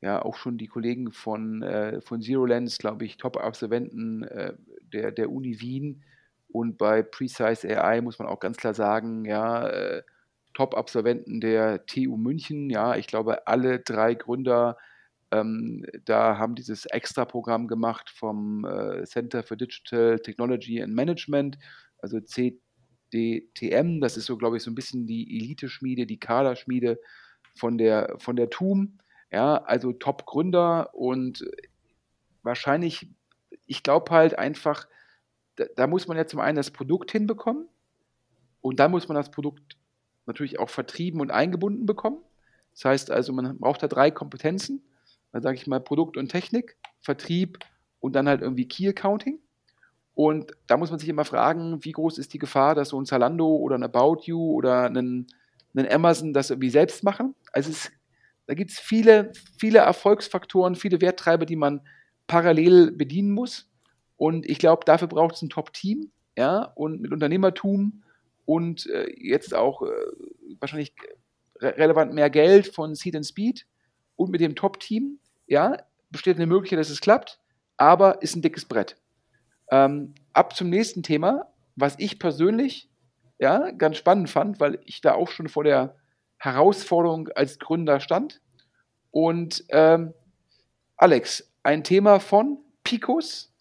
ja 0.00 0.22
auch 0.22 0.36
schon 0.36 0.58
die 0.58 0.66
Kollegen 0.66 1.12
von, 1.12 1.62
äh, 1.62 2.00
von 2.00 2.20
Zero 2.20 2.44
Lens, 2.44 2.78
glaube 2.78 3.04
ich, 3.04 3.16
Top-Absolventen 3.16 4.24
äh, 4.24 4.54
der, 4.92 5.12
der 5.12 5.30
Uni 5.30 5.60
Wien 5.60 6.02
und 6.48 6.76
bei 6.76 7.02
Precise 7.02 7.64
AI 7.64 8.00
muss 8.02 8.18
man 8.18 8.28
auch 8.28 8.40
ganz 8.40 8.58
klar 8.58 8.74
sagen, 8.74 9.24
ja, 9.24 9.66
äh, 9.66 10.02
Top-Absolventen 10.54 11.40
der 11.40 11.84
TU 11.86 12.16
München, 12.16 12.70
ja, 12.70 12.96
ich 12.96 13.06
glaube, 13.06 13.46
alle 13.46 13.80
drei 13.80 14.14
Gründer 14.14 14.76
ähm, 15.30 15.84
da 16.04 16.38
haben 16.38 16.54
dieses 16.54 16.86
Extra-Programm 16.86 17.66
gemacht 17.66 18.08
vom 18.10 18.64
äh, 18.64 19.04
Center 19.04 19.42
for 19.42 19.56
Digital 19.56 20.20
Technology 20.20 20.80
and 20.80 20.94
Management 20.94 21.58
also 22.04 22.20
CDTM, 22.20 24.00
das 24.00 24.18
ist 24.18 24.26
so, 24.26 24.36
glaube 24.36 24.58
ich, 24.58 24.62
so 24.62 24.70
ein 24.70 24.74
bisschen 24.74 25.06
die 25.06 25.38
Elite-Schmiede, 25.38 26.06
die 26.06 26.20
Kaderschmiede 26.20 27.00
von 27.56 27.78
der, 27.78 28.14
von 28.18 28.36
der 28.36 28.50
TUM. 28.50 28.98
Ja, 29.32 29.56
also 29.64 29.92
Top-Gründer 29.92 30.94
und 30.94 31.44
wahrscheinlich, 32.42 33.08
ich 33.64 33.82
glaube 33.82 34.10
halt 34.10 34.38
einfach, 34.38 34.86
da, 35.56 35.64
da, 35.76 35.86
muss 35.86 36.06
man 36.06 36.18
ja 36.18 36.26
zum 36.26 36.40
einen 36.40 36.56
das 36.56 36.70
Produkt 36.70 37.10
hinbekommen 37.10 37.68
und 38.60 38.78
dann 38.80 38.90
muss 38.90 39.08
man 39.08 39.16
das 39.16 39.30
Produkt 39.30 39.78
natürlich 40.26 40.58
auch 40.58 40.70
vertrieben 40.70 41.20
und 41.20 41.30
eingebunden 41.30 41.86
bekommen. 41.86 42.18
Das 42.72 42.84
heißt 42.84 43.10
also, 43.10 43.32
man 43.32 43.58
braucht 43.58 43.82
da 43.82 43.88
drei 43.88 44.10
Kompetenzen, 44.10 44.82
da 45.32 45.40
sage 45.40 45.56
ich 45.56 45.66
mal 45.66 45.80
Produkt 45.80 46.16
und 46.16 46.28
Technik, 46.28 46.76
Vertrieb 47.00 47.58
und 48.00 48.14
dann 48.14 48.28
halt 48.28 48.40
irgendwie 48.40 48.66
Key 48.66 48.88
Accounting. 48.88 49.38
Und 50.14 50.52
da 50.66 50.76
muss 50.76 50.90
man 50.90 50.98
sich 51.00 51.08
immer 51.08 51.24
fragen, 51.24 51.84
wie 51.84 51.92
groß 51.92 52.18
ist 52.18 52.32
die 52.34 52.38
Gefahr, 52.38 52.74
dass 52.74 52.90
so 52.90 53.00
ein 53.00 53.06
Zalando 53.06 53.56
oder 53.56 53.76
ein 53.76 53.82
About 53.82 54.22
You 54.24 54.52
oder 54.52 54.88
ein 54.88 55.26
einen 55.76 55.90
Amazon 55.90 56.32
das 56.32 56.50
irgendwie 56.50 56.70
selbst 56.70 57.02
machen. 57.02 57.34
Also 57.52 57.70
es, 57.70 57.90
da 58.46 58.54
gibt 58.54 58.70
es 58.70 58.78
viele, 58.78 59.32
viele 59.58 59.78
Erfolgsfaktoren, 59.78 60.76
viele 60.76 61.00
Werttreiber, 61.00 61.46
die 61.46 61.56
man 61.56 61.80
parallel 62.26 62.92
bedienen 62.92 63.30
muss. 63.30 63.68
Und 64.16 64.46
ich 64.46 64.58
glaube, 64.58 64.84
dafür 64.84 65.08
braucht 65.08 65.34
es 65.34 65.42
ein 65.42 65.50
Top-Team, 65.50 66.10
ja, 66.36 66.62
und 66.62 67.00
mit 67.00 67.12
Unternehmertum 67.12 68.04
und 68.44 68.86
äh, 68.90 69.12
jetzt 69.16 69.54
auch 69.54 69.82
äh, 69.82 69.90
wahrscheinlich 70.60 70.94
re 71.60 71.76
relevant 71.76 72.12
mehr 72.12 72.30
Geld 72.30 72.68
von 72.74 72.94
Seed 72.94 73.16
and 73.16 73.26
Speed 73.26 73.66
und 74.16 74.30
mit 74.30 74.40
dem 74.40 74.54
Top-Team, 74.54 75.18
ja, 75.46 75.76
besteht 76.10 76.36
eine 76.36 76.46
Möglichkeit, 76.46 76.78
dass 76.78 76.90
es 76.90 77.00
klappt, 77.00 77.40
aber 77.76 78.22
ist 78.22 78.36
ein 78.36 78.42
dickes 78.42 78.64
Brett. 78.64 78.96
Ähm, 79.70 80.14
ab 80.32 80.54
zum 80.54 80.70
nächsten 80.70 81.02
Thema, 81.02 81.52
was 81.76 81.96
ich 81.98 82.18
persönlich 82.18 82.90
ja, 83.38 83.70
ganz 83.72 83.96
spannend 83.96 84.30
fand, 84.30 84.60
weil 84.60 84.78
ich 84.84 85.00
da 85.00 85.14
auch 85.14 85.28
schon 85.28 85.48
vor 85.48 85.64
der 85.64 85.96
Herausforderung 86.38 87.28
als 87.34 87.58
Gründer 87.58 88.00
stand. 88.00 88.40
Und 89.10 89.64
ähm, 89.70 90.14
Alex, 90.96 91.50
ein 91.62 91.84
Thema 91.84 92.20
von 92.20 92.58
Picos, 92.84 93.52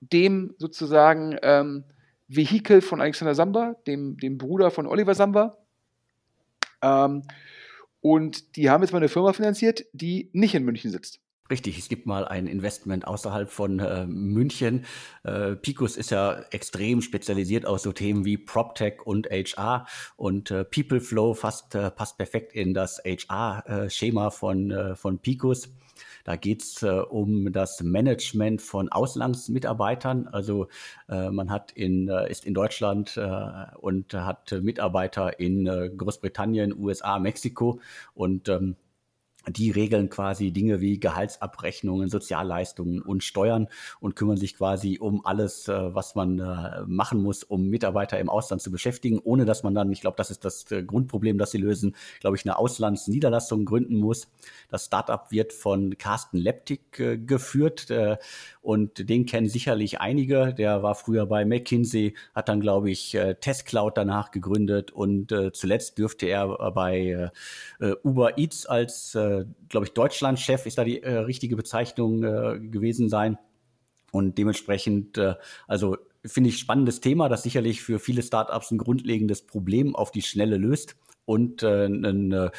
dem 0.00 0.54
sozusagen 0.58 1.36
ähm, 1.42 1.84
Vehikel 2.28 2.82
von 2.82 3.00
Alexander 3.00 3.34
Samba, 3.34 3.76
dem, 3.86 4.16
dem 4.18 4.38
Bruder 4.38 4.70
von 4.70 4.86
Oliver 4.86 5.14
Samba. 5.14 5.56
Ähm, 6.82 7.24
und 8.00 8.56
die 8.56 8.70
haben 8.70 8.82
jetzt 8.82 8.92
mal 8.92 8.98
eine 8.98 9.08
Firma 9.08 9.32
finanziert, 9.32 9.86
die 9.92 10.30
nicht 10.32 10.54
in 10.54 10.64
München 10.64 10.90
sitzt. 10.90 11.20
Richtig, 11.50 11.78
es 11.78 11.88
gibt 11.88 12.04
mal 12.04 12.28
ein 12.28 12.46
Investment 12.46 13.06
außerhalb 13.06 13.50
von 13.50 13.78
äh, 13.78 14.06
München. 14.06 14.84
Äh, 15.24 15.56
Picos 15.56 15.96
ist 15.96 16.10
ja 16.10 16.42
extrem 16.50 17.00
spezialisiert 17.00 17.64
auf 17.64 17.80
so 17.80 17.92
Themen 17.92 18.26
wie 18.26 18.36
PropTech 18.36 19.00
und 19.06 19.28
HR 19.30 19.86
und 20.16 20.50
äh, 20.50 20.64
PeopleFlow 20.64 21.32
fast, 21.32 21.74
äh, 21.74 21.90
passt 21.90 22.18
perfekt 22.18 22.52
in 22.52 22.74
das 22.74 23.00
HR-Schema 23.02 24.30
von, 24.30 24.70
äh, 24.70 24.94
von 24.94 25.20
Picos. 25.20 25.70
Da 26.28 26.36
geht 26.36 26.62
es 26.62 26.82
äh, 26.82 26.90
um 26.90 27.52
das 27.54 27.82
Management 27.82 28.60
von 28.60 28.90
Auslandsmitarbeitern. 28.90 30.28
Also 30.28 30.68
äh, 31.08 31.30
man 31.30 31.50
hat 31.50 31.72
in, 31.72 32.06
äh, 32.08 32.30
ist 32.30 32.44
in 32.44 32.52
Deutschland 32.52 33.16
äh, 33.16 33.76
und 33.78 34.12
hat 34.12 34.52
Mitarbeiter 34.60 35.40
in 35.40 35.64
Großbritannien, 35.96 36.78
USA, 36.78 37.18
Mexiko 37.18 37.80
und 38.12 38.50
ähm, 38.50 38.76
die 39.46 39.70
regeln 39.70 40.10
quasi 40.10 40.50
Dinge 40.50 40.80
wie 40.80 40.98
Gehaltsabrechnungen, 40.98 42.08
Sozialleistungen 42.08 43.00
und 43.02 43.24
Steuern 43.24 43.68
und 44.00 44.16
kümmern 44.16 44.36
sich 44.36 44.56
quasi 44.56 44.98
um 45.00 45.24
alles, 45.24 45.68
äh, 45.68 45.94
was 45.94 46.14
man 46.14 46.38
äh, 46.38 46.82
machen 46.86 47.22
muss, 47.22 47.44
um 47.44 47.68
Mitarbeiter 47.68 48.18
im 48.18 48.28
Ausland 48.28 48.62
zu 48.62 48.70
beschäftigen, 48.70 49.18
ohne 49.18 49.44
dass 49.44 49.62
man 49.62 49.74
dann, 49.74 49.90
ich 49.92 50.00
glaube, 50.00 50.16
das 50.16 50.30
ist 50.30 50.44
das 50.44 50.70
äh, 50.70 50.82
Grundproblem, 50.82 51.38
das 51.38 51.52
sie 51.52 51.58
lösen, 51.58 51.94
glaube 52.20 52.36
ich, 52.36 52.44
eine 52.44 52.58
Auslandsniederlassung 52.58 53.64
gründen 53.64 53.96
muss. 53.96 54.28
Das 54.68 54.86
Startup 54.86 55.30
wird 55.30 55.52
von 55.52 55.96
Carsten 55.98 56.38
Leptik 56.38 56.92
geführt 57.26 57.88
und 58.60 59.08
den 59.08 59.26
kennen 59.26 59.48
sicherlich 59.48 60.00
einige. 60.00 60.54
Der 60.54 60.82
war 60.82 60.94
früher 60.94 61.26
bei 61.26 61.44
McKinsey, 61.44 62.14
hat 62.34 62.48
dann, 62.48 62.60
glaube 62.60 62.90
ich, 62.90 63.16
TestCloud 63.40 63.96
danach 63.96 64.30
gegründet 64.30 64.90
und 64.90 65.34
zuletzt 65.52 65.98
dürfte 65.98 66.26
er 66.26 66.72
bei 66.72 67.30
Uber 68.02 68.38
Eats 68.38 68.66
als 68.66 69.16
glaube 69.68 69.86
ich, 69.86 69.92
Deutschlandchef 69.92 70.66
ist 70.66 70.78
da 70.78 70.84
die 70.84 71.02
äh, 71.02 71.18
richtige 71.18 71.56
Bezeichnung 71.56 72.22
äh, 72.22 72.58
gewesen 72.60 73.08
sein. 73.08 73.38
Und 74.10 74.38
dementsprechend, 74.38 75.18
äh, 75.18 75.34
also 75.66 75.96
finde 76.24 76.50
ich 76.50 76.58
spannendes 76.58 77.00
Thema, 77.00 77.28
das 77.28 77.42
sicherlich 77.42 77.82
für 77.82 77.98
viele 77.98 78.22
Startups 78.22 78.70
ein 78.70 78.78
grundlegendes 78.78 79.46
Problem 79.46 79.94
auf 79.94 80.10
die 80.10 80.22
Schnelle 80.22 80.56
löst 80.56 80.96
und 81.24 81.62
äh, 81.62 81.86
ein, 81.86 82.32
äh, 82.32 82.50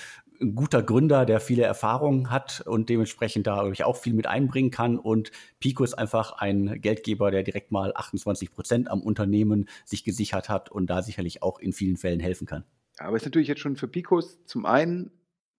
ein 0.42 0.56
guter 0.56 0.82
Gründer, 0.82 1.26
der 1.26 1.40
viele 1.40 1.64
Erfahrungen 1.64 2.32
hat 2.32 2.62
und 2.66 2.90
dementsprechend 2.90 3.48
da 3.48 3.70
ich, 3.70 3.84
auch 3.84 3.98
viel 3.98 4.14
mit 4.14 4.28
einbringen 4.28 4.72
kann. 4.72 4.98
Und 4.98 5.32
Pico 5.60 5.84
ist 5.84 5.96
einfach 5.96 6.34
ein 6.34 6.80
Geldgeber, 6.82 7.32
der 7.32 7.44
direkt 7.44 7.72
mal 7.72 7.92
28 7.94 8.52
Prozent 8.52 8.90
am 8.90 9.02
Unternehmen 9.02 9.68
sich 9.86 10.04
gesichert 10.04 10.48
hat 10.48 10.72
und 10.72 10.90
da 10.90 11.02
sicherlich 11.02 11.44
auch 11.44 11.60
in 11.60 11.74
vielen 11.74 11.98
Fällen 11.98 12.20
helfen 12.20 12.48
kann. 12.48 12.64
Aber 13.00 13.16
es 13.16 13.24
ist 13.24 13.28
natürlich 13.28 13.48
jetzt 13.48 13.62
schon 13.62 13.76
für 13.76 13.88
Picos 13.88 14.44
zum 14.46 14.66
einen 14.66 15.12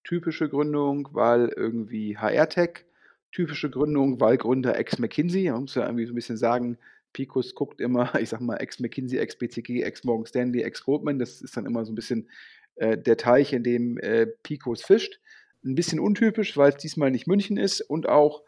typische 0.05 0.48
Gründung, 0.48 1.09
weil 1.12 1.53
irgendwie 1.57 2.16
HR-Tech, 2.16 2.84
typische 3.32 3.70
Gründung, 3.70 4.20
weil 4.20 4.36
Gründer 4.36 4.76
ex-McKinsey. 4.76 5.51
Man 5.51 5.62
muss 5.62 5.74
ja 5.74 5.84
irgendwie 5.84 6.07
so 6.07 6.12
ein 6.12 6.16
bisschen 6.16 6.36
sagen, 6.36 6.78
Picos 7.12 7.55
guckt 7.55 7.80
immer, 7.80 8.14
ich 8.20 8.28
sag 8.28 8.40
mal, 8.40 8.57
ex-McKinsey, 8.57 9.18
ex-BCG, 9.18 9.82
ex-Morgan 9.82 10.26
Stanley, 10.26 10.62
ex-Goldman. 10.62 11.18
Das 11.18 11.40
ist 11.42 11.57
dann 11.57 11.66
immer 11.66 11.84
so 11.84 11.92
ein 11.92 11.96
bisschen 11.96 12.28
äh, 12.76 12.96
der 12.96 13.16
Teich, 13.16 13.53
in 13.53 13.62
dem 13.62 13.98
äh, 13.98 14.26
Picos 14.26 14.82
fischt. 14.82 15.20
Ein 15.64 15.74
bisschen 15.74 16.01
untypisch, 16.01 16.57
weil 16.57 16.70
es 16.70 16.76
diesmal 16.76 17.11
nicht 17.11 17.26
München 17.26 17.59
ist 17.59 17.82
und 17.82 18.09
auch 18.09 18.42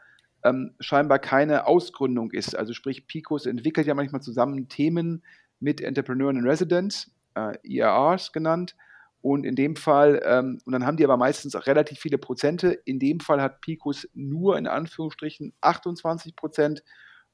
ähm, 0.45 0.75
scheinbar 0.81 1.19
keine 1.19 1.67
Ausgründung 1.67 2.31
ist. 2.33 2.57
Also 2.57 2.73
sprich, 2.73 3.07
Picos 3.07 3.47
entwickelt 3.47 3.87
ja 3.87 3.95
manchmal 3.95 4.23
zusammen 4.23 4.69
Themen 4.69 5.23
mit 5.61 5.81
Entrepreneuren 5.81 6.39
in 6.39 6.49
Residence, 6.49 7.11
äh, 7.35 7.57
ERRs 7.63 8.33
genannt 8.33 8.75
und 9.23 9.47
in 9.47 9.55
dem 9.55 9.77
Fall, 9.77 10.21
ähm, 10.25 10.59
und 10.65 10.73
dann 10.73 10.85
haben 10.85 10.97
die 10.97 11.05
aber 11.05 11.17
meistens 11.17 11.55
auch 11.55 11.67
relativ 11.67 12.01
viele 12.01 12.19
Prozente. 12.19 12.73
In 12.85 12.99
dem 12.99 13.21
Fall 13.21 13.41
hat 13.41 13.61
Picos 13.61 14.09
nur 14.15 14.59
in 14.59 14.67
Anführungsstrichen 14.67 15.55
28 15.61 16.35
Prozent. 16.35 16.83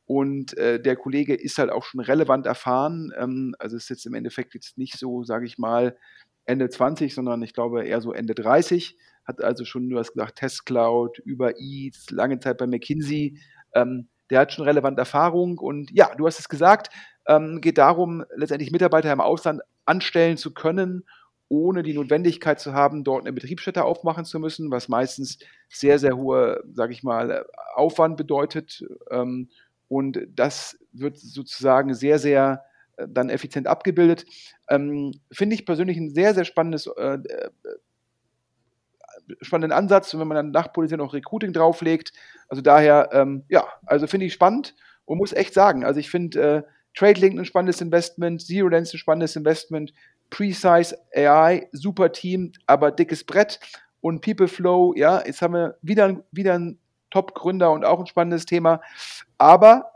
Und 0.04 0.56
äh, 0.58 0.80
der 0.80 0.96
Kollege 0.96 1.34
ist 1.34 1.56
halt 1.56 1.70
auch 1.70 1.84
schon 1.84 2.00
relevant 2.00 2.44
erfahren. 2.44 3.10
Ähm, 3.16 3.54
also 3.58 3.76
ist 3.76 3.88
jetzt 3.88 4.04
im 4.04 4.12
Endeffekt 4.14 4.52
jetzt 4.52 4.76
nicht 4.76 4.98
so, 4.98 5.24
sage 5.24 5.46
ich 5.46 5.56
mal, 5.56 5.96
Ende 6.44 6.68
20, 6.68 7.14
sondern 7.14 7.42
ich 7.42 7.54
glaube 7.54 7.84
eher 7.84 8.02
so 8.02 8.12
Ende 8.12 8.34
30. 8.34 8.98
Hat 9.24 9.42
also 9.42 9.64
schon, 9.64 9.88
du 9.88 9.98
hast 9.98 10.12
gesagt, 10.12 10.36
Testcloud, 10.36 11.18
über 11.20 11.58
Eats, 11.58 12.10
lange 12.10 12.38
Zeit 12.38 12.58
bei 12.58 12.66
McKinsey. 12.66 13.40
Ähm, 13.74 14.08
der 14.28 14.40
hat 14.40 14.52
schon 14.52 14.66
relevant 14.66 14.98
Erfahrung. 14.98 15.56
Und 15.56 15.90
ja, 15.90 16.14
du 16.14 16.26
hast 16.26 16.38
es 16.38 16.50
gesagt, 16.50 16.90
ähm, 17.26 17.62
geht 17.62 17.78
darum, 17.78 18.24
letztendlich 18.36 18.72
Mitarbeiter 18.72 19.10
im 19.10 19.22
Ausland 19.22 19.62
anstellen 19.86 20.36
zu 20.36 20.52
können 20.52 21.04
ohne 21.48 21.82
die 21.82 21.94
Notwendigkeit 21.94 22.60
zu 22.60 22.74
haben, 22.74 23.04
dort 23.04 23.22
eine 23.22 23.32
Betriebsstätte 23.32 23.84
aufmachen 23.84 24.24
zu 24.24 24.38
müssen, 24.38 24.70
was 24.70 24.88
meistens 24.88 25.38
sehr, 25.68 25.98
sehr 25.98 26.16
hohe, 26.16 26.62
sage 26.72 26.92
ich 26.92 27.02
mal, 27.02 27.46
Aufwand 27.74 28.16
bedeutet. 28.16 28.84
Ähm, 29.10 29.48
und 29.88 30.20
das 30.34 30.78
wird 30.92 31.18
sozusagen 31.18 31.94
sehr, 31.94 32.18
sehr 32.18 32.64
äh, 32.96 33.06
dann 33.08 33.30
effizient 33.30 33.66
abgebildet. 33.66 34.26
Ähm, 34.68 35.12
finde 35.32 35.54
ich 35.54 35.64
persönlich 35.64 35.96
ein 35.96 36.10
sehr, 36.10 36.34
sehr 36.34 36.44
spannendes, 36.44 36.86
äh, 36.86 37.14
äh, 37.14 37.50
spannenden 39.40 39.76
Ansatz, 39.76 40.16
wenn 40.16 40.28
man 40.28 40.36
dann 40.36 40.50
nach 40.50 40.72
Polizei 40.72 40.96
noch 40.96 41.14
Recruiting 41.14 41.52
drauflegt. 41.54 42.12
Also 42.48 42.62
daher, 42.62 43.08
ähm, 43.12 43.44
ja, 43.48 43.66
also 43.86 44.06
finde 44.06 44.26
ich 44.26 44.34
spannend 44.34 44.74
und 45.06 45.18
muss 45.18 45.32
echt 45.32 45.54
sagen, 45.54 45.84
also 45.84 45.98
ich 45.98 46.10
finde 46.10 46.40
äh, 46.40 46.62
TradeLink 46.94 47.38
ein 47.38 47.44
spannendes 47.44 47.80
Investment, 47.80 48.42
Zero 48.42 48.68
Lens 48.68 48.92
ein 48.92 48.98
spannendes 48.98 49.36
Investment, 49.36 49.92
Precise 50.30 50.96
AI, 51.14 51.68
super 51.72 52.12
Team, 52.12 52.52
aber 52.66 52.90
dickes 52.90 53.24
Brett. 53.24 53.60
Und 54.00 54.20
PeopleFlow, 54.20 54.94
ja, 54.96 55.24
jetzt 55.24 55.42
haben 55.42 55.54
wir 55.54 55.76
wieder, 55.82 56.24
wieder 56.30 56.54
einen 56.54 56.78
Top-Gründer 57.10 57.72
und 57.72 57.84
auch 57.84 57.98
ein 58.00 58.06
spannendes 58.06 58.46
Thema. 58.46 58.80
Aber 59.38 59.92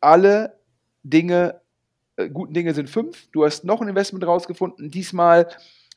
alle 0.00 0.58
Dinge, 1.02 1.60
äh, 2.16 2.28
guten 2.28 2.54
Dinge 2.54 2.74
sind 2.74 2.88
fünf. 2.88 3.28
Du 3.32 3.44
hast 3.44 3.64
noch 3.64 3.80
ein 3.80 3.88
Investment 3.88 4.26
rausgefunden. 4.26 4.90
Diesmal, 4.90 5.48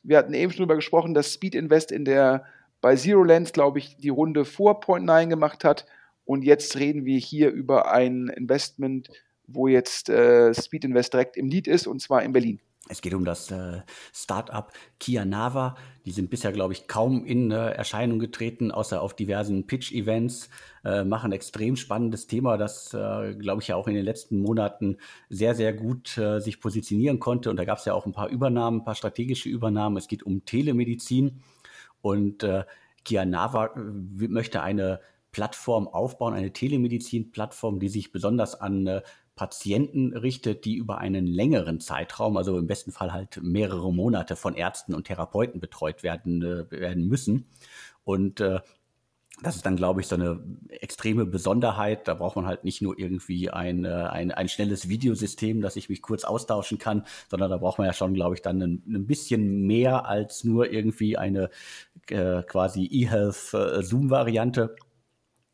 wir 0.02 0.18
hatten 0.18 0.34
eben 0.34 0.52
schon 0.52 0.58
darüber 0.58 0.76
gesprochen, 0.76 1.14
dass 1.14 1.32
Speed 1.32 1.54
Invest 1.54 1.92
in 1.92 2.04
der 2.04 2.44
bei 2.80 2.96
Zero 2.96 3.22
Lens, 3.22 3.52
glaube 3.52 3.78
ich, 3.78 3.96
die 3.96 4.08
Runde 4.08 4.44
vor 4.44 4.80
Point 4.80 5.04
9 5.04 5.28
gemacht 5.28 5.64
hat. 5.64 5.86
Und 6.24 6.42
jetzt 6.42 6.78
reden 6.78 7.04
wir 7.04 7.18
hier 7.18 7.50
über 7.50 7.92
ein 7.92 8.28
Investment, 8.28 9.10
wo 9.46 9.68
jetzt 9.68 10.08
äh, 10.08 10.54
Speed 10.54 10.84
Invest 10.84 11.12
direkt 11.12 11.36
im 11.36 11.48
Lead 11.48 11.66
ist, 11.66 11.86
und 11.86 12.00
zwar 12.00 12.22
in 12.22 12.32
Berlin. 12.32 12.60
Es 12.90 13.02
geht 13.02 13.14
um 13.14 13.24
das 13.24 13.50
äh, 13.50 13.82
Startup 14.12 14.72
Kianava. 14.98 15.76
Die 16.04 16.10
sind 16.10 16.28
bisher, 16.28 16.52
glaube 16.52 16.72
ich, 16.72 16.88
kaum 16.88 17.24
in 17.24 17.50
äh, 17.50 17.70
Erscheinung 17.70 18.18
getreten, 18.18 18.72
außer 18.72 19.00
auf 19.00 19.14
diversen 19.14 19.66
Pitch-Events. 19.66 20.50
Äh, 20.84 21.04
machen 21.04 21.32
extrem 21.32 21.76
spannendes 21.76 22.26
Thema, 22.26 22.56
das, 22.56 22.92
äh, 22.94 23.34
glaube 23.34 23.62
ich, 23.62 23.68
ja 23.68 23.76
auch 23.76 23.86
in 23.86 23.94
den 23.94 24.04
letzten 24.04 24.40
Monaten 24.40 24.96
sehr, 25.28 25.54
sehr 25.54 25.72
gut 25.72 26.18
äh, 26.18 26.40
sich 26.40 26.60
positionieren 26.60 27.20
konnte. 27.20 27.50
Und 27.50 27.56
da 27.56 27.64
gab 27.64 27.78
es 27.78 27.84
ja 27.84 27.94
auch 27.94 28.06
ein 28.06 28.12
paar 28.12 28.28
Übernahmen, 28.28 28.80
ein 28.80 28.84
paar 28.84 28.94
strategische 28.94 29.48
Übernahmen. 29.48 29.96
Es 29.96 30.08
geht 30.08 30.22
um 30.22 30.44
Telemedizin. 30.44 31.42
Und 32.02 32.42
äh, 32.42 32.64
Kianava 33.04 33.66
äh, 33.66 34.28
möchte 34.28 34.62
eine 34.62 35.00
Plattform 35.32 35.86
aufbauen, 35.86 36.34
eine 36.34 36.52
Telemedizin-Plattform, 36.52 37.78
die 37.78 37.88
sich 37.88 38.10
besonders 38.10 38.60
an 38.60 38.86
äh, 38.86 39.02
Patienten 39.40 40.14
richtet, 40.14 40.66
die 40.66 40.76
über 40.76 40.98
einen 40.98 41.26
längeren 41.26 41.80
Zeitraum, 41.80 42.36
also 42.36 42.58
im 42.58 42.66
besten 42.66 42.92
Fall 42.92 43.14
halt 43.14 43.40
mehrere 43.42 43.90
Monate 43.90 44.36
von 44.36 44.54
Ärzten 44.54 44.94
und 44.94 45.06
Therapeuten 45.06 45.62
betreut 45.62 46.02
werden, 46.02 46.42
äh, 46.42 46.70
werden 46.70 47.08
müssen. 47.08 47.46
Und 48.04 48.40
äh, 48.40 48.60
das 49.42 49.56
ist 49.56 49.64
dann, 49.64 49.76
glaube 49.76 50.02
ich, 50.02 50.08
so 50.08 50.16
eine 50.16 50.44
extreme 50.68 51.24
Besonderheit. 51.24 52.06
Da 52.06 52.12
braucht 52.12 52.36
man 52.36 52.44
halt 52.44 52.64
nicht 52.64 52.82
nur 52.82 52.98
irgendwie 52.98 53.48
ein, 53.48 53.86
äh, 53.86 53.88
ein, 53.88 54.30
ein 54.30 54.50
schnelles 54.50 54.90
Videosystem, 54.90 55.62
dass 55.62 55.76
ich 55.76 55.88
mich 55.88 56.02
kurz 56.02 56.24
austauschen 56.24 56.76
kann, 56.76 57.06
sondern 57.30 57.50
da 57.50 57.56
braucht 57.56 57.78
man 57.78 57.86
ja 57.86 57.94
schon, 57.94 58.12
glaube 58.12 58.34
ich, 58.34 58.42
dann 58.42 58.60
ein, 58.60 58.82
ein 58.86 59.06
bisschen 59.06 59.66
mehr 59.66 60.04
als 60.04 60.44
nur 60.44 60.70
irgendwie 60.70 61.16
eine 61.16 61.48
äh, 62.10 62.42
quasi 62.42 62.84
eHealth 62.84 63.54
äh. 63.54 64.68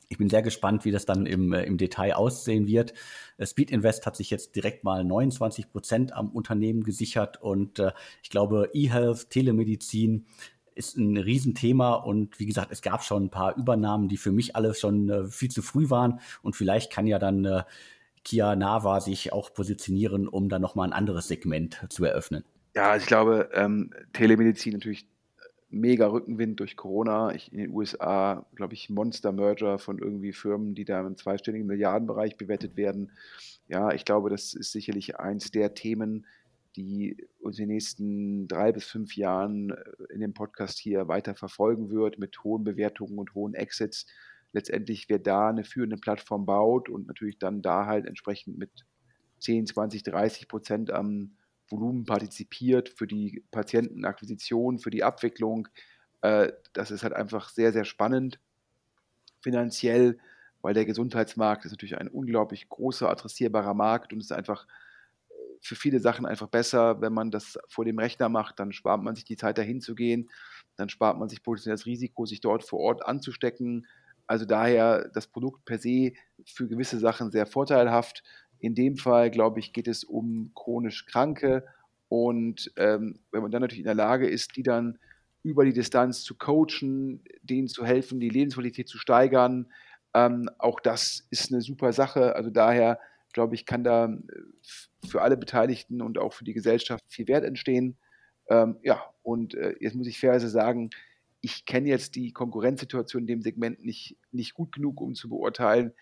Ich 0.09 0.19
bin 0.19 0.29
sehr 0.29 0.43
gespannt, 0.43 0.85
wie 0.85 0.93
das 0.93 1.05
dann 1.05 1.27
im, 1.27 1.53
äh, 1.53 1.65
im 1.65 1.79
Detail 1.79 2.15
aussehen 2.15 2.67
wird. 2.67 2.95
Äh, 3.39 3.47
Speed 3.47 3.71
Invest 3.71 4.07
hat 4.07 4.17
sich 4.17 4.31
jetzt 4.31 4.55
direkt 4.55 4.85
mal 4.85 5.05
29 5.05 5.71
Prozent 5.71 6.13
am 6.13 6.31
Unternehmen 6.31 6.85
gesichert 6.85 7.43
und 7.43 7.79
äh, 7.79 7.93
ich 8.23 8.31
glaube, 8.31 8.71
eHealth, 8.73 9.31
Telemedizin, 9.31 10.27
ist 10.77 10.97
ein 10.99 11.17
Riesenthema 11.17 11.95
und 11.95 12.39
wie 12.39 12.47
gesagt, 12.47 12.71
es 12.71 12.83
gab 12.83 13.03
schon 13.03 13.25
ein 13.25 13.31
paar 13.31 13.57
Übernahmen, 13.57 14.09
die 14.09 14.19
für 14.19 14.31
mich 14.31 14.55
alle 14.57 14.75
schon 14.75 15.09
äh, 15.09 15.27
viel 15.27 15.51
zu 15.51 15.63
früh 15.63 15.89
waren 15.91 16.21
und 16.43 16.55
vielleicht 16.55 16.93
kann 16.93 17.07
ja 17.07 17.19
dann 17.19 17.45
äh, 17.45 17.63
Kia 18.25 18.57
Nava 18.57 19.01
sich 19.01 19.33
auch 19.33 19.55
positionieren, 19.55 20.29
um 20.29 20.49
dann 20.49 20.61
nochmal 20.61 20.89
ein 20.89 20.93
anderes 20.93 21.29
Segment 21.29 21.87
zu 21.89 22.05
eröffnen. 22.05 22.45
Ja, 22.75 22.91
also 22.91 23.05
ich 23.05 23.09
glaube, 23.09 23.49
ähm, 23.55 23.91
Telemedizin 24.13 24.75
natürlich 24.75 25.09
mega 25.81 26.07
Rückenwind 26.07 26.61
durch 26.61 26.77
Corona. 26.77 27.35
Ich, 27.35 27.53
in 27.53 27.59
den 27.59 27.71
USA, 27.71 28.47
glaube 28.55 28.75
ich, 28.75 28.91
Monster-Merger 28.91 29.79
von 29.79 29.99
irgendwie 29.99 30.33
Firmen, 30.33 30.75
die 30.75 30.85
da 30.85 31.01
im 31.01 31.17
zweistelligen 31.17 31.67
Milliardenbereich 31.67 32.37
bewertet 32.37 32.77
werden. 32.77 33.13
Ja, 33.69 33.93
ich 33.93 34.05
glaube, 34.05 34.31
das 34.31 34.55
ist 34.55 34.73
sicherlich 34.73 35.19
eins 35.19 35.51
der 35.51 35.75
Themen, 35.75 36.27
die 36.77 37.17
uns 37.41 37.59
in 37.59 37.65
den 37.69 37.75
nächsten 37.75 38.49
drei 38.49 38.71
bis 38.73 38.85
fünf 38.85 39.17
Jahren 39.17 39.71
äh, 39.71 40.13
in 40.13 40.21
dem 40.21 40.35
Podcast 40.35 40.79
hier 40.79 41.09
weiter 41.09 41.35
verfolgen 41.35 41.91
wird, 41.91 42.19
mit 42.19 42.45
hohen 42.45 42.65
Bewertungen 42.65 43.19
und 43.19 43.35
hohen 43.35 43.55
Exits. 43.55 44.07
Letztendlich, 44.53 45.09
wer 45.09 45.19
da 45.19 45.49
eine 45.49 45.65
führende 45.65 45.97
Plattform 45.97 46.47
baut 46.47 46.89
und 46.89 47.07
natürlich 47.07 47.39
dann 47.39 47.63
da 47.63 47.87
halt 47.87 48.07
entsprechend 48.07 48.59
mit 48.59 48.71
10, 49.41 49.67
20, 49.67 50.03
30 50.03 50.49
Prozent 50.49 50.91
am 50.91 51.37
Volumen 51.69 52.05
partizipiert 52.05 52.89
für 52.89 53.07
die 53.07 53.45
Patientenakquisition, 53.51 54.79
für 54.79 54.91
die 54.91 55.05
Abwicklung, 55.05 55.69
äh, 56.23 56.53
das 56.73 56.91
ist 56.91 57.03
halt 57.03 57.13
einfach 57.13 57.49
sehr, 57.49 57.73
sehr 57.73 57.85
spannend 57.85 58.41
finanziell, 59.41 60.19
weil 60.63 60.75
der 60.75 60.85
Gesundheitsmarkt 60.85 61.65
ist 61.65 61.73
natürlich 61.73 61.99
ein 61.99 62.09
unglaublich 62.09 62.69
großer, 62.69 63.09
adressierbarer 63.09 63.75
Markt 63.75 64.13
und 64.13 64.21
es 64.21 64.27
ist 64.27 64.33
einfach 64.33 64.67
für 65.61 65.75
viele 65.75 66.01
Sachen 66.01 66.27
einfach 66.27 66.49
besser, 66.49 67.01
wenn 67.01 67.13
man 67.13 67.31
das 67.31 67.59
vor 67.69 67.85
dem 67.85 67.99
Rechner 67.99 68.29
macht, 68.29 68.59
dann 68.59 68.73
spart 68.73 69.03
man 69.03 69.15
sich 69.15 69.25
die 69.25 69.37
Zeit 69.37 69.59
dahin 69.59 69.81
zu 69.81 69.95
gehen, 69.95 70.31
dann 70.77 70.89
spart 70.89 71.19
man 71.19 71.29
sich 71.29 71.43
potenziell 71.43 71.75
das 71.75 71.87
Risiko, 71.87 72.27
sich 72.27 72.41
dort 72.41 72.65
vor 72.65 72.81
Ort 72.81 73.07
anzustecken. 73.07 73.87
Also 74.27 74.45
daher 74.45 75.09
das 75.15 75.27
Produkt 75.27 75.65
per 75.65 75.79
se 75.79 76.13
für 76.45 76.69
gewisse 76.69 76.99
Sachen 76.99 77.31
sehr 77.31 77.47
vorteilhaft. 77.47 78.23
In 78.59 78.75
dem 78.75 78.97
Fall, 78.97 79.31
glaube 79.31 79.61
ich, 79.61 79.73
geht 79.73 79.89
es 79.89 80.05
um 80.05 80.53
chronisch 80.55 81.07
Kranke 81.07 81.65
und 82.09 82.73
ähm, 82.77 83.19
wenn 83.33 83.43
man 83.43 83.51
dann 83.51 83.63
natürlich 83.63 83.81
in 83.81 83.87
der 83.87 83.95
Lage 83.95 84.29
ist, 84.29 84.57
die 84.57 84.63
dann 84.63 84.99
über 85.43 85.65
die 85.65 85.73
Distanz 85.73 86.23
zu 86.23 86.37
coachen, 86.37 87.23
denen 87.43 87.69
zu 87.69 87.85
helfen, 87.85 88.21
die 88.21 88.29
Lebensqualität 88.29 88.89
zu 88.89 88.99
steigern, 88.99 89.73
ähm, 90.15 90.49
auch 90.59 90.81
das 90.81 91.27
ist 91.31 91.53
eine 91.53 91.61
super 91.61 91.93
Sache. 91.93 92.35
Also 92.35 92.51
daher 92.51 92.99
glaube 93.37 93.55
ich, 93.55 93.67
kann 93.67 93.85
da 93.85 94.07
äh, 94.07 94.19
für 95.07 95.21
alle 95.23 95.37
Beteiligten 95.37 96.01
und 96.01 96.19
auch 96.19 96.33
für 96.33 96.45
die 96.45 96.55
Gesellschaft 96.55 97.05
viel 97.07 97.29
Wert 97.29 97.45
entstehen. 97.45 97.99
Ähm, 98.49 98.79
ja, 98.83 99.05
und 99.23 99.55
äh, 99.55 99.75
jetzt 99.79 99.95
muss 99.95 100.07
ich 100.07 100.19
fairerweise 100.19 100.49
sagen, 100.49 100.91
ich 101.43 101.67
kenne 101.67 101.89
jetzt 101.89 102.17
die 102.17 102.33
Konkurrenzsituation 102.33 103.23
in 103.23 103.27
dem 103.27 103.43
Segment 103.43 103.85
nicht, 103.85 104.17
nicht 104.33 104.55
gut 104.55 104.73
genug, 104.73 105.01
um 105.03 105.15
zu 105.15 105.29
beurteilen, 105.29 105.93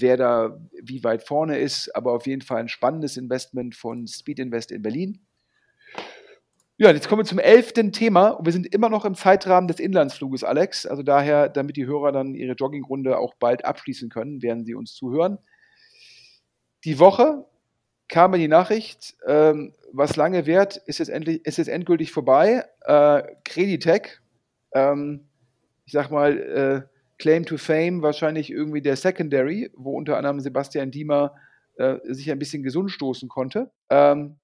wer 0.00 0.16
da 0.16 0.58
wie 0.82 1.04
weit 1.04 1.22
vorne 1.22 1.58
ist, 1.58 1.94
aber 1.94 2.12
auf 2.12 2.26
jeden 2.26 2.42
Fall 2.42 2.58
ein 2.58 2.68
spannendes 2.68 3.16
Investment 3.16 3.74
von 3.74 4.06
Speed 4.06 4.38
Invest 4.38 4.70
in 4.70 4.82
Berlin. 4.82 5.20
Ja, 6.76 6.90
jetzt 6.90 7.08
kommen 7.08 7.20
wir 7.20 7.26
zum 7.26 7.38
elften 7.38 7.92
Thema 7.92 8.36
wir 8.42 8.50
sind 8.50 8.74
immer 8.74 8.88
noch 8.88 9.04
im 9.04 9.14
Zeitrahmen 9.14 9.68
des 9.68 9.78
Inlandsfluges, 9.78 10.42
Alex. 10.42 10.86
Also 10.86 11.04
daher, 11.04 11.48
damit 11.48 11.76
die 11.76 11.86
Hörer 11.86 12.10
dann 12.10 12.34
ihre 12.34 12.54
Joggingrunde 12.54 13.16
auch 13.16 13.34
bald 13.34 13.64
abschließen 13.64 14.08
können, 14.08 14.42
werden 14.42 14.64
sie 14.64 14.74
uns 14.74 14.94
zuhören. 14.94 15.38
Die 16.84 16.98
Woche 16.98 17.46
kam 18.08 18.32
mir 18.32 18.38
die 18.38 18.48
Nachricht, 18.48 19.16
ähm, 19.26 19.72
was 19.92 20.16
lange 20.16 20.46
währt, 20.46 20.76
ist 20.76 20.98
jetzt, 20.98 21.08
endlich, 21.08 21.46
ist 21.46 21.58
jetzt 21.58 21.68
endgültig 21.68 22.10
vorbei. 22.10 22.64
Äh, 22.80 23.22
Creditec, 23.44 24.20
ähm, 24.72 25.28
ich 25.86 25.92
sag 25.92 26.10
mal, 26.10 26.38
äh, 26.38 26.93
Claim 27.24 27.46
to 27.46 27.56
Fame, 27.56 28.02
wahrscheinlich 28.02 28.50
irgendwie 28.50 28.82
der 28.82 28.96
Secondary, 28.96 29.70
wo 29.74 29.96
unter 29.96 30.18
anderem 30.18 30.40
Sebastian 30.40 30.90
Diemer 30.90 31.34
äh, 31.76 31.96
sich 32.04 32.30
ein 32.30 32.38
bisschen 32.38 32.62
gesund 32.62 32.90
stoßen 32.90 33.30
konnte, 33.30 33.70
ähm, 33.88 34.36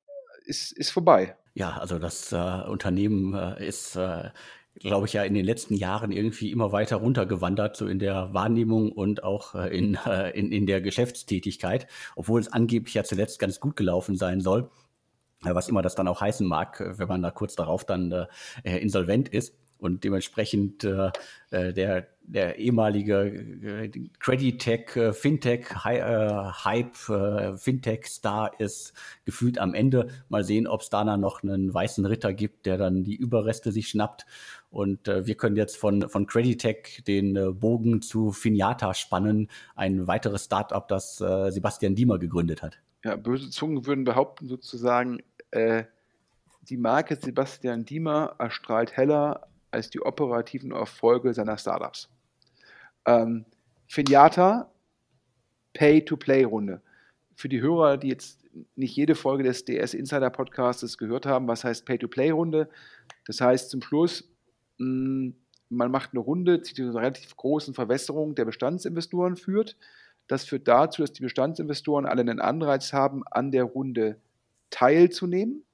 ist, 0.47 0.72
ist 0.72 0.89
vorbei. 0.89 1.37
Ja, 1.53 1.76
also 1.76 1.99
das 1.99 2.33
äh, 2.33 2.37
Unternehmen 2.37 3.35
äh, 3.35 3.68
ist 3.68 3.97
äh, 3.97 4.31
glaube 4.76 5.07
ich, 5.07 5.12
ja 5.12 5.24
in 5.24 5.35
den 5.35 5.45
letzten 5.45 5.74
Jahren 5.74 6.11
irgendwie 6.11 6.51
immer 6.51 6.72
weiter 6.72 6.97
runtergewandert, 6.97 7.76
so 7.76 7.87
in 7.87 7.99
der 7.99 8.33
Wahrnehmung 8.33 8.93
und 8.93 9.24
auch 9.24 9.55
äh, 9.55 9.76
in, 9.76 9.99
äh, 10.07 10.31
in, 10.31 10.51
in 10.51 10.64
der 10.64 10.81
Geschäftstätigkeit, 10.81 11.87
obwohl 12.16 12.41
es 12.41 12.51
angeblich 12.51 12.95
ja 12.95 13.05
zuletzt 13.05 13.39
ganz 13.39 13.61
gut 13.61 13.76
gelaufen 13.76 14.16
sein 14.16 14.41
soll. 14.41 14.70
Was 15.43 15.68
immer 15.68 15.83
das 15.83 15.95
dann 15.95 16.09
auch 16.09 16.22
heißen 16.22 16.47
mag, 16.47 16.83
wenn 16.97 17.09
man 17.09 17.20
da 17.20 17.31
kurz 17.31 17.57
darauf 17.57 17.85
dann 17.85 18.11
äh, 18.64 18.78
insolvent 18.78 19.28
ist 19.28 19.55
und 19.81 20.05
dementsprechend 20.05 20.85
äh, 20.85 21.11
der, 21.51 22.07
der 22.22 22.59
ehemalige 22.59 23.22
äh, 23.24 23.91
Creditech, 24.18 24.97
äh, 24.97 25.12
Fintech, 25.12 25.66
Hi, 25.85 25.97
äh, 25.97 26.53
Hype, 26.64 27.09
äh, 27.09 27.57
Fintech-Star 27.57 28.61
ist 28.61 28.93
gefühlt 29.24 29.59
am 29.59 29.74
Ende. 29.74 30.09
Mal 30.28 30.45
sehen, 30.45 30.66
ob 30.66 30.83
es 30.83 30.91
da 30.91 31.05
noch 31.16 31.43
einen 31.43 31.74
weißen 31.74 32.07
Ritter 32.07 32.33
gibt, 32.33 32.66
der 32.66 32.76
dann 32.76 33.03
die 33.05 33.16
Überreste 33.16 33.72
sich 33.72 33.89
schnappt 33.89 34.26
und 34.70 35.09
äh, 35.09 35.26
wir 35.26 35.35
können 35.35 35.57
jetzt 35.57 35.76
von, 35.76 36.09
von 36.09 36.26
Creditec 36.26 37.05
den 37.07 37.37
äh, 37.37 37.51
Bogen 37.51 38.03
zu 38.03 38.31
Finiata 38.31 38.95
spannen, 38.95 39.49
ein 39.74 40.07
weiteres 40.07 40.45
Startup, 40.45 40.87
das 40.87 41.20
äh, 41.20 41.51
Sebastian 41.51 41.97
Diemer 41.97 42.18
gegründet 42.18 42.62
hat. 42.62 42.81
Ja, 43.05 43.16
böse 43.16 43.51
Zungen 43.51 43.87
würden 43.87 44.05
behaupten 44.05 44.47
sozusagen, 44.47 45.18
äh, 45.51 45.85
die 46.68 46.76
Marke 46.76 47.16
Sebastian 47.16 47.85
Diemer 47.85 48.37
erstrahlt 48.39 48.97
heller 48.97 49.49
als 49.71 49.91
die 49.91 50.01
operativen 50.01 50.73
Erfolge 50.73 51.33
seiner 51.35 51.59
Startups. 51.59 52.09
Ähm, 53.07 53.45
Finiata, 53.87 54.71
Pay-to-Play-Runde. 55.75 56.81
Für 57.35 57.49
die 57.49 57.61
Hörer, 57.61 57.97
die 57.97 58.09
jetzt 58.09 58.41
nicht 58.75 58.97
jede 58.97 59.14
Folge 59.14 59.45
des 59.45 59.64
DS 59.64 59.95
Insider 59.95 60.31
Podcasts 60.31 60.99
gehört 60.99 61.27
haben, 61.27 61.49
was 61.49 61.64
heißt 61.64 61.87
Pay-to-Play-Runde? 61.87 62.68
Das 63.27 63.41
heißt 63.41 63.71
zum 63.71 63.83
Schluss, 63.83 64.29
hm, 64.79 65.35
man 65.68 65.91
macht 65.91 66.11
eine 66.12 66.21
Runde, 66.21 66.59
die 66.59 66.75
zu 66.75 66.83
einer 66.83 66.95
relativ 66.97 67.37
großen 67.37 67.75
Verwässerung 67.75 68.35
der 68.35 68.45
Bestandsinvestoren 68.45 69.37
führt. 69.37 69.77
Das 70.27 70.45
führt 70.45 70.68
dazu, 70.68 71.03
dass 71.03 71.12
die 71.12 71.23
Bestandsinvestoren 71.23 72.07
alle 72.07 72.21
einen 72.21 72.41
Anreiz 72.41 72.93
haben, 72.93 73.23
an 73.31 73.51
der 73.53 73.64
Runde 73.64 74.21
teilzunehmen, 74.71 75.64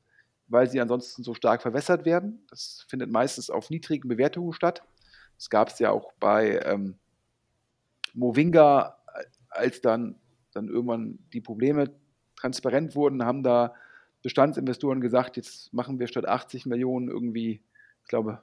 weil 0.49 0.69
sie 0.69 0.81
ansonsten 0.81 1.23
so 1.23 1.35
stark 1.35 1.63
verwässert 1.63 2.05
werden. 2.05 2.45
Das 2.51 2.87
findet 2.89 3.11
meistens 3.11 3.51
auf 3.51 3.71
niedrigen 3.71 4.09
Bewertungen 4.09 4.53
statt. 4.53 4.83
Das 5.37 5.51
gab 5.51 5.69
es 5.69 5.79
ja 5.79 5.91
auch 5.91 6.13
bei 6.21 6.61
ähm, 6.65 6.97
Movinga, 8.15 8.97
als 9.51 9.81
dann, 9.81 10.17
dann 10.53 10.69
irgendwann 10.69 11.19
die 11.33 11.41
Probleme 11.41 11.91
transparent 12.37 12.95
wurden, 12.95 13.25
haben 13.25 13.43
da 13.43 13.75
Bestandsinvestoren 14.23 15.01
gesagt, 15.01 15.37
jetzt 15.37 15.73
machen 15.73 15.99
wir 15.99 16.07
statt 16.07 16.27
80 16.27 16.67
Millionen 16.67 17.09
irgendwie, 17.09 17.63
ich 18.03 18.09
glaube, 18.09 18.43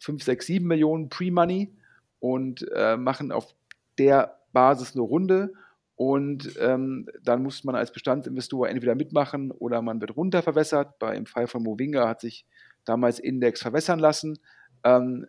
5, 0.00 0.22
6, 0.22 0.46
7 0.46 0.66
Millionen 0.66 1.08
Pre-Money 1.08 1.74
und 2.20 2.66
äh, 2.74 2.96
machen 2.96 3.32
auf 3.32 3.54
der 3.98 4.38
Basis 4.52 4.94
eine 4.94 5.02
Runde. 5.02 5.52
Und 5.98 6.54
ähm, 6.60 7.08
dann 7.24 7.42
muss 7.42 7.64
man 7.64 7.74
als 7.74 7.92
Bestandsinvestor 7.92 8.68
entweder 8.68 8.94
mitmachen 8.94 9.50
oder 9.50 9.82
man 9.82 10.00
wird 10.00 10.16
runterverwässert. 10.16 10.96
Bei, 11.00 11.16
Im 11.16 11.26
Fall 11.26 11.48
von 11.48 11.64
Movinga 11.64 12.06
hat 12.06 12.20
sich 12.20 12.46
damals 12.84 13.18
Index 13.18 13.62
verwässern 13.62 13.98
lassen. 13.98 14.38
Ähm, 14.84 15.26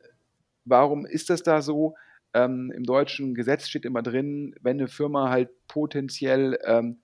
warum 0.65 1.07
ist 1.07 1.31
das 1.31 1.41
da 1.41 1.63
so? 1.63 1.95
Ähm, 2.35 2.71
Im 2.71 2.83
deutschen 2.83 3.33
Gesetz 3.33 3.67
steht 3.67 3.83
immer 3.83 4.03
drin, 4.03 4.53
wenn 4.61 4.77
eine 4.77 4.87
Firma 4.87 5.31
halt 5.31 5.49
potenziell 5.67 6.59
ähm, 6.63 6.99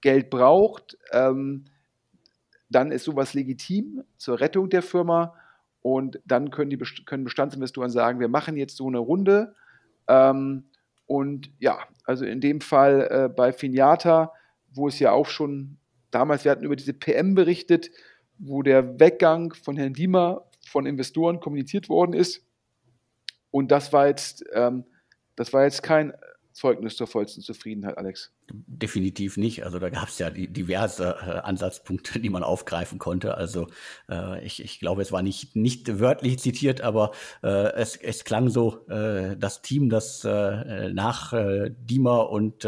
Geld 0.00 0.30
braucht, 0.30 0.96
ähm, 1.12 1.66
dann 2.70 2.90
ist 2.90 3.04
sowas 3.04 3.34
legitim 3.34 4.02
zur 4.16 4.40
Rettung 4.40 4.70
der 4.70 4.80
Firma. 4.80 5.34
Und 5.82 6.20
dann 6.24 6.50
können, 6.50 6.70
die, 6.70 6.78
können 7.04 7.24
Bestandsinvestoren 7.24 7.90
sagen, 7.90 8.18
wir 8.18 8.28
machen 8.28 8.56
jetzt 8.56 8.78
so 8.78 8.86
eine 8.86 8.98
Runde. 8.98 9.54
Ähm, 10.08 10.64
und 11.06 11.50
ja, 11.58 11.78
also 12.04 12.24
in 12.24 12.40
dem 12.40 12.60
Fall 12.60 13.08
äh, 13.10 13.28
bei 13.28 13.52
Finiata, 13.52 14.32
wo 14.72 14.88
es 14.88 14.98
ja 14.98 15.12
auch 15.12 15.26
schon 15.26 15.78
damals, 16.10 16.44
wir 16.44 16.50
hatten 16.50 16.64
über 16.64 16.76
diese 16.76 16.92
PM 16.92 17.34
berichtet, 17.34 17.90
wo 18.38 18.62
der 18.62 19.00
Weggang 19.00 19.54
von 19.54 19.76
Herrn 19.76 19.94
Diemer 19.94 20.48
von 20.66 20.86
Investoren 20.86 21.40
kommuniziert 21.40 21.88
worden 21.88 22.12
ist. 22.12 22.44
Und 23.50 23.70
das 23.70 23.92
war 23.92 24.08
jetzt, 24.08 24.44
ähm, 24.52 24.84
das 25.36 25.52
war 25.52 25.64
jetzt 25.64 25.82
kein 25.82 26.12
Zeugnis 26.56 26.96
zur 26.96 27.06
vollsten 27.06 27.42
Zufriedenheit, 27.42 27.98
Alex. 27.98 28.32
Definitiv 28.48 29.36
nicht. 29.36 29.64
Also 29.64 29.78
da 29.78 29.90
gab 29.90 30.08
es 30.08 30.18
ja 30.18 30.30
diverse 30.30 31.16
äh, 31.20 31.30
Ansatzpunkte, 31.40 32.18
die 32.18 32.30
man 32.30 32.42
aufgreifen 32.42 32.98
konnte. 32.98 33.36
Also 33.36 33.66
äh, 34.08 34.42
ich, 34.44 34.64
ich 34.64 34.80
glaube, 34.80 35.02
es 35.02 35.12
war 35.12 35.22
nicht, 35.22 35.54
nicht 35.54 36.00
wörtlich 36.00 36.38
zitiert, 36.38 36.80
aber 36.80 37.12
äh, 37.42 37.72
es, 37.74 37.96
es 37.96 38.24
klang 38.24 38.48
so, 38.48 38.86
äh, 38.88 39.36
das 39.36 39.60
Team, 39.60 39.90
das 39.90 40.24
äh, 40.24 40.90
nach 40.92 41.34
Diemer 41.68 42.30
und 42.30 42.66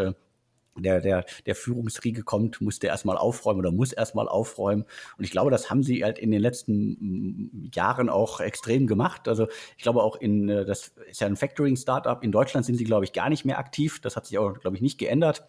der, 0.82 1.00
der, 1.00 1.24
der 1.46 1.54
Führungsriege 1.54 2.22
kommt, 2.22 2.60
muss 2.60 2.78
der 2.78 2.90
erstmal 2.90 3.16
aufräumen 3.16 3.60
oder 3.60 3.72
muss 3.72 3.92
erstmal 3.92 4.28
aufräumen. 4.28 4.84
Und 5.16 5.24
ich 5.24 5.30
glaube, 5.30 5.50
das 5.50 5.70
haben 5.70 5.82
sie 5.82 6.04
halt 6.04 6.18
in 6.18 6.30
den 6.30 6.40
letzten 6.40 6.96
mm, 7.00 7.70
Jahren 7.74 8.08
auch 8.08 8.40
extrem 8.40 8.86
gemacht. 8.86 9.28
Also 9.28 9.48
ich 9.76 9.82
glaube 9.82 10.02
auch 10.02 10.16
in, 10.16 10.48
äh, 10.48 10.64
das 10.64 10.92
ist 11.08 11.20
ja 11.20 11.26
ein 11.26 11.36
Factoring-Startup. 11.36 12.22
In 12.22 12.32
Deutschland 12.32 12.66
sind 12.66 12.76
sie, 12.76 12.84
glaube 12.84 13.04
ich, 13.04 13.12
gar 13.12 13.28
nicht 13.28 13.44
mehr 13.44 13.58
aktiv. 13.58 14.00
Das 14.00 14.16
hat 14.16 14.26
sich 14.26 14.38
auch, 14.38 14.58
glaube 14.60 14.76
ich, 14.76 14.82
nicht 14.82 14.98
geändert. 14.98 15.44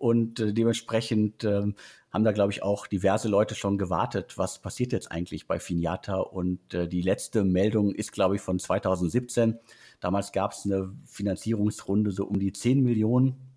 Und 0.00 0.40
äh, 0.40 0.54
dementsprechend 0.54 1.44
ähm, 1.44 1.74
haben 2.10 2.24
da, 2.24 2.32
glaube 2.32 2.52
ich, 2.52 2.62
auch 2.62 2.86
diverse 2.86 3.28
Leute 3.28 3.54
schon 3.54 3.76
gewartet, 3.76 4.38
was 4.38 4.58
passiert 4.58 4.92
jetzt 4.92 5.12
eigentlich 5.12 5.46
bei 5.46 5.60
Finiata. 5.60 6.16
Und 6.16 6.72
äh, 6.72 6.88
die 6.88 7.02
letzte 7.02 7.44
Meldung 7.44 7.94
ist, 7.94 8.12
glaube 8.12 8.36
ich, 8.36 8.40
von 8.40 8.58
2017. 8.58 9.58
Damals 10.00 10.32
gab 10.32 10.52
es 10.52 10.64
eine 10.64 10.90
Finanzierungsrunde 11.04 12.12
so 12.12 12.24
um 12.24 12.38
die 12.38 12.52
10 12.52 12.82
Millionen 12.82 13.49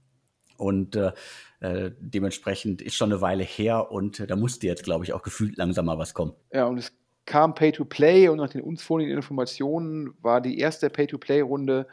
und 0.57 0.95
äh, 0.95 1.11
äh, 1.59 1.91
dementsprechend 1.99 2.81
ist 2.81 2.95
schon 2.95 3.11
eine 3.11 3.21
Weile 3.21 3.43
her 3.43 3.91
und 3.91 4.19
äh, 4.19 4.27
da 4.27 4.35
musste 4.35 4.67
jetzt, 4.67 4.83
glaube 4.83 5.05
ich, 5.05 5.13
auch 5.13 5.23
gefühlt 5.23 5.57
langsam 5.57 5.85
mal 5.85 5.97
was 5.97 6.13
kommen. 6.13 6.33
Ja, 6.51 6.65
und 6.65 6.77
es 6.77 6.91
kam 7.25 7.55
Pay-to-Play 7.55 8.27
und 8.27 8.37
nach 8.37 8.49
den 8.49 8.61
uns 8.61 8.83
vorliegenden 8.83 9.19
Informationen 9.19 10.13
war 10.21 10.41
die 10.41 10.59
erste 10.59 10.89
Pay-to-Play-Runde 10.89 11.87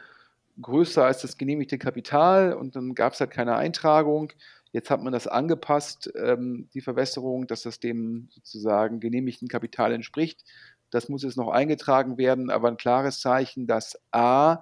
größer 0.61 1.05
als 1.05 1.21
das 1.21 1.37
genehmigte 1.37 1.77
Kapital 1.77 2.53
und 2.53 2.75
dann 2.75 2.93
gab 2.95 3.13
es 3.13 3.21
halt 3.21 3.31
keine 3.31 3.55
Eintragung. 3.55 4.33
Jetzt 4.73 4.89
hat 4.89 5.01
man 5.01 5.13
das 5.13 5.27
angepasst, 5.27 6.11
ähm, 6.15 6.69
die 6.73 6.81
Verwässerung, 6.81 7.47
dass 7.47 7.63
das 7.63 7.79
dem 7.79 8.29
sozusagen 8.31 8.99
genehmigten 8.99 9.47
Kapital 9.47 9.93
entspricht. 9.93 10.43
Das 10.89 11.07
muss 11.07 11.23
jetzt 11.23 11.37
noch 11.37 11.49
eingetragen 11.49 12.17
werden, 12.17 12.49
aber 12.49 12.67
ein 12.67 12.77
klares 12.77 13.21
Zeichen, 13.21 13.67
dass 13.67 13.97
A, 14.11 14.59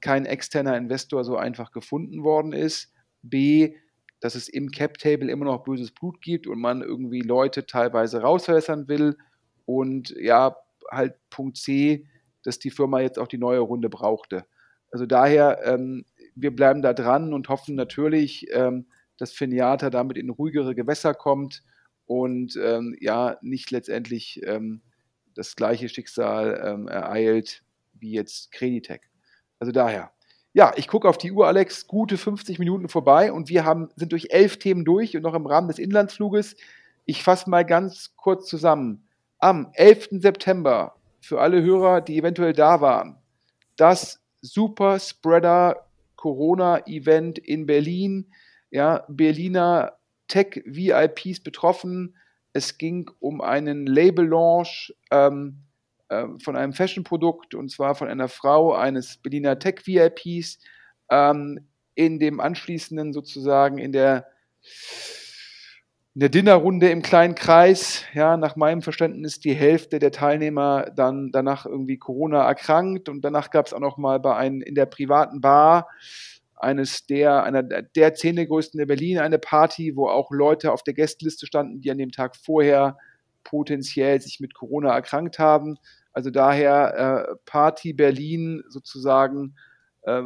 kein 0.00 0.24
externer 0.24 0.78
Investor 0.78 1.24
so 1.24 1.36
einfach 1.36 1.72
gefunden 1.72 2.24
worden 2.24 2.54
ist 2.54 2.90
B, 3.22 3.76
dass 4.20 4.34
es 4.34 4.48
im 4.48 4.70
Cap-Table 4.70 5.30
immer 5.30 5.46
noch 5.46 5.64
böses 5.64 5.90
Blut 5.92 6.20
gibt 6.20 6.46
und 6.46 6.60
man 6.60 6.82
irgendwie 6.82 7.22
Leute 7.22 7.66
teilweise 7.66 8.20
rausverwässern 8.20 8.88
will. 8.88 9.16
Und 9.64 10.10
ja, 10.10 10.56
halt 10.90 11.14
Punkt 11.30 11.56
C, 11.56 12.06
dass 12.42 12.58
die 12.58 12.70
Firma 12.70 13.00
jetzt 13.00 13.18
auch 13.18 13.28
die 13.28 13.38
neue 13.38 13.60
Runde 13.60 13.88
brauchte. 13.88 14.44
Also 14.90 15.06
daher, 15.06 15.60
ähm, 15.64 16.04
wir 16.34 16.54
bleiben 16.54 16.82
da 16.82 16.92
dran 16.92 17.32
und 17.32 17.48
hoffen 17.48 17.74
natürlich, 17.74 18.46
ähm, 18.52 18.86
dass 19.18 19.32
Finiata 19.32 19.90
damit 19.90 20.16
in 20.16 20.30
ruhigere 20.30 20.74
Gewässer 20.74 21.14
kommt 21.14 21.62
und 22.06 22.56
ähm, 22.56 22.96
ja, 23.00 23.38
nicht 23.42 23.70
letztendlich 23.70 24.40
ähm, 24.44 24.82
das 25.34 25.54
gleiche 25.56 25.88
Schicksal 25.88 26.60
ähm, 26.64 26.88
ereilt 26.88 27.62
wie 27.92 28.12
jetzt 28.12 28.50
Creditec. 28.52 29.10
Also 29.58 29.72
daher, 29.72 30.10
ja, 30.52 30.72
ich 30.76 30.88
gucke 30.88 31.08
auf 31.08 31.18
die 31.18 31.32
Uhr, 31.32 31.46
Alex, 31.46 31.86
gute 31.86 32.16
50 32.16 32.58
Minuten 32.58 32.88
vorbei 32.88 33.32
und 33.32 33.48
wir 33.48 33.64
haben, 33.64 33.88
sind 33.96 34.12
durch 34.12 34.28
elf 34.30 34.58
Themen 34.58 34.84
durch 34.84 35.16
und 35.16 35.22
noch 35.22 35.34
im 35.34 35.46
Rahmen 35.46 35.68
des 35.68 35.78
Inlandsfluges. 35.78 36.56
Ich 37.04 37.22
fasse 37.22 37.48
mal 37.48 37.64
ganz 37.64 38.16
kurz 38.16 38.48
zusammen. 38.48 39.06
Am 39.38 39.70
11. 39.74 40.08
September, 40.20 40.96
für 41.20 41.40
alle 41.40 41.62
Hörer, 41.62 42.00
die 42.00 42.18
eventuell 42.18 42.52
da 42.52 42.80
waren, 42.80 43.16
das 43.76 44.20
Super 44.42 44.98
Spreader 44.98 45.86
Corona 46.16 46.86
Event 46.86 47.38
in 47.38 47.66
Berlin. 47.66 48.26
Ja, 48.70 49.04
Berliner 49.08 49.94
Tech 50.28 50.62
VIPs 50.66 51.40
betroffen. 51.40 52.16
Es 52.52 52.78
ging 52.78 53.10
um 53.20 53.40
einen 53.40 53.86
Label 53.86 54.26
Launch. 54.26 54.94
Ähm, 55.10 55.60
äh, 56.10 56.26
von 56.42 56.56
einem 56.56 56.72
Fashion-Produkt 56.72 57.54
und 57.54 57.70
zwar 57.70 57.94
von 57.94 58.08
einer 58.08 58.28
Frau 58.28 58.74
eines 58.74 59.16
Berliner 59.16 59.58
Tech-VIPs 59.58 60.58
ähm, 61.10 61.68
in 61.94 62.18
dem 62.18 62.40
anschließenden 62.40 63.12
sozusagen 63.12 63.78
in 63.78 63.92
der 63.92 64.26
in 66.14 66.20
der 66.20 66.28
Dinnerrunde 66.28 66.90
im 66.90 67.02
kleinen 67.02 67.36
Kreis, 67.36 68.02
ja, 68.14 68.36
nach 68.36 68.56
meinem 68.56 68.82
Verständnis 68.82 69.38
die 69.38 69.54
Hälfte 69.54 70.00
der 70.00 70.10
Teilnehmer 70.10 70.90
dann 70.96 71.30
danach 71.30 71.64
irgendwie 71.64 71.98
Corona 71.98 72.44
erkrankt 72.44 73.08
und 73.08 73.24
danach 73.24 73.50
gab 73.50 73.66
es 73.66 73.72
auch 73.72 73.78
noch 73.78 73.96
mal 73.96 74.18
bei 74.18 74.34
einem 74.34 74.60
in 74.60 74.74
der 74.74 74.86
privaten 74.86 75.40
Bar 75.40 75.88
eines 76.56 77.06
der 77.06 77.44
einer 77.44 77.62
der 77.62 78.14
zehn 78.14 78.36
größten 78.44 78.78
der 78.78 78.86
Berlin 78.86 79.20
eine 79.20 79.38
Party, 79.38 79.94
wo 79.94 80.08
auch 80.08 80.32
Leute 80.32 80.72
auf 80.72 80.82
der 80.82 80.94
Gästeliste 80.94 81.46
standen, 81.46 81.80
die 81.80 81.90
an 81.92 81.98
dem 81.98 82.10
Tag 82.10 82.34
vorher 82.36 82.98
potenziell 83.44 84.20
sich 84.20 84.40
mit 84.40 84.54
Corona 84.54 84.92
erkrankt 84.92 85.38
haben. 85.38 85.78
Also 86.12 86.30
daher 86.30 87.28
äh, 87.30 87.36
Party 87.44 87.92
Berlin 87.92 88.62
sozusagen, 88.68 89.56
äh, 90.02 90.22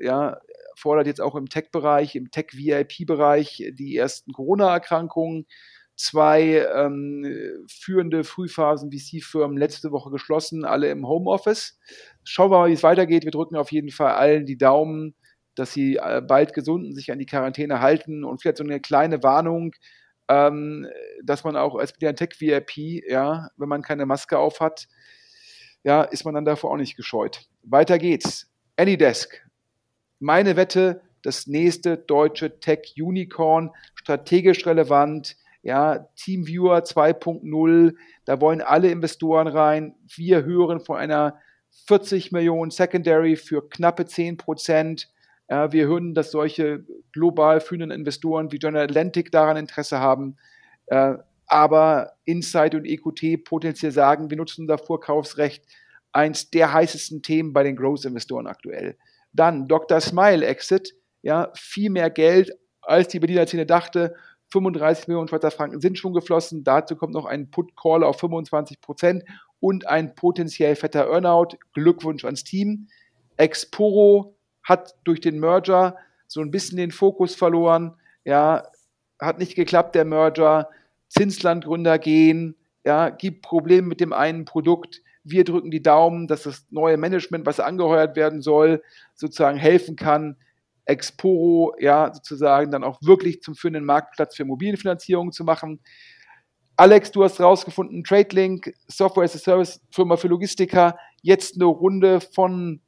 ja, 0.00 0.38
fordert 0.76 1.06
jetzt 1.06 1.20
auch 1.20 1.34
im 1.34 1.48
Tech-Bereich, 1.48 2.16
im 2.16 2.30
Tech-VIP-Bereich 2.30 3.72
die 3.72 3.96
ersten 3.96 4.32
Corona-Erkrankungen. 4.32 5.46
Zwei 5.94 6.66
ähm, 6.74 7.66
führende 7.68 8.24
Frühphasen-VC-Firmen 8.24 9.58
letzte 9.58 9.92
Woche 9.92 10.10
geschlossen, 10.10 10.64
alle 10.64 10.90
im 10.90 11.06
Homeoffice. 11.06 11.78
Schauen 12.24 12.50
wir 12.50 12.58
mal, 12.58 12.70
wie 12.70 12.74
es 12.74 12.82
weitergeht. 12.82 13.24
Wir 13.24 13.30
drücken 13.30 13.56
auf 13.56 13.72
jeden 13.72 13.90
Fall 13.90 14.12
allen 14.12 14.46
die 14.46 14.56
Daumen, 14.56 15.14
dass 15.54 15.72
sie 15.72 15.96
äh, 15.96 16.22
bald 16.26 16.54
gesund 16.54 16.86
und 16.86 16.94
sich 16.94 17.12
an 17.12 17.18
die 17.18 17.26
Quarantäne 17.26 17.80
halten 17.80 18.24
und 18.24 18.40
vielleicht 18.40 18.56
so 18.56 18.64
eine 18.64 18.80
kleine 18.80 19.22
Warnung, 19.22 19.72
ähm, 20.28 20.88
dass 21.22 21.44
man 21.44 21.56
auch 21.56 21.76
als 21.76 21.92
Tech-VIP, 21.92 23.04
ja, 23.08 23.50
wenn 23.56 23.68
man 23.68 23.82
keine 23.82 24.06
Maske 24.06 24.38
auf 24.38 24.60
hat, 24.60 24.88
ja, 25.84 26.02
ist 26.02 26.24
man 26.24 26.34
dann 26.34 26.44
davor 26.44 26.70
auch 26.70 26.76
nicht 26.76 26.96
gescheut. 26.96 27.46
Weiter 27.62 27.98
geht's. 27.98 28.50
Anydesk. 28.76 29.46
Meine 30.18 30.56
Wette, 30.56 31.02
das 31.22 31.46
nächste 31.46 31.96
deutsche 31.96 32.58
Tech-Unicorn, 32.60 33.70
strategisch 33.94 34.66
relevant, 34.66 35.36
ja, 35.62 36.08
Teamviewer 36.16 36.78
2.0, 36.78 37.94
da 38.24 38.40
wollen 38.40 38.60
alle 38.60 38.90
Investoren 38.90 39.46
rein. 39.46 39.94
Wir 40.08 40.44
hören 40.44 40.80
von 40.80 40.96
einer 40.96 41.38
40 41.86 42.32
Millionen 42.32 42.70
Secondary 42.70 43.36
für 43.36 43.68
knappe 43.68 44.06
10 44.06 44.36
Prozent. 44.36 45.08
Ja, 45.48 45.72
wir 45.72 45.86
hören, 45.86 46.14
dass 46.14 46.30
solche 46.30 46.84
global 47.12 47.60
führenden 47.60 47.90
Investoren 47.90 48.52
wie 48.52 48.58
General 48.58 48.84
Atlantic 48.84 49.30
daran 49.30 49.56
Interesse 49.56 50.00
haben. 50.00 50.36
Äh, 50.86 51.14
aber 51.46 52.12
Insight 52.24 52.74
und 52.74 52.84
EQT 52.84 53.44
potenziell 53.44 53.92
sagen, 53.92 54.30
wir 54.30 54.36
nutzen 54.36 54.62
unser 54.62 54.78
Vorkaufsrecht. 54.78 55.64
Eins 56.12 56.50
der 56.50 56.72
heißesten 56.72 57.22
Themen 57.22 57.52
bei 57.52 57.62
den 57.62 57.76
Growth-Investoren 57.76 58.46
aktuell. 58.46 58.98
Dann 59.32 59.66
Dr. 59.66 60.00
Smile 60.00 60.44
Exit, 60.44 60.94
ja, 61.22 61.50
viel 61.54 61.90
mehr 61.90 62.10
Geld, 62.10 62.52
als 62.82 63.08
die 63.08 63.20
Berliner 63.20 63.46
Szene 63.46 63.66
dachte. 63.66 64.14
35 64.50 65.08
Millionen 65.08 65.28
Schweizer 65.28 65.50
Franken 65.50 65.80
sind 65.80 65.98
schon 65.98 66.12
geflossen. 66.12 66.64
Dazu 66.64 66.96
kommt 66.96 67.14
noch 67.14 67.24
ein 67.24 67.50
Put-Call 67.50 68.04
auf 68.04 68.18
25 68.20 68.80
Prozent 68.80 69.24
und 69.60 69.86
ein 69.88 70.14
potenziell 70.14 70.76
fetter 70.76 71.06
Earnout. 71.06 71.56
Glückwunsch 71.72 72.24
ans 72.24 72.44
Team. 72.44 72.88
Exporo 73.38 74.36
hat 74.62 74.94
durch 75.04 75.20
den 75.20 75.40
Merger 75.40 75.96
so 76.26 76.40
ein 76.40 76.50
bisschen 76.50 76.76
den 76.76 76.90
Fokus 76.90 77.34
verloren. 77.34 77.94
Ja, 78.24 78.64
hat 79.18 79.38
nicht 79.38 79.54
geklappt, 79.54 79.94
der 79.94 80.04
Merger. 80.04 80.68
Zinslandgründer 81.12 81.98
gehen, 81.98 82.56
ja, 82.84 83.10
gibt 83.10 83.42
Probleme 83.42 83.86
mit 83.86 84.00
dem 84.00 84.12
einen 84.12 84.44
Produkt. 84.44 85.02
Wir 85.24 85.44
drücken 85.44 85.70
die 85.70 85.82
Daumen, 85.82 86.26
dass 86.26 86.44
das 86.44 86.66
neue 86.70 86.96
Management, 86.96 87.46
was 87.46 87.60
angeheuert 87.60 88.16
werden 88.16 88.40
soll, 88.40 88.82
sozusagen 89.14 89.58
helfen 89.58 89.94
kann, 89.94 90.36
Exporo 90.84 91.74
ja 91.78 92.12
sozusagen 92.12 92.72
dann 92.72 92.82
auch 92.82 92.98
wirklich 93.02 93.40
zum 93.40 93.54
führenden 93.54 93.84
Marktplatz 93.84 94.34
für 94.34 94.42
Immobilienfinanzierung 94.42 95.30
zu 95.30 95.44
machen. 95.44 95.80
Alex, 96.76 97.12
du 97.12 97.22
hast 97.22 97.40
rausgefunden, 97.40 98.02
TradeLink, 98.02 98.72
Software 98.88 99.24
as 99.24 99.36
a 99.36 99.38
Service 99.38 99.80
Firma 99.90 100.16
für 100.16 100.28
Logistiker, 100.28 100.96
jetzt 101.20 101.54
eine 101.54 101.66
Runde 101.66 102.20
von 102.20 102.80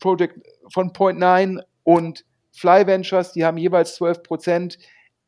Project 0.00 0.40
von 0.72 0.90
Point9 0.90 1.60
und 1.84 2.24
Fly 2.52 2.86
Ventures, 2.86 3.32
die 3.32 3.44
haben 3.44 3.58
jeweils 3.58 3.94
12 3.96 4.22
Prozent. 4.22 4.78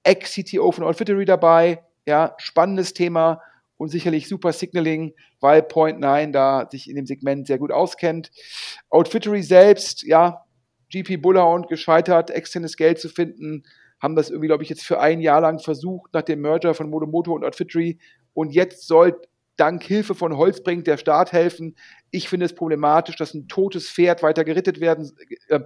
Ex-CTO 0.05 0.73
von 0.73 0.85
Outfittery 0.85 1.27
dabei, 1.27 1.85
ja, 2.09 2.35
spannendes 2.39 2.95
Thema 2.95 3.41
und 3.77 3.91
sicherlich 3.91 4.29
super 4.29 4.53
Signaling, 4.53 5.13
weil 5.41 5.61
Point9 5.61 6.33
da 6.33 6.67
sich 6.71 6.89
in 6.89 6.97
dem 6.97 7.07
Segment 7.07 7.47
sehr 7.47 7.59
gut 7.59 7.71
auskennt. 7.71 8.31
Outfittery 8.89 9.43
selbst, 9.43 10.03
ja, 10.03 10.45
GP 10.91 11.19
Bullhound 11.19 11.69
gescheitert, 11.69 12.31
externes 12.31 12.77
Geld 12.77 12.99
zu 12.99 13.11
finden, 13.11 13.63
haben 14.01 14.17
das 14.17 14.31
irgendwie, 14.31 14.49
glaube 14.49 14.63
ich, 14.63 14.71
jetzt 14.71 14.85
für 14.85 15.01
ein 15.01 15.21
Jahr 15.21 15.43
lang 15.43 15.59
versucht, 15.59 16.15
nach 16.15 16.23
dem 16.23 16.41
Merger 16.41 16.73
von 16.73 16.89
Modomoto 16.89 17.35
und 17.35 17.45
Outfittery. 17.45 17.99
Und 18.33 18.53
jetzt 18.55 18.87
soll 18.87 19.21
dank 19.57 19.83
Hilfe 19.83 20.15
von 20.15 20.37
Holzbrink 20.37 20.85
der 20.87 20.97
Staat 20.97 21.33
helfen. 21.33 21.77
Ich 22.11 22.29
finde 22.29 22.47
es 22.47 22.55
problematisch, 22.55 23.17
dass 23.17 23.35
ein 23.35 23.49
totes 23.49 23.91
Pferd 23.91 24.23
weiter 24.23 24.45
gerettet 24.45 24.81
werden, 24.81 25.13
äh, 25.49 25.61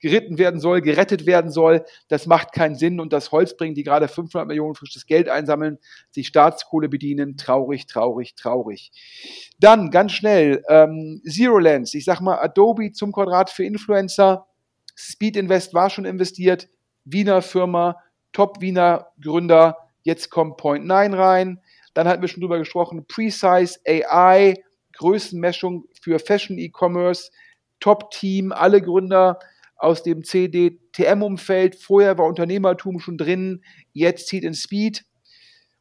geritten 0.00 0.38
werden 0.38 0.60
soll, 0.60 0.80
gerettet 0.80 1.26
werden 1.26 1.50
soll. 1.50 1.84
Das 2.08 2.26
macht 2.26 2.52
keinen 2.52 2.76
Sinn 2.76 3.00
und 3.00 3.12
das 3.12 3.32
Holz 3.32 3.56
bringen, 3.56 3.74
die 3.74 3.82
gerade 3.82 4.08
500 4.08 4.46
Millionen 4.46 4.74
frisches 4.74 5.06
Geld 5.06 5.28
einsammeln, 5.28 5.78
sich 6.10 6.28
Staatskohle 6.28 6.88
bedienen. 6.88 7.36
Traurig, 7.36 7.86
traurig, 7.86 8.34
traurig. 8.34 8.92
Dann 9.58 9.90
ganz 9.90 10.12
schnell 10.12 10.62
ähm, 10.68 11.20
Zero 11.28 11.58
Lens. 11.58 11.94
Ich 11.94 12.04
sag 12.04 12.20
mal 12.20 12.38
Adobe 12.38 12.92
zum 12.92 13.12
Quadrat 13.12 13.50
für 13.50 13.64
Influencer. 13.64 14.46
Speed 14.96 15.36
Invest 15.36 15.74
war 15.74 15.90
schon 15.90 16.04
investiert. 16.04 16.68
Wiener 17.04 17.42
Firma, 17.42 17.96
Top 18.32 18.60
Wiener 18.60 19.08
Gründer. 19.20 19.76
Jetzt 20.02 20.30
kommt 20.30 20.56
Point 20.56 20.86
9 20.86 21.14
rein. 21.14 21.60
Dann 21.94 22.06
hatten 22.06 22.22
wir 22.22 22.28
schon 22.28 22.40
drüber 22.40 22.58
gesprochen. 22.58 23.04
Precise 23.08 23.80
AI, 23.86 24.62
Größenmessung 24.92 25.86
für 26.00 26.18
Fashion 26.18 26.58
E-Commerce. 26.58 27.30
Top 27.80 28.10
Team, 28.10 28.52
alle 28.52 28.82
Gründer 28.82 29.38
aus 29.78 30.02
dem 30.02 30.24
CDTM-Umfeld. 30.24 31.76
Vorher 31.76 32.18
war 32.18 32.26
Unternehmertum 32.26 32.98
schon 32.98 33.16
drin, 33.16 33.62
jetzt 33.92 34.26
zieht 34.26 34.44
in 34.44 34.54
Speed. 34.54 35.04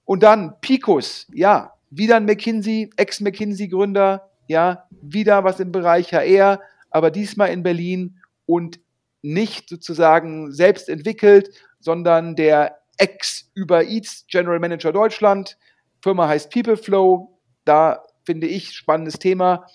Und 0.05 0.23
dann 0.23 0.55
Picos, 0.61 1.27
ja, 1.33 1.73
wieder 1.89 2.15
ein 2.15 2.25
McKinsey, 2.25 2.91
Ex-McKinsey-Gründer, 2.95 4.29
ja, 4.47 4.87
wieder 5.01 5.43
was 5.43 5.59
im 5.59 5.71
Bereich 5.71 6.13
HR, 6.13 6.61
aber 6.89 7.11
diesmal 7.11 7.49
in 7.49 7.63
Berlin 7.63 8.19
und 8.45 8.79
nicht 9.21 9.67
sozusagen 9.67 10.51
selbst 10.51 10.87
entwickelt, 10.87 11.49
sondern 11.79 12.35
der 12.35 12.77
Ex-Über 12.97 13.83
Eats 13.83 14.25
General 14.27 14.59
Manager 14.59 14.93
Deutschland. 14.93 15.57
Firma 16.01 16.27
heißt 16.27 16.49
PeopleFlow. 16.51 17.39
Da 17.65 18.03
finde 18.25 18.47
ich 18.47 18.73
spannendes 18.73 19.19
Thema. 19.19 19.65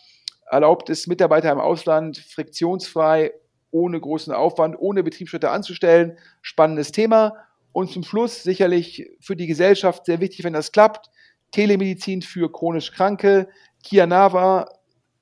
Erlaubt 0.46 0.90
es 0.90 1.06
Mitarbeiter 1.06 1.52
im 1.52 1.60
Ausland 1.60 2.18
friktionsfrei 2.18 3.32
ohne 3.72 4.00
großen 4.00 4.32
Aufwand, 4.32 4.76
ohne 4.78 5.02
Betriebsschritte 5.02 5.50
anzustellen. 5.50 6.18
Spannendes 6.40 6.92
Thema. 6.92 7.34
Und 7.72 7.90
zum 7.90 8.04
Schluss 8.04 8.44
sicherlich 8.44 9.10
für 9.18 9.34
die 9.34 9.48
Gesellschaft 9.48 10.06
sehr 10.06 10.20
wichtig, 10.20 10.44
wenn 10.44 10.52
das 10.52 10.70
klappt. 10.70 11.10
Telemedizin 11.50 12.22
für 12.22 12.52
chronisch 12.52 12.92
Kranke. 12.92 13.48
Kianava, 13.82 14.68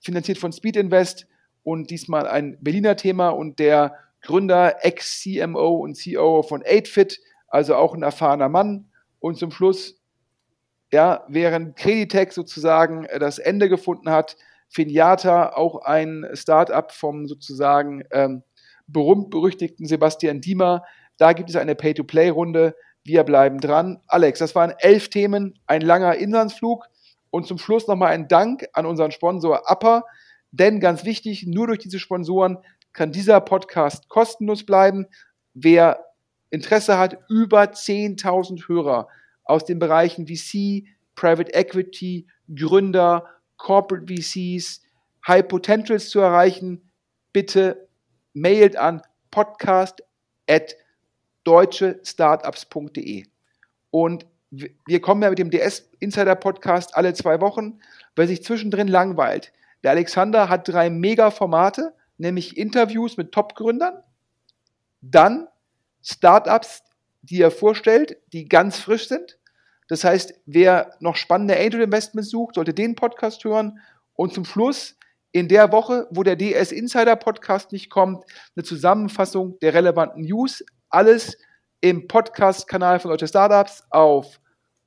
finanziert 0.01 0.39
von 0.39 0.53
Speed 0.53 0.77
Invest 0.77 1.27
und 1.63 1.91
diesmal 1.91 2.27
ein 2.27 2.59
Berliner 2.61 2.97
Thema 2.97 3.31
und 3.31 3.59
der 3.59 3.95
Gründer, 4.23 4.85
Ex-CMO 4.85 5.77
und 5.77 5.95
CEO 5.95 6.43
von 6.43 6.63
8Fit, 6.63 7.21
also 7.49 7.75
auch 7.75 7.95
ein 7.95 8.03
erfahrener 8.03 8.49
Mann. 8.49 8.91
Und 9.19 9.39
zum 9.39 9.51
Schluss, 9.51 10.01
ja, 10.93 11.25
während 11.29 11.77
Creditec 11.77 12.33
sozusagen 12.33 13.07
das 13.19 13.39
Ende 13.39 13.69
gefunden 13.69 14.11
hat, 14.11 14.37
Finiata, 14.71 15.55
auch 15.55 15.83
ein 15.83 16.27
Start-up 16.33 16.93
vom 16.93 17.27
sozusagen 17.27 18.05
ähm, 18.13 18.45
berühmt-berüchtigten 18.87 19.87
Sebastian 19.87 20.41
Diemer. 20.41 20.85
Da 21.17 21.33
gibt 21.33 21.51
es 21.51 21.57
eine 21.57 21.75
Pay-to-Play-Runde. 21.75 22.77
Wir 23.05 23.25
bleiben 23.25 23.59
dran. 23.59 24.01
Alex, 24.07 24.39
das 24.39 24.55
waren 24.55 24.73
elf 24.79 25.09
Themen, 25.09 25.59
ein 25.67 25.81
langer 25.81 26.15
Inlandsflug. 26.15 26.87
Und 27.31 27.47
zum 27.47 27.59
Schluss 27.59 27.87
nochmal 27.89 28.13
ein 28.13 28.29
Dank 28.29 28.67
an 28.73 28.87
unseren 28.87 29.11
Sponsor 29.11 29.63
Upper. 29.67 30.05
Denn 30.53 30.81
ganz 30.81 31.05
wichtig, 31.05 31.47
nur 31.47 31.67
durch 31.67 31.79
diese 31.81 31.99
Sponsoren 31.99 32.59
kann 32.93 33.13
dieser 33.13 33.41
Podcast 33.41 34.09
kostenlos 34.09 34.65
bleiben. 34.65 35.07
Wer 35.55 36.05
Interesse 36.51 36.99
hat, 36.99 37.19
über 37.29 37.63
10.000 37.63 38.69
Hörer 38.69 39.09
aus 39.45 39.65
den 39.65 39.79
Bereichen 39.79 40.27
VC, 40.27 40.85
Private 41.15 41.53
Equity, 41.55 42.27
Gründer, 42.55 43.27
Corporate 43.61 44.07
VCs, 44.07 44.83
High 45.29 45.47
Potentials 45.47 46.09
zu 46.09 46.21
erreichen, 46.21 46.91
bitte 47.33 47.89
mailt 48.33 48.77
an 48.77 49.03
podcast 49.31 50.03
at 50.49 50.75
deutschestartups.de. 51.45 53.27
Und 53.91 54.27
wir 54.51 55.01
kommen 55.01 55.23
ja 55.23 55.29
mit 55.29 55.39
dem 55.39 55.51
DS 55.51 55.91
Insider 56.01 56.35
Podcast 56.35 56.97
alle 56.97 57.13
zwei 57.13 57.41
Wochen, 57.41 57.81
weil 58.17 58.27
sich 58.27 58.43
zwischendrin 58.43 58.89
langweilt. 58.89 59.53
Der 59.83 59.93
Alexander 59.93 60.49
hat 60.49 60.67
drei 60.67 60.91
Mega-Formate, 60.91 61.95
nämlich 62.17 62.57
Interviews 62.57 63.17
mit 63.17 63.31
Top-Gründern, 63.31 64.03
dann 65.03 65.49
Startups, 66.03 66.83
die 67.23 67.43
er 67.43 67.51
vorstellt, 67.51 68.17
die 68.33 68.49
ganz 68.49 68.79
frisch 68.79 69.07
sind, 69.07 69.39
das 69.91 70.05
heißt, 70.05 70.35
wer 70.47 70.95
noch 71.01 71.17
spannende 71.17 71.59
Angel 71.59 71.83
Investments 71.83 72.31
sucht, 72.31 72.55
sollte 72.55 72.73
den 72.73 72.95
Podcast 72.95 73.43
hören. 73.43 73.81
Und 74.15 74.33
zum 74.33 74.45
Schluss, 74.45 74.97
in 75.33 75.49
der 75.49 75.73
Woche, 75.73 76.07
wo 76.13 76.23
der 76.23 76.37
DS 76.37 76.71
Insider 76.71 77.17
Podcast 77.17 77.73
nicht 77.73 77.91
kommt, 77.91 78.25
eine 78.55 78.63
Zusammenfassung 78.63 79.59
der 79.59 79.75
relevanten 79.75 80.23
News. 80.23 80.65
Alles 80.91 81.37
im 81.81 82.07
Podcast-Kanal 82.07 83.01
von 83.01 83.11
Deutsche 83.11 83.27
Startups 83.27 83.83
auf 83.91 84.39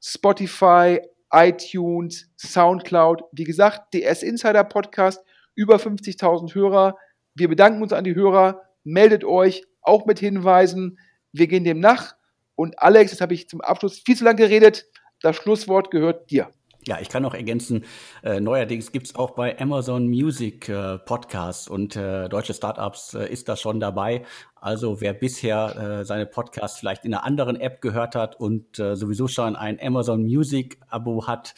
Spotify, 0.02 1.02
iTunes, 1.34 2.30
Soundcloud. 2.38 3.24
Wie 3.34 3.44
gesagt, 3.44 3.94
DS 3.94 4.24
Insider 4.24 4.64
Podcast, 4.64 5.22
über 5.54 5.76
50.000 5.76 6.56
Hörer. 6.56 6.96
Wir 7.36 7.50
bedanken 7.50 7.82
uns 7.82 7.92
an 7.92 8.06
die 8.06 8.16
Hörer. 8.16 8.62
Meldet 8.86 9.26
euch 9.26 9.66
auch 9.82 10.06
mit 10.06 10.20
Hinweisen. 10.20 10.98
Wir 11.34 11.48
gehen 11.48 11.66
dem 11.66 11.82
nach. 11.82 12.16
Und 12.56 12.80
Alex, 12.80 13.12
jetzt 13.12 13.22
habe 13.22 13.34
ich 13.34 13.50
zum 13.50 13.60
Abschluss 13.60 14.00
viel 14.00 14.16
zu 14.16 14.24
lange 14.24 14.38
geredet. 14.38 14.86
Das 15.24 15.38
Schlusswort 15.38 15.90
gehört 15.90 16.30
dir. 16.32 16.50
Ja, 16.86 16.98
ich 17.00 17.08
kann 17.08 17.24
noch 17.24 17.34
ergänzen, 17.34 17.86
äh, 18.24 18.42
neuerdings 18.42 18.92
gibt's 18.92 19.16
auch 19.16 19.32
bei 19.32 19.58
Amazon 19.58 20.08
Music 20.08 20.68
äh, 20.68 20.98
Podcasts 20.98 21.70
und 21.70 21.96
äh, 21.96 22.28
deutsche 22.28 22.54
Startups 22.54 23.14
äh, 23.14 23.32
ist 23.32 23.48
da 23.48 23.56
schon 23.56 23.80
dabei. 23.80 24.26
Also 24.60 25.00
wer 25.00 25.14
bisher 25.14 25.76
äh, 26.02 26.06
seine 26.06 26.26
Podcasts 26.26 26.80
vielleicht 26.80 27.06
in 27.06 27.14
einer 27.14 27.24
anderen 27.24 27.56
App 27.56 27.80
gehört 27.80 28.16
hat 28.16 28.38
und 28.38 28.80
äh, 28.80 28.98
sowieso 28.98 29.30
schon 29.30 29.56
ein 29.56 29.80
Amazon 29.82 30.24
Music 30.24 30.78
Abo 30.90 31.26
hat, 31.26 31.54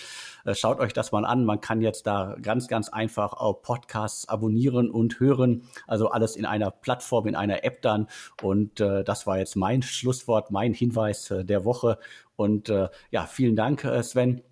äh, 0.46 0.54
schaut 0.54 0.80
euch 0.80 0.94
das 0.94 1.12
mal 1.12 1.26
an. 1.26 1.44
Man 1.44 1.60
kann 1.60 1.82
jetzt 1.82 2.06
da 2.06 2.36
ganz, 2.40 2.68
ganz 2.68 2.90
einfach 2.90 3.34
auch 3.34 3.64
Podcasts 3.64 4.30
abonnieren 4.30 4.92
und 4.92 5.20
hören. 5.20 5.64
Also 5.88 6.10
alles 6.10 6.36
in 6.36 6.46
einer 6.46 6.70
Plattform, 6.70 7.26
in 7.26 7.36
einer 7.36 7.64
App 7.64 7.82
dann. 7.82 8.08
Und 8.44 8.80
äh, 8.80 9.04
das 9.04 9.26
war 9.26 9.40
jetzt 9.40 9.56
mein 9.56 9.82
Schlusswort, 9.82 10.52
mein 10.52 10.74
Hinweis 10.74 11.32
äh, 11.32 11.44
der 11.44 11.66
Woche. 11.66 11.98
Und 12.36 12.70
äh, 12.70 12.90
ja, 13.10 13.26
vielen 13.26 13.56
Dank, 13.56 13.84
äh, 13.86 14.04
Sven. 14.04 14.44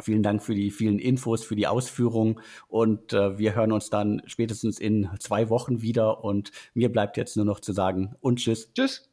Vielen 0.00 0.22
Dank 0.22 0.42
für 0.42 0.54
die 0.54 0.70
vielen 0.70 0.98
Infos, 0.98 1.44
für 1.44 1.56
die 1.56 1.66
Ausführungen 1.66 2.40
und 2.66 3.12
äh, 3.12 3.38
wir 3.38 3.54
hören 3.54 3.72
uns 3.72 3.90
dann 3.90 4.22
spätestens 4.26 4.80
in 4.80 5.10
zwei 5.18 5.50
Wochen 5.50 5.82
wieder 5.82 6.24
und 6.24 6.50
mir 6.72 6.90
bleibt 6.90 7.16
jetzt 7.18 7.36
nur 7.36 7.44
noch 7.44 7.60
zu 7.60 7.72
sagen 7.72 8.14
und 8.20 8.38
tschüss. 8.38 8.72
Tschüss. 8.72 9.11